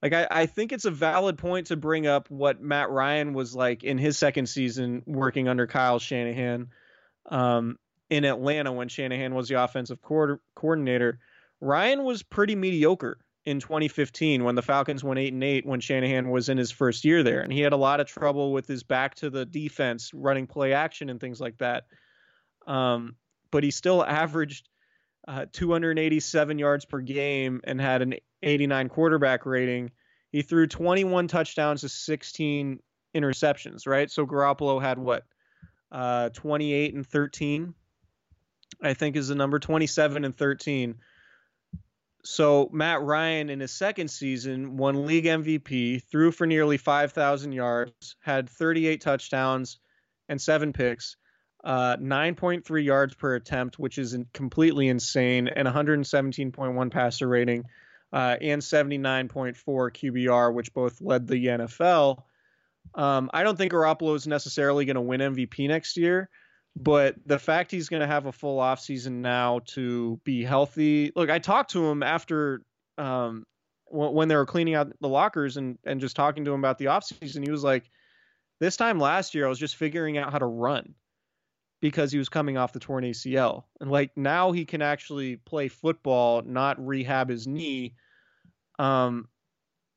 like 0.03 0.13
I, 0.13 0.27
I 0.31 0.47
think 0.47 0.73
it's 0.73 0.85
a 0.85 0.91
valid 0.91 1.39
point 1.39 1.69
to 1.69 1.77
bring 1.77 2.07
up 2.07 2.31
what 2.31 2.61
Matt 2.61 2.91
Ryan 2.91 3.33
was 3.33 3.55
like 3.55 3.83
in 3.83 3.99
his 3.99 4.17
second 4.17 4.49
season 4.49 5.03
working 5.07 5.49
under 5.49 5.67
Kyle 5.67 5.99
Shanahan 5.99 6.69
um, 7.27 7.79
in 8.09 8.25
Atlanta 8.25 8.73
when 8.73 8.89
Shanahan 8.89 9.35
was 9.35 9.49
the 9.49 9.63
offensive 9.63 10.01
coord- 10.01 10.41
coordinator. 10.55 11.19
Ryan 11.61 12.05
was 12.05 12.23
pretty 12.23 12.55
mediocre 12.55 13.19
in 13.45 13.61
2015 13.61 14.45
when 14.45 14.55
the 14.55 14.63
Falcons 14.63 15.03
went 15.03 15.19
eight 15.19 15.33
and 15.33 15.43
eight 15.43 15.67
when 15.67 15.81
Shanahan 15.81 16.31
was 16.31 16.49
in 16.49 16.59
his 16.59 16.71
first 16.71 17.05
year 17.05 17.23
there, 17.23 17.41
and 17.41 17.53
he 17.53 17.61
had 17.61 17.73
a 17.73 17.79
lot 17.79 17.99
of 17.99 18.07
trouble 18.07 18.53
with 18.53 18.67
his 18.67 18.83
back 18.83 19.17
to 19.17 19.31
the 19.31 19.45
defense, 19.45 20.13
running 20.15 20.47
play 20.47 20.75
action 20.75 21.11
and 21.11 21.19
things 21.19 21.41
like 21.41 21.59
that. 21.59 21.87
Um, 22.67 23.17
but 23.51 23.65
he 23.65 23.71
still 23.71 24.05
averaged 24.05 24.69
uh, 25.29 25.45
287 25.53 26.59
yards 26.59 26.87
per 26.87 27.01
game 27.01 27.61
and 27.65 27.79
had 27.79 28.01
an 28.01 28.15
89 28.43 28.89
quarterback 28.89 29.45
rating. 29.45 29.91
He 30.33 30.41
threw 30.41 30.67
21 30.67 31.29
touchdowns 31.29 31.83
to 31.83 31.91
16 31.91 32.81
interceptions, 33.15 33.87
right? 33.87 34.11
So 34.11 34.27
Garoppolo 34.27 34.81
had 34.81 34.99
what? 34.99 35.25
Uh, 35.93 36.31
28 36.31 36.95
and 36.95 37.07
13, 37.07 37.75
I 38.83 38.95
think 38.95 39.17
is 39.17 39.29
the 39.29 39.35
number 39.35 39.59
27 39.59 40.25
and 40.25 40.35
13. 40.35 40.97
So 42.25 42.71
Matt 42.73 43.03
Ryan 43.03 43.51
in 43.51 43.61
his 43.61 43.73
second 43.73 44.09
season 44.09 44.79
won 44.79 45.07
league 45.07 45.27
MVP, 45.27 46.05
threw 46.11 46.33
for 46.33 46.47
nearly 46.47 46.79
5,000 46.79 47.53
yards, 47.53 48.17
had 48.21 48.49
38 48.49 49.03
touchdowns 49.03 49.79
and 50.29 50.41
seven 50.41 50.73
picks 50.73 51.17
uh, 51.65 51.97
9.3 51.97 52.85
yards 52.85 53.15
per 53.15 53.35
attempt, 53.35 53.79
which 53.79 53.99
is 53.99 54.17
completely 54.33 54.89
insane, 54.89 55.49
and 55.49 55.67
117.1 55.67 56.91
passer 56.91 57.29
rating, 57.29 57.65
uh, 58.13 58.37
and 58.41 58.63
79.4 58.63 59.57
QBR, 59.57 60.55
which 60.55 60.73
both 60.73 61.01
led 61.01 61.27
the 61.27 61.47
NFL. 61.47 62.23
Um, 62.95 63.31
I 63.35 63.43
don't 63.43 63.57
think 63.57 63.73
Garoppolo 63.73 64.15
is 64.15 64.27
necessarily 64.27 64.85
going 64.85 64.95
to 64.95 65.01
win 65.01 65.21
MVP 65.21 65.69
next 65.69 65.97
year, 65.97 66.31
but 66.77 67.17
the 67.27 67.39
fact 67.39 67.71
he's 67.71 67.89
going 67.89 68.01
to 68.01 68.07
have 68.07 68.27
a 68.27 68.33
full 68.33 68.59
offseason 68.59 69.21
now 69.21 69.61
to 69.67 70.19
be 70.25 70.45
healthy. 70.45 71.13
Look, 71.15 71.29
I 71.29 71.39
talked 71.39 71.73
to 71.73 71.87
him 71.87 72.03
after 72.03 72.63
um, 72.97 73.45
when 73.91 74.29
they 74.29 74.37
were 74.37 74.47
cleaning 74.47 74.75
out 74.75 74.93
the 75.01 75.09
lockers 75.09 75.57
and, 75.57 75.79
and 75.85 76.01
just 76.01 76.17
talking 76.17 76.45
to 76.45 76.53
him 76.53 76.61
about 76.61 76.79
the 76.79 76.87
offseason. 76.87 77.45
He 77.45 77.51
was 77.51 77.65
like, 77.65 77.91
this 78.61 78.77
time 78.77 78.99
last 78.99 79.35
year, 79.35 79.47
I 79.47 79.49
was 79.49 79.59
just 79.59 79.77
figuring 79.77 80.19
out 80.19 80.33
how 80.33 80.39
to 80.39 80.47
run 80.47 80.95
because 81.81 82.11
he 82.11 82.19
was 82.19 82.29
coming 82.29 82.57
off 82.57 82.73
the 82.73 82.81
torn 82.81 83.05
ACL. 83.05 83.65
And 83.81 83.91
like 83.91 84.17
now 84.17 84.53
he 84.53 84.65
can 84.65 84.83
actually 84.83 85.37
play 85.37 85.69
football, 85.69 86.43
not 86.43 86.85
rehab 86.85 87.29
his 87.29 87.47
knee. 87.47 87.95
Um, 88.79 89.29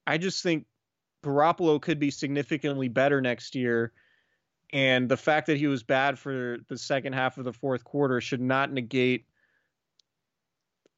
I 0.06 0.18
just 0.18 0.44
think 0.44 0.66
Garoppolo 1.24 1.82
could 1.82 2.00
be 2.00 2.12
significantly 2.12 2.88
better 2.88 3.22
next 3.22 3.56
year. 3.56 3.94
And 4.74 5.10
the 5.10 5.18
fact 5.18 5.48
that 5.48 5.58
he 5.58 5.68
was 5.68 5.84
bad 5.84 6.18
for 6.18 6.58
the 6.70 6.78
second 6.78 7.14
half 7.14 7.38
of 7.38 7.44
the 7.44 7.54
fourth 7.54 7.84
quarter 7.84 8.22
should 8.22 8.42
not 8.42 8.72
negate 8.72 9.26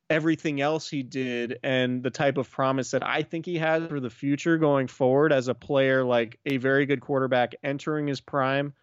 everything 0.10 0.62
else 0.62 0.88
he 0.88 1.02
did 1.02 1.58
and 1.64 2.04
the 2.04 2.12
type 2.12 2.38
of 2.38 2.52
promise 2.52 2.92
that 2.92 3.04
I 3.04 3.24
think 3.24 3.46
he 3.46 3.58
has 3.58 3.88
for 3.88 4.00
the 4.00 4.12
future 4.12 4.58
going 4.58 4.88
forward 4.88 5.34
as 5.34 5.48
a 5.48 5.56
player, 5.56 6.04
like 6.04 6.40
a 6.46 6.58
very 6.58 6.86
good 6.86 7.02
quarterback 7.02 7.56
entering 7.64 8.08
his 8.08 8.22
prime 8.22 8.74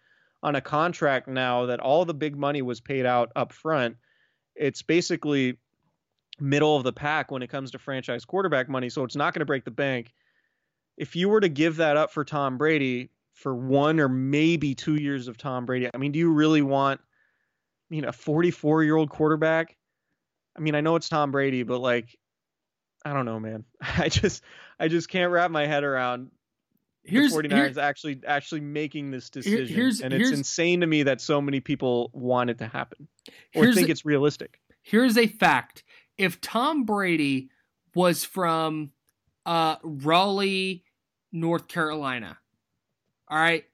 on 0.43 0.55
a 0.55 0.61
contract 0.61 1.27
now 1.27 1.67
that 1.67 1.79
all 1.79 2.05
the 2.05 2.13
big 2.13 2.35
money 2.35 2.61
was 2.61 2.81
paid 2.81 3.05
out 3.05 3.31
up 3.35 3.53
front. 3.53 3.97
It's 4.55 4.81
basically 4.81 5.57
middle 6.39 6.75
of 6.75 6.83
the 6.83 6.93
pack 6.93 7.31
when 7.31 7.43
it 7.43 7.47
comes 7.47 7.71
to 7.71 7.79
franchise 7.79 8.25
quarterback 8.25 8.67
money, 8.67 8.89
so 8.89 9.03
it's 9.03 9.15
not 9.15 9.33
going 9.33 9.41
to 9.41 9.45
break 9.45 9.65
the 9.65 9.71
bank. 9.71 10.13
If 10.97 11.15
you 11.15 11.29
were 11.29 11.39
to 11.39 11.49
give 11.49 11.77
that 11.77 11.97
up 11.97 12.11
for 12.11 12.25
Tom 12.25 12.57
Brady 12.57 13.11
for 13.33 13.55
one 13.55 13.99
or 13.99 14.09
maybe 14.09 14.75
two 14.75 14.95
years 14.95 15.27
of 15.27 15.37
Tom 15.37 15.65
Brady, 15.65 15.89
I 15.93 15.97
mean, 15.97 16.11
do 16.11 16.19
you 16.19 16.31
really 16.31 16.61
want, 16.61 16.99
I 17.01 17.87
mean, 17.89 18.05
a 18.05 18.11
44 18.11 18.83
year 18.83 18.95
old 18.95 19.09
quarterback? 19.09 19.77
I 20.55 20.59
mean, 20.59 20.75
I 20.75 20.81
know 20.81 20.95
it's 20.95 21.09
Tom 21.09 21.31
Brady, 21.31 21.63
but 21.63 21.79
like, 21.79 22.17
I 23.05 23.13
don't 23.13 23.25
know, 23.25 23.39
man. 23.39 23.63
I 23.81 24.09
just, 24.09 24.43
I 24.79 24.87
just 24.87 25.09
can't 25.09 25.31
wrap 25.31 25.51
my 25.51 25.65
head 25.65 25.83
around 25.83 26.31
Here's 27.03 27.31
the 27.31 27.37
49ers 27.41 27.73
here- 27.75 27.79
actually 27.83 28.21
actually 28.27 28.61
making 28.61 29.11
this 29.11 29.29
decision. 29.29 29.67
here's- 29.67 30.01
and 30.01 30.13
it's 30.13 30.21
here's- 30.29 30.37
insane 30.37 30.81
to 30.81 30.87
me 30.87 31.03
that 31.03 31.19
so 31.21 31.41
many 31.41 31.59
people 31.59 32.11
want 32.13 32.49
it 32.49 32.59
to 32.59 32.67
happen 32.67 33.07
or 33.55 33.73
think 33.73 33.87
a- 33.89 33.91
it's 33.91 34.05
realistic. 34.05 34.59
here's 34.81 35.17
a 35.17 35.27
fact. 35.27 35.83
If 36.17 36.39
Tom 36.41 36.83
Brady 36.85 37.49
was 37.95 38.23
from 38.23 38.91
uh, 39.45 39.77
Raleigh, 39.83 40.83
North 41.31 41.67
Carolina, 41.67 42.37
all 43.27 43.39
right, 43.39 43.65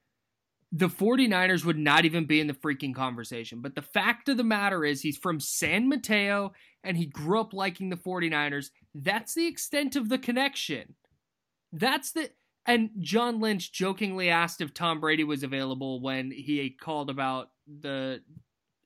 the 0.72 0.88
49ers 0.88 1.64
would 1.64 1.78
not 1.78 2.04
even 2.06 2.24
be 2.24 2.40
in 2.40 2.46
the 2.46 2.54
freaking 2.54 2.94
conversation. 2.94 3.60
But 3.60 3.74
the 3.74 3.82
fact 3.82 4.28
of 4.30 4.36
the 4.38 4.44
matter 4.44 4.84
is, 4.84 5.02
he's 5.02 5.18
from 5.18 5.40
San 5.40 5.88
Mateo 5.88 6.52
and 6.84 6.96
he 6.96 7.04
grew 7.06 7.40
up 7.40 7.52
liking 7.52 7.88
the 7.90 7.96
49ers. 7.96 8.70
That's 8.94 9.34
the 9.34 9.46
extent 9.46 9.96
of 9.96 10.08
the 10.08 10.18
connection. 10.18 10.94
That's 11.72 12.12
the. 12.12 12.30
And 12.68 12.90
John 13.00 13.40
Lynch 13.40 13.72
jokingly 13.72 14.28
asked 14.28 14.60
if 14.60 14.72
Tom 14.74 15.00
Brady 15.00 15.24
was 15.24 15.42
available 15.42 16.00
when 16.00 16.30
he 16.30 16.70
called 16.70 17.08
about 17.10 17.48
the 17.80 18.20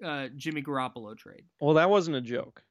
uh, 0.03 0.29
Jimmy 0.37 0.63
Garoppolo 0.63 1.17
trade. 1.19 1.43
Well, 1.61 1.75
that 1.75 1.91
wasn't 1.91 2.17
a 2.17 2.21
joke. 2.21 2.63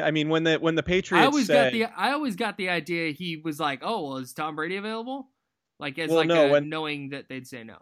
I 0.00 0.12
mean, 0.12 0.30
when 0.30 0.44
the 0.44 0.56
when 0.56 0.76
the 0.76 0.82
Patriots 0.82 1.22
I 1.22 1.26
always 1.26 1.46
said, 1.46 1.72
got 1.72 1.72
the 1.72 1.84
I 2.00 2.12
always 2.12 2.36
got 2.36 2.56
the 2.56 2.70
idea 2.70 3.10
he 3.12 3.36
was 3.36 3.60
like, 3.60 3.80
oh 3.82 4.06
well, 4.08 4.16
is 4.16 4.32
Tom 4.32 4.56
Brady 4.56 4.76
available? 4.76 5.28
Like 5.78 5.98
as 5.98 6.08
Well, 6.08 6.18
like 6.20 6.28
no, 6.28 6.46
a, 6.46 6.50
when- 6.52 6.68
knowing 6.70 7.10
that 7.10 7.28
they'd 7.28 7.46
say 7.46 7.64
no. 7.64 7.76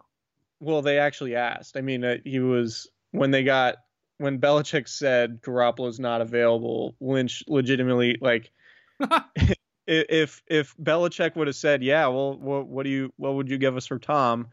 well, 0.59 0.81
they 0.81 0.97
actually 0.97 1.35
asked. 1.35 1.77
I 1.77 1.81
mean, 1.81 2.03
uh, 2.03 2.17
he 2.25 2.39
was 2.39 2.89
when 3.11 3.31
they 3.31 3.43
got 3.43 3.75
when 4.17 4.39
Belichick 4.39 4.89
said 4.89 5.41
Garoppolo's 5.41 5.99
not 5.99 6.19
available. 6.21 6.95
Lynch 6.99 7.43
legitimately 7.47 8.17
like 8.19 8.51
if 9.87 10.41
if 10.47 10.75
Belichick 10.77 11.35
would 11.35 11.47
have 11.47 11.55
said, 11.55 11.83
yeah, 11.83 12.07
well, 12.07 12.37
what, 12.37 12.67
what 12.67 12.83
do 12.83 12.89
you 12.89 13.13
what 13.17 13.35
would 13.35 13.49
you 13.49 13.57
give 13.57 13.75
us 13.77 13.85
for 13.87 13.99
Tom? 13.99 14.47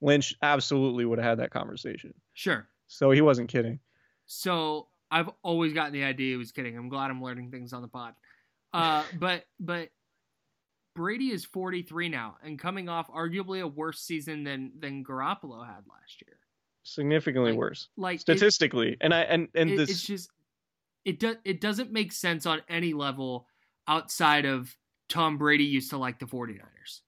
Lynch 0.00 0.34
absolutely 0.42 1.04
would 1.04 1.18
have 1.18 1.26
had 1.28 1.38
that 1.38 1.50
conversation. 1.50 2.12
Sure. 2.34 2.68
So 2.86 3.10
he 3.10 3.20
wasn't 3.22 3.48
kidding. 3.48 3.78
So 4.26 4.88
I've 5.10 5.30
always 5.42 5.72
gotten 5.72 5.92
the 5.92 6.04
idea 6.04 6.32
he 6.32 6.36
was 6.36 6.52
kidding. 6.52 6.76
I'm 6.76 6.88
glad 6.88 7.10
I'm 7.10 7.22
learning 7.22 7.50
things 7.50 7.72
on 7.72 7.82
the 7.82 7.88
pod. 7.88 8.14
Uh, 8.72 9.04
but 9.18 9.44
but 9.58 9.88
Brady 10.94 11.30
is 11.32 11.44
43 11.44 12.08
now 12.08 12.36
and 12.44 12.58
coming 12.58 12.88
off 12.88 13.08
arguably 13.08 13.60
a 13.62 13.66
worse 13.66 14.00
season 14.00 14.44
than 14.44 14.72
than 14.78 15.04
Garoppolo 15.04 15.66
had 15.66 15.84
last 15.88 16.22
year. 16.26 16.36
Significantly 16.82 17.52
Like- 17.52 17.58
worse 17.58 17.88
Like 17.96 18.20
statistically. 18.20 18.96
and 19.00 19.14
I 19.14 19.20
and 19.22 19.48
and 19.54 19.70
it- 19.70 19.76
this 19.76 19.90
it's 19.90 20.06
just 20.06 20.30
it 21.04 21.18
does 21.18 21.36
it 21.44 21.60
doesn't 21.60 21.92
make 21.92 22.12
sense 22.12 22.46
on 22.46 22.60
any 22.68 22.92
level 22.92 23.46
outside 23.86 24.44
of 24.44 24.76
Tom 25.08 25.38
Brady 25.38 25.64
used 25.64 25.90
to 25.90 25.98
like 25.98 26.18
the 26.18 26.26
49ers 26.26 27.00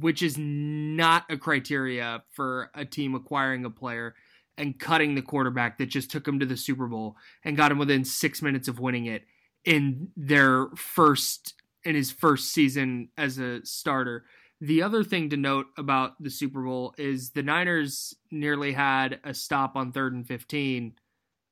which 0.00 0.22
is 0.22 0.36
not 0.38 1.24
a 1.30 1.36
criteria 1.36 2.22
for 2.30 2.70
a 2.74 2.84
team 2.84 3.14
acquiring 3.14 3.64
a 3.64 3.70
player 3.70 4.14
and 4.56 4.78
cutting 4.78 5.14
the 5.14 5.22
quarterback 5.22 5.78
that 5.78 5.86
just 5.86 6.10
took 6.10 6.26
him 6.26 6.38
to 6.40 6.46
the 6.46 6.56
Super 6.56 6.86
Bowl 6.86 7.16
and 7.44 7.56
got 7.56 7.72
him 7.72 7.78
within 7.78 8.04
6 8.04 8.42
minutes 8.42 8.68
of 8.68 8.78
winning 8.78 9.06
it 9.06 9.24
in 9.64 10.08
their 10.16 10.68
first 10.76 11.54
in 11.84 11.94
his 11.94 12.10
first 12.10 12.50
season 12.52 13.10
as 13.18 13.38
a 13.38 13.64
starter. 13.64 14.24
The 14.60 14.82
other 14.82 15.04
thing 15.04 15.30
to 15.30 15.36
note 15.36 15.66
about 15.76 16.22
the 16.22 16.30
Super 16.30 16.62
Bowl 16.62 16.94
is 16.96 17.30
the 17.30 17.42
Niners 17.42 18.14
nearly 18.30 18.72
had 18.72 19.20
a 19.22 19.34
stop 19.34 19.76
on 19.76 19.92
third 19.92 20.14
and 20.14 20.26
15 20.26 20.94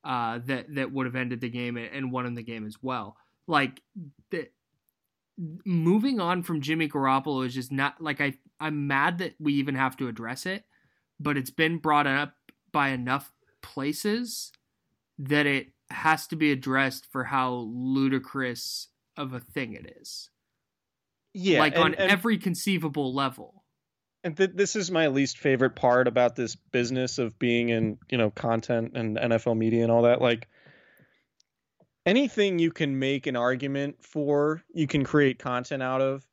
uh, 0.03 0.39
that 0.45 0.73
that 0.73 0.91
would 0.91 1.05
have 1.05 1.15
ended 1.15 1.39
the 1.39 1.49
game 1.49 1.77
and 1.77 2.11
won 2.11 2.25
in 2.25 2.33
the 2.33 2.43
game 2.43 2.65
as 2.65 2.77
well. 2.81 3.15
Like 3.47 3.81
the 4.31 4.49
moving 5.65 6.19
on 6.19 6.43
from 6.43 6.61
Jimmy 6.61 6.87
Garoppolo 6.87 7.45
is 7.45 7.53
just 7.53 7.71
not 7.71 8.01
like 8.01 8.21
I 8.21 8.33
I'm 8.59 8.87
mad 8.87 9.17
that 9.17 9.33
we 9.39 9.53
even 9.55 9.75
have 9.75 9.97
to 9.97 10.07
address 10.07 10.45
it, 10.45 10.63
but 11.19 11.37
it's 11.37 11.49
been 11.51 11.77
brought 11.79 12.07
up 12.07 12.33
by 12.71 12.89
enough 12.89 13.31
places 13.61 14.51
that 15.19 15.45
it 15.45 15.67
has 15.89 16.27
to 16.27 16.35
be 16.35 16.51
addressed 16.51 17.07
for 17.11 17.23
how 17.23 17.67
ludicrous 17.71 18.87
of 19.17 19.33
a 19.33 19.39
thing 19.39 19.73
it 19.73 19.95
is. 20.01 20.29
yeah, 21.33 21.59
like 21.59 21.75
and- 21.75 21.83
on 21.83 21.93
and- 21.95 22.11
every 22.11 22.37
conceivable 22.37 23.13
level. 23.13 23.63
and 24.23 24.37
th- 24.37 24.51
this 24.55 24.75
is 24.75 24.89
my 24.89 25.07
least 25.07 25.37
favorite 25.37 25.75
part 25.75 26.07
about 26.07 26.35
this 26.35 26.55
business 26.55 27.17
of 27.19 27.37
being 27.39 27.69
in 27.69 27.97
you 28.09 28.17
know 28.17 28.29
content 28.31 28.91
and 28.95 29.17
NFL 29.17 29.57
media 29.57 29.83
and 29.83 29.91
all 29.91 30.03
that 30.03 30.21
like 30.21 30.47
anything 32.05 32.59
you 32.59 32.71
can 32.71 32.99
make 32.99 33.27
an 33.27 33.35
argument 33.35 34.03
for 34.03 34.61
you 34.73 34.87
can 34.87 35.03
create 35.03 35.39
content 35.39 35.81
out 35.81 36.01
of 36.01 36.25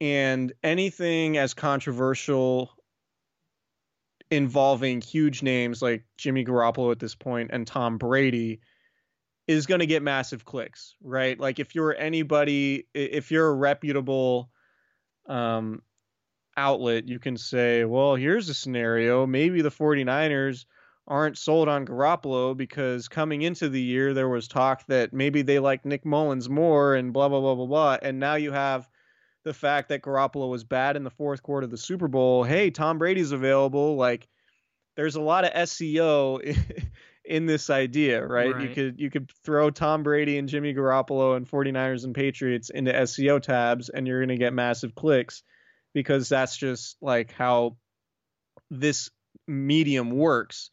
and 0.00 0.52
anything 0.62 1.36
as 1.36 1.54
controversial 1.54 2.70
involving 4.30 5.00
huge 5.00 5.42
names 5.42 5.82
like 5.82 6.04
Jimmy 6.16 6.44
Garoppolo 6.44 6.92
at 6.92 6.98
this 6.98 7.14
point 7.14 7.50
and 7.52 7.66
Tom 7.66 7.98
Brady 7.98 8.60
is 9.46 9.66
going 9.66 9.80
to 9.80 9.86
get 9.86 10.02
massive 10.02 10.44
clicks 10.44 10.94
right 11.02 11.38
like 11.38 11.58
if 11.58 11.74
you're 11.74 11.96
anybody 11.96 12.86
if 12.94 13.30
you're 13.30 13.48
a 13.48 13.54
reputable 13.54 14.50
um 15.28 15.82
outlet, 16.56 17.08
you 17.08 17.18
can 17.18 17.36
say, 17.36 17.84
well, 17.84 18.14
here's 18.14 18.48
a 18.48 18.54
scenario. 18.54 19.26
Maybe 19.26 19.62
the 19.62 19.70
49ers 19.70 20.66
aren't 21.10 21.36
sold 21.36 21.68
on 21.68 21.84
Garoppolo 21.84 22.56
because 22.56 23.08
coming 23.08 23.42
into 23.42 23.68
the 23.68 23.80
year, 23.80 24.14
there 24.14 24.28
was 24.28 24.46
talk 24.46 24.86
that 24.86 25.12
maybe 25.12 25.42
they 25.42 25.58
like 25.58 25.84
Nick 25.84 26.06
Mullens 26.06 26.48
more 26.48 26.94
and 26.94 27.12
blah, 27.12 27.28
blah, 27.28 27.40
blah, 27.40 27.56
blah, 27.56 27.66
blah. 27.66 27.98
And 28.00 28.20
now 28.20 28.36
you 28.36 28.52
have 28.52 28.88
the 29.44 29.52
fact 29.52 29.88
that 29.88 30.02
Garoppolo 30.02 30.48
was 30.48 30.62
bad 30.62 30.96
in 30.96 31.02
the 31.02 31.10
fourth 31.10 31.42
quarter 31.42 31.64
of 31.64 31.70
the 31.70 31.76
Super 31.76 32.06
Bowl. 32.06 32.44
Hey, 32.44 32.70
Tom 32.70 32.98
Brady's 32.98 33.32
available. 33.32 33.96
Like, 33.96 34.28
there's 34.96 35.16
a 35.16 35.20
lot 35.20 35.44
of 35.44 35.52
SEO 35.52 36.56
in 37.24 37.46
this 37.46 37.70
idea, 37.70 38.24
right? 38.24 38.60
You 38.60 38.68
could 38.68 39.00
you 39.00 39.10
could 39.10 39.30
throw 39.44 39.70
Tom 39.70 40.02
Brady 40.04 40.38
and 40.38 40.48
Jimmy 40.48 40.74
Garoppolo 40.74 41.36
and 41.36 41.48
49ers 41.48 42.04
and 42.04 42.14
Patriots 42.14 42.70
into 42.70 42.92
SEO 42.92 43.42
tabs 43.42 43.88
and 43.88 44.06
you're 44.06 44.20
going 44.20 44.28
to 44.28 44.36
get 44.36 44.52
massive 44.52 44.94
clicks 44.94 45.42
because 45.92 46.28
that's 46.28 46.56
just 46.56 46.96
like 47.00 47.32
how 47.32 47.76
this 48.70 49.10
medium 49.46 50.10
works 50.10 50.70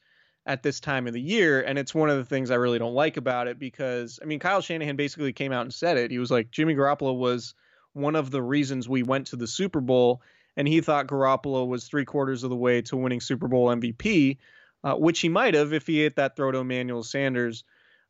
at 0.47 0.63
this 0.63 0.79
time 0.79 1.05
of 1.05 1.13
the 1.13 1.21
year 1.21 1.61
and 1.61 1.77
it's 1.77 1.93
one 1.93 2.09
of 2.09 2.17
the 2.17 2.25
things 2.25 2.49
I 2.49 2.55
really 2.55 2.79
don't 2.79 2.93
like 2.93 3.17
about 3.17 3.47
it 3.47 3.59
because 3.59 4.19
I 4.21 4.25
mean 4.25 4.39
Kyle 4.39 4.61
Shanahan 4.61 4.95
basically 4.95 5.33
came 5.33 5.51
out 5.51 5.63
and 5.63 5.73
said 5.73 5.97
it. 5.97 6.09
He 6.09 6.19
was 6.19 6.31
like 6.31 6.49
Jimmy 6.49 6.73
Garoppolo 6.73 7.15
was 7.15 7.53
one 7.93 8.15
of 8.15 8.31
the 8.31 8.41
reasons 8.41 8.87
we 8.87 9.03
went 9.03 9.27
to 9.27 9.35
the 9.35 9.47
Super 9.47 9.81
Bowl 9.81 10.21
and 10.57 10.67
he 10.67 10.81
thought 10.81 11.07
Garoppolo 11.07 11.67
was 11.67 11.85
three 11.85 12.05
quarters 12.05 12.43
of 12.43 12.49
the 12.49 12.55
way 12.55 12.81
to 12.83 12.97
winning 12.97 13.21
Super 13.21 13.47
Bowl 13.47 13.67
MVP, 13.67 14.37
uh, 14.83 14.95
which 14.95 15.19
he 15.19 15.29
might 15.29 15.53
have 15.53 15.71
if 15.71 15.85
he 15.85 16.01
hit 16.01 16.15
that 16.15 16.35
throw 16.35 16.51
to 16.51 16.57
Emmanuel 16.57 17.03
Sanders 17.03 17.63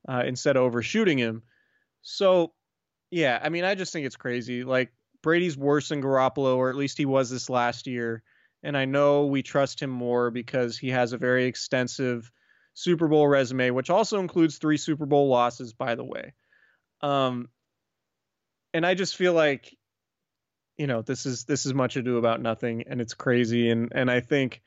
uh, 0.07 0.23
instead 0.25 0.55
of 0.55 0.63
overshooting 0.63 1.17
him. 1.17 1.43
So, 2.01 2.53
yeah, 3.11 3.37
I 3.43 3.49
mean, 3.49 3.65
I 3.65 3.75
just 3.75 3.91
think 3.91 4.05
it's 4.05 4.15
crazy. 4.15 4.63
Like 4.63 4.93
Brady's 5.21 5.57
worse 5.57 5.89
than 5.89 6.01
Garoppolo, 6.01 6.55
or 6.55 6.69
at 6.69 6.77
least 6.77 6.97
he 6.97 7.05
was 7.05 7.29
this 7.29 7.49
last 7.49 7.85
year. 7.85 8.23
And 8.63 8.77
I 8.77 8.85
know 8.85 9.25
we 9.25 9.43
trust 9.43 9.81
him 9.81 9.89
more 9.89 10.31
because 10.31 10.77
he 10.77 10.89
has 10.89 11.13
a 11.13 11.17
very 11.17 11.45
extensive 11.45 12.31
Super 12.73 13.07
Bowl 13.07 13.27
resume, 13.27 13.71
which 13.71 13.89
also 13.89 14.19
includes 14.19 14.57
three 14.57 14.77
Super 14.77 15.05
Bowl 15.05 15.29
losses, 15.29 15.73
by 15.73 15.95
the 15.95 16.03
way. 16.03 16.33
Um, 17.01 17.49
and 18.73 18.85
I 18.85 18.93
just 18.93 19.15
feel 19.15 19.33
like, 19.33 19.75
you 20.77 20.87
know, 20.87 21.01
this 21.01 21.25
is 21.25 21.45
this 21.45 21.65
is 21.65 21.73
much 21.73 21.95
ado 21.95 22.17
about 22.17 22.41
nothing, 22.41 22.83
and 22.87 23.01
it's 23.01 23.13
crazy. 23.13 23.69
And 23.69 23.91
and 23.95 24.11
I 24.11 24.19
think 24.19 24.61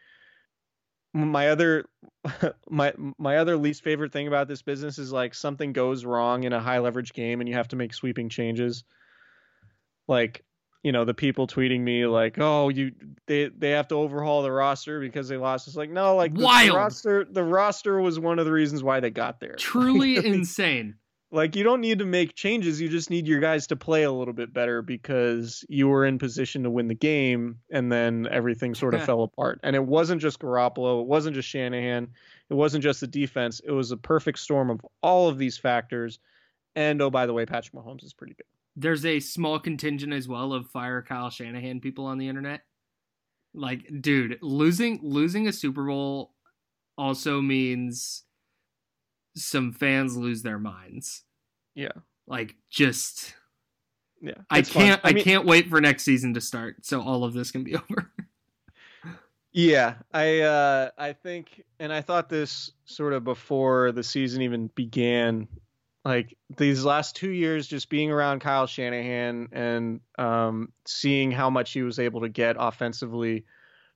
my 1.13 1.49
other 1.49 1.87
my 2.71 2.93
my 3.19 3.39
other 3.39 3.57
least 3.57 3.83
favorite 3.83 4.13
thing 4.13 4.29
about 4.29 4.49
this 4.49 4.63
business 4.63 4.99
is 4.99 5.13
like 5.13 5.35
something 5.35 5.73
goes 5.73 6.05
wrong 6.05 6.45
in 6.45 6.53
a 6.53 6.61
high 6.61 6.79
leverage 6.79 7.13
game 7.13 7.41
and 7.41 7.49
you 7.49 7.55
have 7.55 7.69
to 7.69 7.77
make 7.77 7.93
sweeping 7.93 8.29
changes 8.29 8.85
like 10.07 10.45
you 10.83 10.93
know 10.93 11.05
the 11.05 11.15
people 11.15 11.47
tweeting 11.47 11.81
me 11.81 12.07
like 12.07 12.39
oh 12.39 12.69
you 12.69 12.93
they 13.27 13.49
they 13.49 13.71
have 13.71 13.89
to 13.89 13.95
overhaul 13.95 14.43
the 14.43 14.53
roster 14.53 15.01
because 15.01 15.29
they 15.29 15.37
lost. 15.37 15.67
It's 15.67 15.77
like 15.77 15.91
no 15.91 16.17
like 16.17 16.35
the, 16.35 16.41
the 16.41 16.73
roster 16.75 17.25
the 17.25 17.45
roster 17.45 18.01
was 18.01 18.19
one 18.19 18.39
of 18.39 18.47
the 18.47 18.53
reasons 18.53 18.83
why 18.83 19.01
they 19.01 19.11
got 19.11 19.41
there. 19.41 19.55
Truly 19.59 20.17
insane. 20.17 20.95
like 21.31 21.55
you 21.55 21.65
don't 21.65 21.83
need 21.83 21.99
to 21.99 22.07
make 22.07 22.35
changes. 22.35 22.81
You 22.81 22.89
just 22.89 23.11
need 23.11 23.27
your 23.27 23.41
guys 23.41 23.67
to 23.69 23.77
play 23.77 24.05
a 24.05 24.13
little 24.13 24.33
bit 24.33 24.55
better 24.55 24.81
because 24.81 25.65
you 25.69 25.89
were 25.89 26.07
in 26.07 26.19
position 26.19 26.63
to 26.63 26.71
win 26.71 26.89
the 26.89 26.95
game 26.95 27.59
and 27.71 27.93
then 27.93 28.27
everything 28.31 28.75
sort 28.75 28.95
of 28.95 29.05
fell 29.05 29.23
apart. 29.23 29.61
And 29.63 29.77
it 29.77 29.85
wasn't 29.85 30.23
just 30.23 30.39
Garoppolo. 30.39 31.03
It 31.03 31.07
wasn't 31.07 31.37
just 31.37 31.49
Shanahan. 31.49 32.09
It 32.49 32.55
wasn't 32.55 32.83
just 32.83 33.01
the 33.01 33.07
defense. 33.07 33.61
It 33.63 33.71
was 33.73 33.91
a 33.91 33.97
perfect 33.99 34.39
storm 34.39 34.71
of 34.71 34.81
all 35.03 35.29
of 35.29 35.37
these 35.37 35.59
factors. 35.59 36.19
And 36.75 37.03
oh 37.03 37.11
by 37.11 37.27
the 37.27 37.35
way 37.35 37.45
Patrick 37.45 37.75
Mahomes 37.75 38.03
is 38.03 38.15
pretty 38.15 38.35
good 38.35 38.47
There's 38.77 39.05
a 39.05 39.21
small 39.21 39.59
contingent 39.59 40.13
as 40.13 40.29
well 40.29 40.53
of 40.53 40.71
fire 40.71 41.03
Kyle 41.03 41.31
Shanahan 41.31 41.81
people 41.81 42.07
on 42.07 42.19
the 42.19 42.29
internet. 42.29 42.63
Like, 43.53 43.91
dude, 44.01 44.39
losing 44.43 45.01
losing 45.03 45.49
a 45.49 45.53
Super 45.53 45.85
Bowl 45.85 46.35
also 46.97 47.41
means 47.41 48.23
some 49.35 49.73
fans 49.73 50.17
lose 50.17 50.43
their 50.43 50.59
minds. 50.59 51.25
yeah 51.75 51.93
Like, 52.27 52.55
just 52.69 53.35
yeah 54.21 54.35
I 54.51 54.63
can't 54.63 55.01
I, 55.03 55.15
mean, 55.15 55.25
can't 55.25 55.47
wait 55.47 55.69
for 55.69 55.81
next 55.81 56.05
season 56.05 56.35
to 56.35 56.41
start 56.41 56.85
so 56.85 57.01
all 57.01 57.25
of 57.25 57.33
this 57.33 57.51
can 57.51 57.65
be 57.65 57.75
over. 57.91 58.13
Yeah, 59.53 59.95
I 60.13 60.41
uh 60.41 60.91
I 60.97 61.13
think 61.13 61.65
and 61.81 61.93
I 61.93 62.03
thought 62.03 62.29
this 62.29 62.71
sort 62.85 63.15
of 63.15 63.25
before 63.25 63.91
the 63.93 64.05
season 64.05 64.43
even 64.43 64.69
began 64.77 65.49
like 66.05 66.37
these 66.57 66.85
last 66.85 67.17
2 67.17 67.31
years 67.31 67.67
just 67.67 67.91
being 67.91 68.11
around 68.11 68.41
Kyle 68.41 68.67
Shanahan 68.67 69.49
and 69.53 70.01
um 70.19 70.73
seeing 70.87 71.31
how 71.31 71.51
much 71.51 71.73
he 71.73 71.83
was 71.83 71.99
able 71.99 72.23
to 72.23 72.29
get 72.29 72.57
offensively 72.59 73.45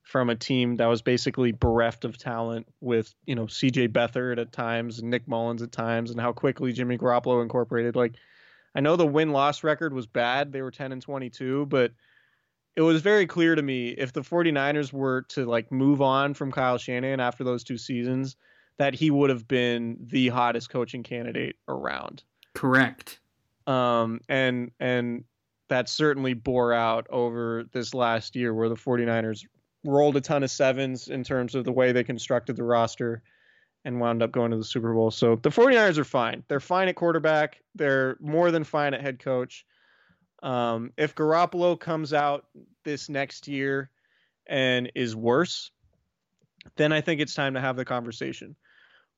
from 0.03 0.29
a 0.29 0.35
team 0.35 0.75
that 0.75 0.85
was 0.85 1.01
basically 1.01 1.51
bereft 1.51 2.05
of 2.05 2.15
talent 2.15 2.67
with, 2.79 3.15
you 3.25 3.33
know, 3.33 3.47
CJ 3.47 3.87
Beathard 3.87 4.39
at 4.39 4.51
times 4.51 4.99
and 4.99 5.09
Nick 5.09 5.27
Mullens 5.27 5.63
at 5.63 5.71
times 5.71 6.11
and 6.11 6.21
how 6.21 6.31
quickly 6.31 6.73
Jimmy 6.73 6.97
Garoppolo 6.97 7.41
incorporated 7.41 7.95
like 7.95 8.15
I 8.75 8.81
know 8.81 8.97
the 8.97 9.07
win-loss 9.07 9.63
record 9.63 9.93
was 9.93 10.05
bad. 10.05 10.51
They 10.51 10.61
were 10.61 10.69
10 10.69 10.91
and 10.91 11.01
22, 11.01 11.65
but 11.67 11.93
it 12.75 12.81
was 12.81 13.01
very 13.01 13.25
clear 13.25 13.55
to 13.55 13.61
me 13.61 13.89
if 13.89 14.11
the 14.11 14.21
49ers 14.21 14.91
were 14.91 15.21
to 15.29 15.45
like 15.45 15.71
move 15.71 16.01
on 16.01 16.33
from 16.33 16.51
Kyle 16.51 16.77
Shanahan 16.77 17.21
after 17.21 17.43
those 17.43 17.63
two 17.63 17.77
seasons 17.77 18.35
that 18.77 18.93
he 18.93 19.11
would 19.11 19.29
have 19.29 19.47
been 19.47 19.97
the 19.99 20.29
hottest 20.29 20.69
coaching 20.69 21.03
candidate 21.03 21.55
around. 21.67 22.23
Correct. 22.53 23.19
Um, 23.67 24.21
and 24.29 24.71
and 24.79 25.23
that 25.69 25.89
certainly 25.89 26.33
bore 26.33 26.73
out 26.73 27.07
over 27.09 27.65
this 27.71 27.93
last 27.93 28.35
year 28.35 28.53
where 28.53 28.69
the 28.69 28.75
49ers 28.75 29.45
rolled 29.83 30.15
a 30.15 30.21
ton 30.21 30.43
of 30.43 30.51
sevens 30.51 31.07
in 31.07 31.23
terms 31.23 31.55
of 31.55 31.63
the 31.63 31.71
way 31.71 31.91
they 31.91 32.03
constructed 32.03 32.55
the 32.55 32.63
roster 32.63 33.23
and 33.83 33.99
wound 33.99 34.21
up 34.23 34.31
going 34.31 34.51
to 34.51 34.57
the 34.57 34.63
Super 34.63 34.93
Bowl. 34.93 35.11
So 35.11 35.35
the 35.35 35.49
49ers 35.49 35.97
are 35.97 36.03
fine. 36.03 36.43
They're 36.47 36.59
fine 36.59 36.87
at 36.87 36.95
quarterback. 36.95 37.61
They're 37.75 38.17
more 38.19 38.51
than 38.51 38.63
fine 38.63 38.93
at 38.93 39.01
head 39.01 39.19
coach. 39.19 39.65
Um, 40.41 40.91
if 40.97 41.15
Garoppolo 41.15 41.79
comes 41.79 42.13
out 42.13 42.45
this 42.83 43.09
next 43.09 43.47
year 43.47 43.89
and 44.47 44.91
is 44.95 45.15
worse, 45.15 45.71
then 46.75 46.91
I 46.91 47.01
think 47.01 47.21
it's 47.21 47.35
time 47.35 47.53
to 47.53 47.61
have 47.61 47.75
the 47.75 47.85
conversation. 47.85 48.55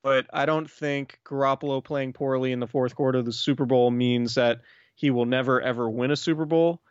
But 0.03 0.27
I 0.31 0.45
don't 0.45 0.69
think 0.69 1.19
Garoppolo 1.25 1.83
playing 1.83 2.13
poorly 2.13 2.51
in 2.51 2.59
the 2.59 2.67
fourth 2.67 2.95
quarter 2.95 3.19
of 3.19 3.25
the 3.25 3.33
Super 3.33 3.65
Bowl 3.65 3.91
means 3.91 4.35
that 4.35 4.61
he 4.95 5.09
will 5.11 5.25
never 5.25 5.61
ever 5.61 5.89
win 5.89 6.11
a 6.11 6.15
Super 6.15 6.45
Bowl. 6.45 6.81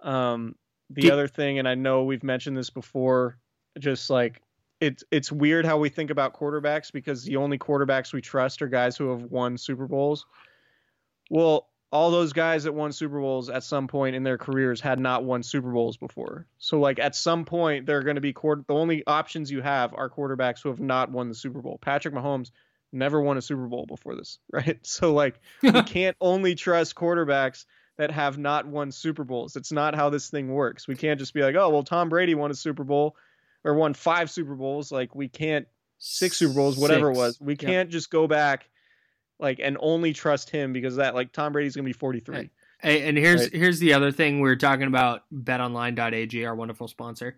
Um, 0.00 0.54
the 0.90 1.02
Did- 1.02 1.10
other 1.12 1.28
thing, 1.28 1.58
and 1.58 1.68
I 1.68 1.74
know 1.74 2.04
we've 2.04 2.22
mentioned 2.22 2.56
this 2.56 2.70
before, 2.70 3.38
just 3.78 4.10
like 4.10 4.42
it's 4.80 5.04
it's 5.10 5.30
weird 5.32 5.64
how 5.64 5.78
we 5.78 5.88
think 5.88 6.10
about 6.10 6.34
quarterbacks 6.34 6.92
because 6.92 7.24
the 7.24 7.36
only 7.36 7.58
quarterbacks 7.58 8.12
we 8.12 8.20
trust 8.20 8.62
are 8.62 8.68
guys 8.68 8.96
who 8.96 9.10
have 9.10 9.24
won 9.24 9.56
Super 9.58 9.86
Bowls. 9.86 10.26
Well, 11.30 11.69
all 11.92 12.10
those 12.10 12.32
guys 12.32 12.64
that 12.64 12.72
won 12.72 12.92
Super 12.92 13.20
Bowls 13.20 13.48
at 13.50 13.64
some 13.64 13.88
point 13.88 14.14
in 14.14 14.22
their 14.22 14.38
careers 14.38 14.80
had 14.80 15.00
not 15.00 15.24
won 15.24 15.42
Super 15.42 15.72
Bowls 15.72 15.96
before. 15.96 16.46
So 16.58 16.78
like 16.78 16.98
at 16.98 17.16
some 17.16 17.44
point 17.44 17.86
they're 17.86 18.02
going 18.02 18.14
to 18.14 18.20
be 18.20 18.32
quarter 18.32 18.64
the 18.66 18.74
only 18.74 19.04
options 19.06 19.50
you 19.50 19.60
have 19.60 19.92
are 19.94 20.08
quarterbacks 20.08 20.62
who 20.62 20.68
have 20.68 20.80
not 20.80 21.10
won 21.10 21.28
the 21.28 21.34
Super 21.34 21.60
Bowl. 21.60 21.78
Patrick 21.80 22.14
Mahomes 22.14 22.50
never 22.92 23.20
won 23.20 23.38
a 23.38 23.42
Super 23.42 23.66
Bowl 23.66 23.86
before 23.86 24.14
this, 24.14 24.38
right? 24.52 24.78
So 24.82 25.12
like 25.12 25.40
we 25.62 25.72
can't 25.82 26.16
only 26.20 26.54
trust 26.54 26.94
quarterbacks 26.94 27.64
that 27.98 28.12
have 28.12 28.38
not 28.38 28.66
won 28.66 28.92
Super 28.92 29.24
Bowls. 29.24 29.56
It's 29.56 29.72
not 29.72 29.94
how 29.96 30.10
this 30.10 30.30
thing 30.30 30.48
works. 30.48 30.86
We 30.86 30.94
can't 30.94 31.18
just 31.18 31.34
be 31.34 31.42
like, 31.42 31.56
"Oh, 31.56 31.70
well 31.70 31.82
Tom 31.82 32.08
Brady 32.08 32.34
won 32.34 32.50
a 32.50 32.54
Super 32.54 32.84
Bowl 32.84 33.16
or 33.64 33.74
won 33.74 33.94
5 33.94 34.30
Super 34.30 34.54
Bowls." 34.54 34.92
Like 34.92 35.14
we 35.14 35.28
can't 35.28 35.66
six 35.98 36.36
Super 36.36 36.54
Bowls, 36.54 36.78
whatever 36.78 37.10
it 37.10 37.16
was. 37.16 37.40
We 37.40 37.56
can't 37.56 37.90
just 37.90 38.10
go 38.10 38.28
back 38.28 38.68
like 39.40 39.58
and 39.60 39.76
only 39.80 40.12
trust 40.12 40.50
him 40.50 40.72
because 40.72 40.96
that 40.96 41.14
like 41.14 41.32
Tom 41.32 41.52
Brady's 41.52 41.74
gonna 41.74 41.84
be 41.86 41.92
43. 41.92 42.36
Right. 42.36 42.50
And 42.82 43.16
here's 43.18 43.42
Right. 43.42 43.52
here's 43.54 43.78
the 43.78 43.94
other 43.94 44.12
thing 44.12 44.40
we 44.40 44.48
are 44.50 44.56
talking 44.56 44.86
about 44.86 45.22
betonline.ag 45.32 46.44
our 46.46 46.54
wonderful 46.54 46.86
sponsor 46.88 47.36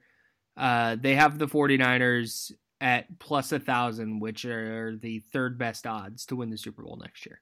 uh, 0.57 0.97
they 1.01 1.15
have 1.15 1.39
the 1.39 1.47
49ers 1.49 2.53
at 2.81 3.19
plus 3.19 3.53
a 3.53 3.59
thousand 3.59 4.21
which 4.21 4.45
are 4.45 4.97
the 4.97 5.21
third 5.33 5.57
best 5.59 5.87
odds 5.87 6.27
to 6.27 6.37
win 6.37 6.51
the 6.51 6.59
super 6.59 6.83
bowl 6.83 6.99
next 7.01 7.25
year 7.27 7.41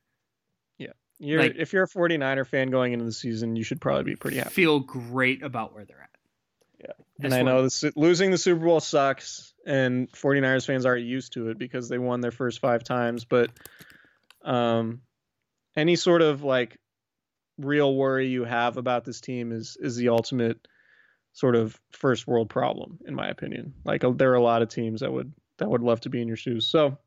Yeah. 0.78 0.92
You're 1.18 1.40
Like- 1.40 1.56
if 1.58 1.72
you're 1.72 1.82
a 1.84 1.88
49er 1.88 2.46
fan 2.46 2.70
going 2.70 2.92
into 2.92 3.04
the 3.04 3.12
season, 3.12 3.56
you 3.56 3.64
should 3.64 3.80
probably 3.80 4.04
be 4.04 4.16
pretty 4.16 4.36
happy. 4.38 4.50
feel 4.50 4.80
great 4.80 5.42
about 5.42 5.74
where 5.74 5.84
they're 5.84 6.00
at 6.02 6.11
Yeah. 6.80 6.92
This 7.18 7.24
and 7.24 7.34
I 7.34 7.38
one- 7.38 7.46
know 7.46 7.62
this, 7.64 7.84
losing 7.96 8.30
the 8.30 8.38
Super 8.38 8.64
Bowl 8.64 8.80
sucks, 8.80 9.52
and 9.66 10.11
49ers 10.12 10.64
fans 10.66 10.86
aren't 10.86 11.04
used 11.04 11.34
to 11.34 11.48
it 11.50 11.58
because 11.58 11.88
they 11.90 11.98
won 11.98 12.22
their 12.22 12.30
first 12.30 12.61
five 12.61 12.82
times. 12.84 13.26
But 13.26 13.50
um, 14.45 15.03
any 15.76 15.97
sort 15.97 16.22
of 16.22 16.43
like 16.43 16.78
real 17.59 17.95
worry 17.95 18.28
you 18.28 18.45
have 18.45 18.76
about 18.76 19.05
this 19.05 19.20
team 19.20 19.53
is 19.53 19.76
is 19.80 19.97
the 19.97 20.09
ultimate 20.09 20.66
sort 21.32 21.55
of 21.55 21.78
first 21.93 22.26
world 22.26 22.49
problem, 22.49 22.99
in 23.07 23.14
my 23.14 23.28
opinion. 23.28 23.74
Like 23.84 24.05
uh, 24.05 24.11
there 24.11 24.30
are 24.32 24.36
a 24.36 24.43
lot 24.43 24.62
of 24.62 24.68
teams 24.68 25.01
that 25.01 25.12
would 25.12 25.32
that 25.59 25.68
would 25.68 25.82
love 25.82 26.01
to 26.01 26.11
be 26.11 26.20
in 26.20 26.28
your 26.28 26.36
shoes. 26.36 26.66
So 26.66 26.99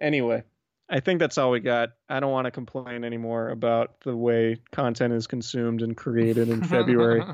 anyway, 0.00 0.42
I 0.88 1.00
think 1.00 1.20
that's 1.20 1.38
all 1.38 1.50
we 1.50 1.60
got. 1.60 1.90
I 2.08 2.20
don't 2.20 2.32
want 2.32 2.46
to 2.46 2.50
complain 2.50 3.04
anymore 3.04 3.48
about 3.48 4.00
the 4.00 4.16
way 4.16 4.58
content 4.72 5.14
is 5.14 5.26
consumed 5.26 5.82
and 5.82 5.96
created 5.96 6.48
in 6.48 6.62
February. 6.62 7.22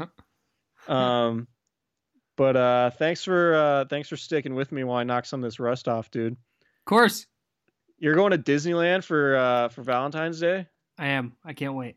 Um, 0.88 1.46
but 2.36 2.56
uh, 2.56 2.90
thanks 2.90 3.22
for 3.22 3.54
uh, 3.54 3.84
thanks 3.84 4.08
for 4.08 4.16
sticking 4.16 4.56
with 4.56 4.72
me 4.72 4.82
while 4.82 4.98
I 4.98 5.04
knock 5.04 5.26
some 5.26 5.38
of 5.38 5.46
this 5.46 5.60
rust 5.60 5.86
off, 5.86 6.10
dude. 6.10 6.32
of 6.32 6.84
course 6.86 7.28
You're 8.02 8.16
going 8.16 8.32
to 8.32 8.38
Disneyland 8.38 9.04
for 9.04 9.36
uh, 9.36 9.68
for 9.68 9.82
Valentine's 9.82 10.40
Day. 10.40 10.66
i 10.98 11.06
am 11.06 11.34
i 11.44 11.52
can't 11.52 11.74
wait 11.74 11.96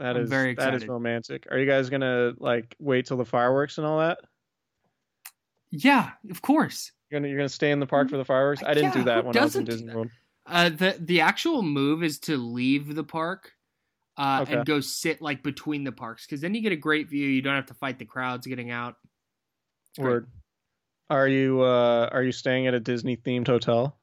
That 0.00 0.16
I'm 0.16 0.22
is 0.24 0.28
very 0.28 0.54
that 0.56 0.74
is 0.74 0.86
romantic. 0.88 1.46
Are 1.50 1.56
you 1.58 1.64
guys 1.64 1.88
gonna 1.90 2.32
like 2.38 2.74
wait 2.80 3.06
till 3.06 3.16
the 3.16 3.24
fireworks 3.24 3.78
and 3.78 3.86
all 3.86 4.00
that? 4.00 4.18
yeah 5.70 6.10
of 6.30 6.42
course 6.42 6.90
You're 7.08 7.20
gonna 7.20 7.28
you're 7.28 7.38
gonna 7.38 7.48
stay 7.48 7.70
in 7.70 7.78
the 7.78 7.86
park 7.86 8.10
for 8.10 8.16
the 8.16 8.24
fireworks? 8.24 8.62
I 8.64 8.74
didn't 8.74 8.90
Yeah, 8.96 8.98
do 8.98 9.04
that 9.04 9.24
when 9.24 9.36
I 9.38 9.44
was 9.44 9.54
in 9.56 9.64
Disney? 9.64 9.94
World. 9.94 10.08
uh, 10.46 10.70
the 10.70 10.96
the 10.98 11.20
actual 11.20 11.62
move 11.62 12.02
is 12.02 12.18
to 12.20 12.36
leave 12.36 12.94
the 12.96 13.04
park 13.04 13.52
uh, 14.16 14.40
Okay. 14.42 14.56
and 14.56 14.66
go 14.66 14.80
sit 14.80 15.22
like 15.22 15.44
between 15.44 15.84
the 15.84 15.92
parks 15.92 16.26
because 16.26 16.40
then 16.40 16.52
you 16.54 16.62
get 16.62 16.72
a 16.72 16.76
great 16.76 17.08
view 17.08 17.28
you 17.28 17.42
don't 17.42 17.54
have 17.54 17.66
to 17.66 17.74
fight 17.74 17.98
the 18.00 18.04
crowds 18.04 18.46
getting 18.46 18.70
out 18.72 18.96
Word. 19.98 20.26
Are 21.10 21.26
you 21.28 21.60
uh, 21.62 22.08
are 22.12 22.22
you 22.22 22.32
staying 22.32 22.66
at 22.66 22.74
a 22.74 22.80
Disney 22.80 23.16
themed 23.16 23.46
hotel? 23.46 23.97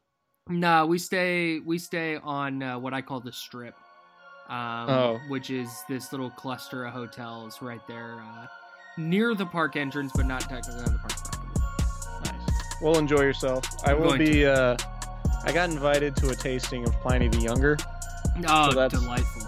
No, 0.49 0.85
we 0.85 0.99
stay 0.99 1.59
we 1.59 1.79
stay 1.79 2.17
on 2.17 2.61
uh, 2.61 2.77
what 2.77 2.93
I 2.93 3.01
call 3.01 3.19
the 3.19 3.31
strip, 3.31 3.73
um, 4.47 4.89
Oh. 4.89 5.19
which 5.27 5.49
is 5.49 5.83
this 5.89 6.11
little 6.11 6.29
cluster 6.29 6.85
of 6.85 6.93
hotels 6.93 7.63
right 7.63 7.81
there 7.87 8.19
uh, 8.21 8.45
near 8.95 9.33
the 9.33 9.47
park 9.47 9.75
entrance, 9.75 10.11
but 10.15 10.27
not 10.27 10.41
technically 10.41 10.83
on 10.83 10.93
the 10.93 10.99
park 10.99 11.13
property. 11.15 12.31
Nice. 12.37 12.79
Well, 12.79 12.99
enjoy 12.99 13.21
yourself. 13.21 13.65
I 13.87 13.93
I'm 13.93 14.01
will 14.01 14.17
be. 14.19 14.45
Uh, 14.45 14.77
I 15.45 15.51
got 15.51 15.71
invited 15.71 16.15
to 16.17 16.29
a 16.29 16.35
tasting 16.35 16.85
of 16.87 16.93
Pliny 17.01 17.27
the 17.27 17.39
Younger. 17.39 17.77
Oh, 18.47 18.71
that's- 18.71 18.91
delightful! 19.01 19.41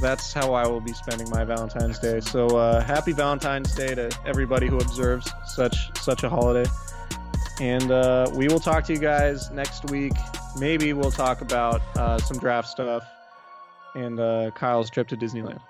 that's 0.00 0.32
how 0.32 0.52
I 0.52 0.66
will 0.68 0.80
be 0.82 0.92
spending 0.92 1.28
my 1.30 1.44
Valentine's 1.44 1.98
Day. 1.98 2.20
So 2.20 2.46
uh, 2.56 2.80
happy 2.80 3.10
Valentine's 3.12 3.74
Day 3.74 3.94
to 3.96 4.16
everybody 4.24 4.68
who 4.68 4.78
observes 4.78 5.28
such 5.46 5.90
such 6.00 6.22
a 6.22 6.28
holiday. 6.28 6.70
And 7.60 7.90
uh, 7.90 8.30
we 8.34 8.46
will 8.46 8.60
talk 8.60 8.84
to 8.84 8.92
you 8.92 8.98
guys 9.00 9.50
next 9.50 9.90
week. 9.90 10.12
Maybe 10.56 10.92
we'll 10.92 11.10
talk 11.10 11.40
about 11.40 11.82
uh, 11.96 12.18
some 12.18 12.38
draft 12.38 12.68
stuff 12.68 13.04
and 13.94 14.20
uh, 14.20 14.50
Kyle's 14.54 14.90
trip 14.90 15.08
to 15.08 15.16
Disneyland. 15.16 15.60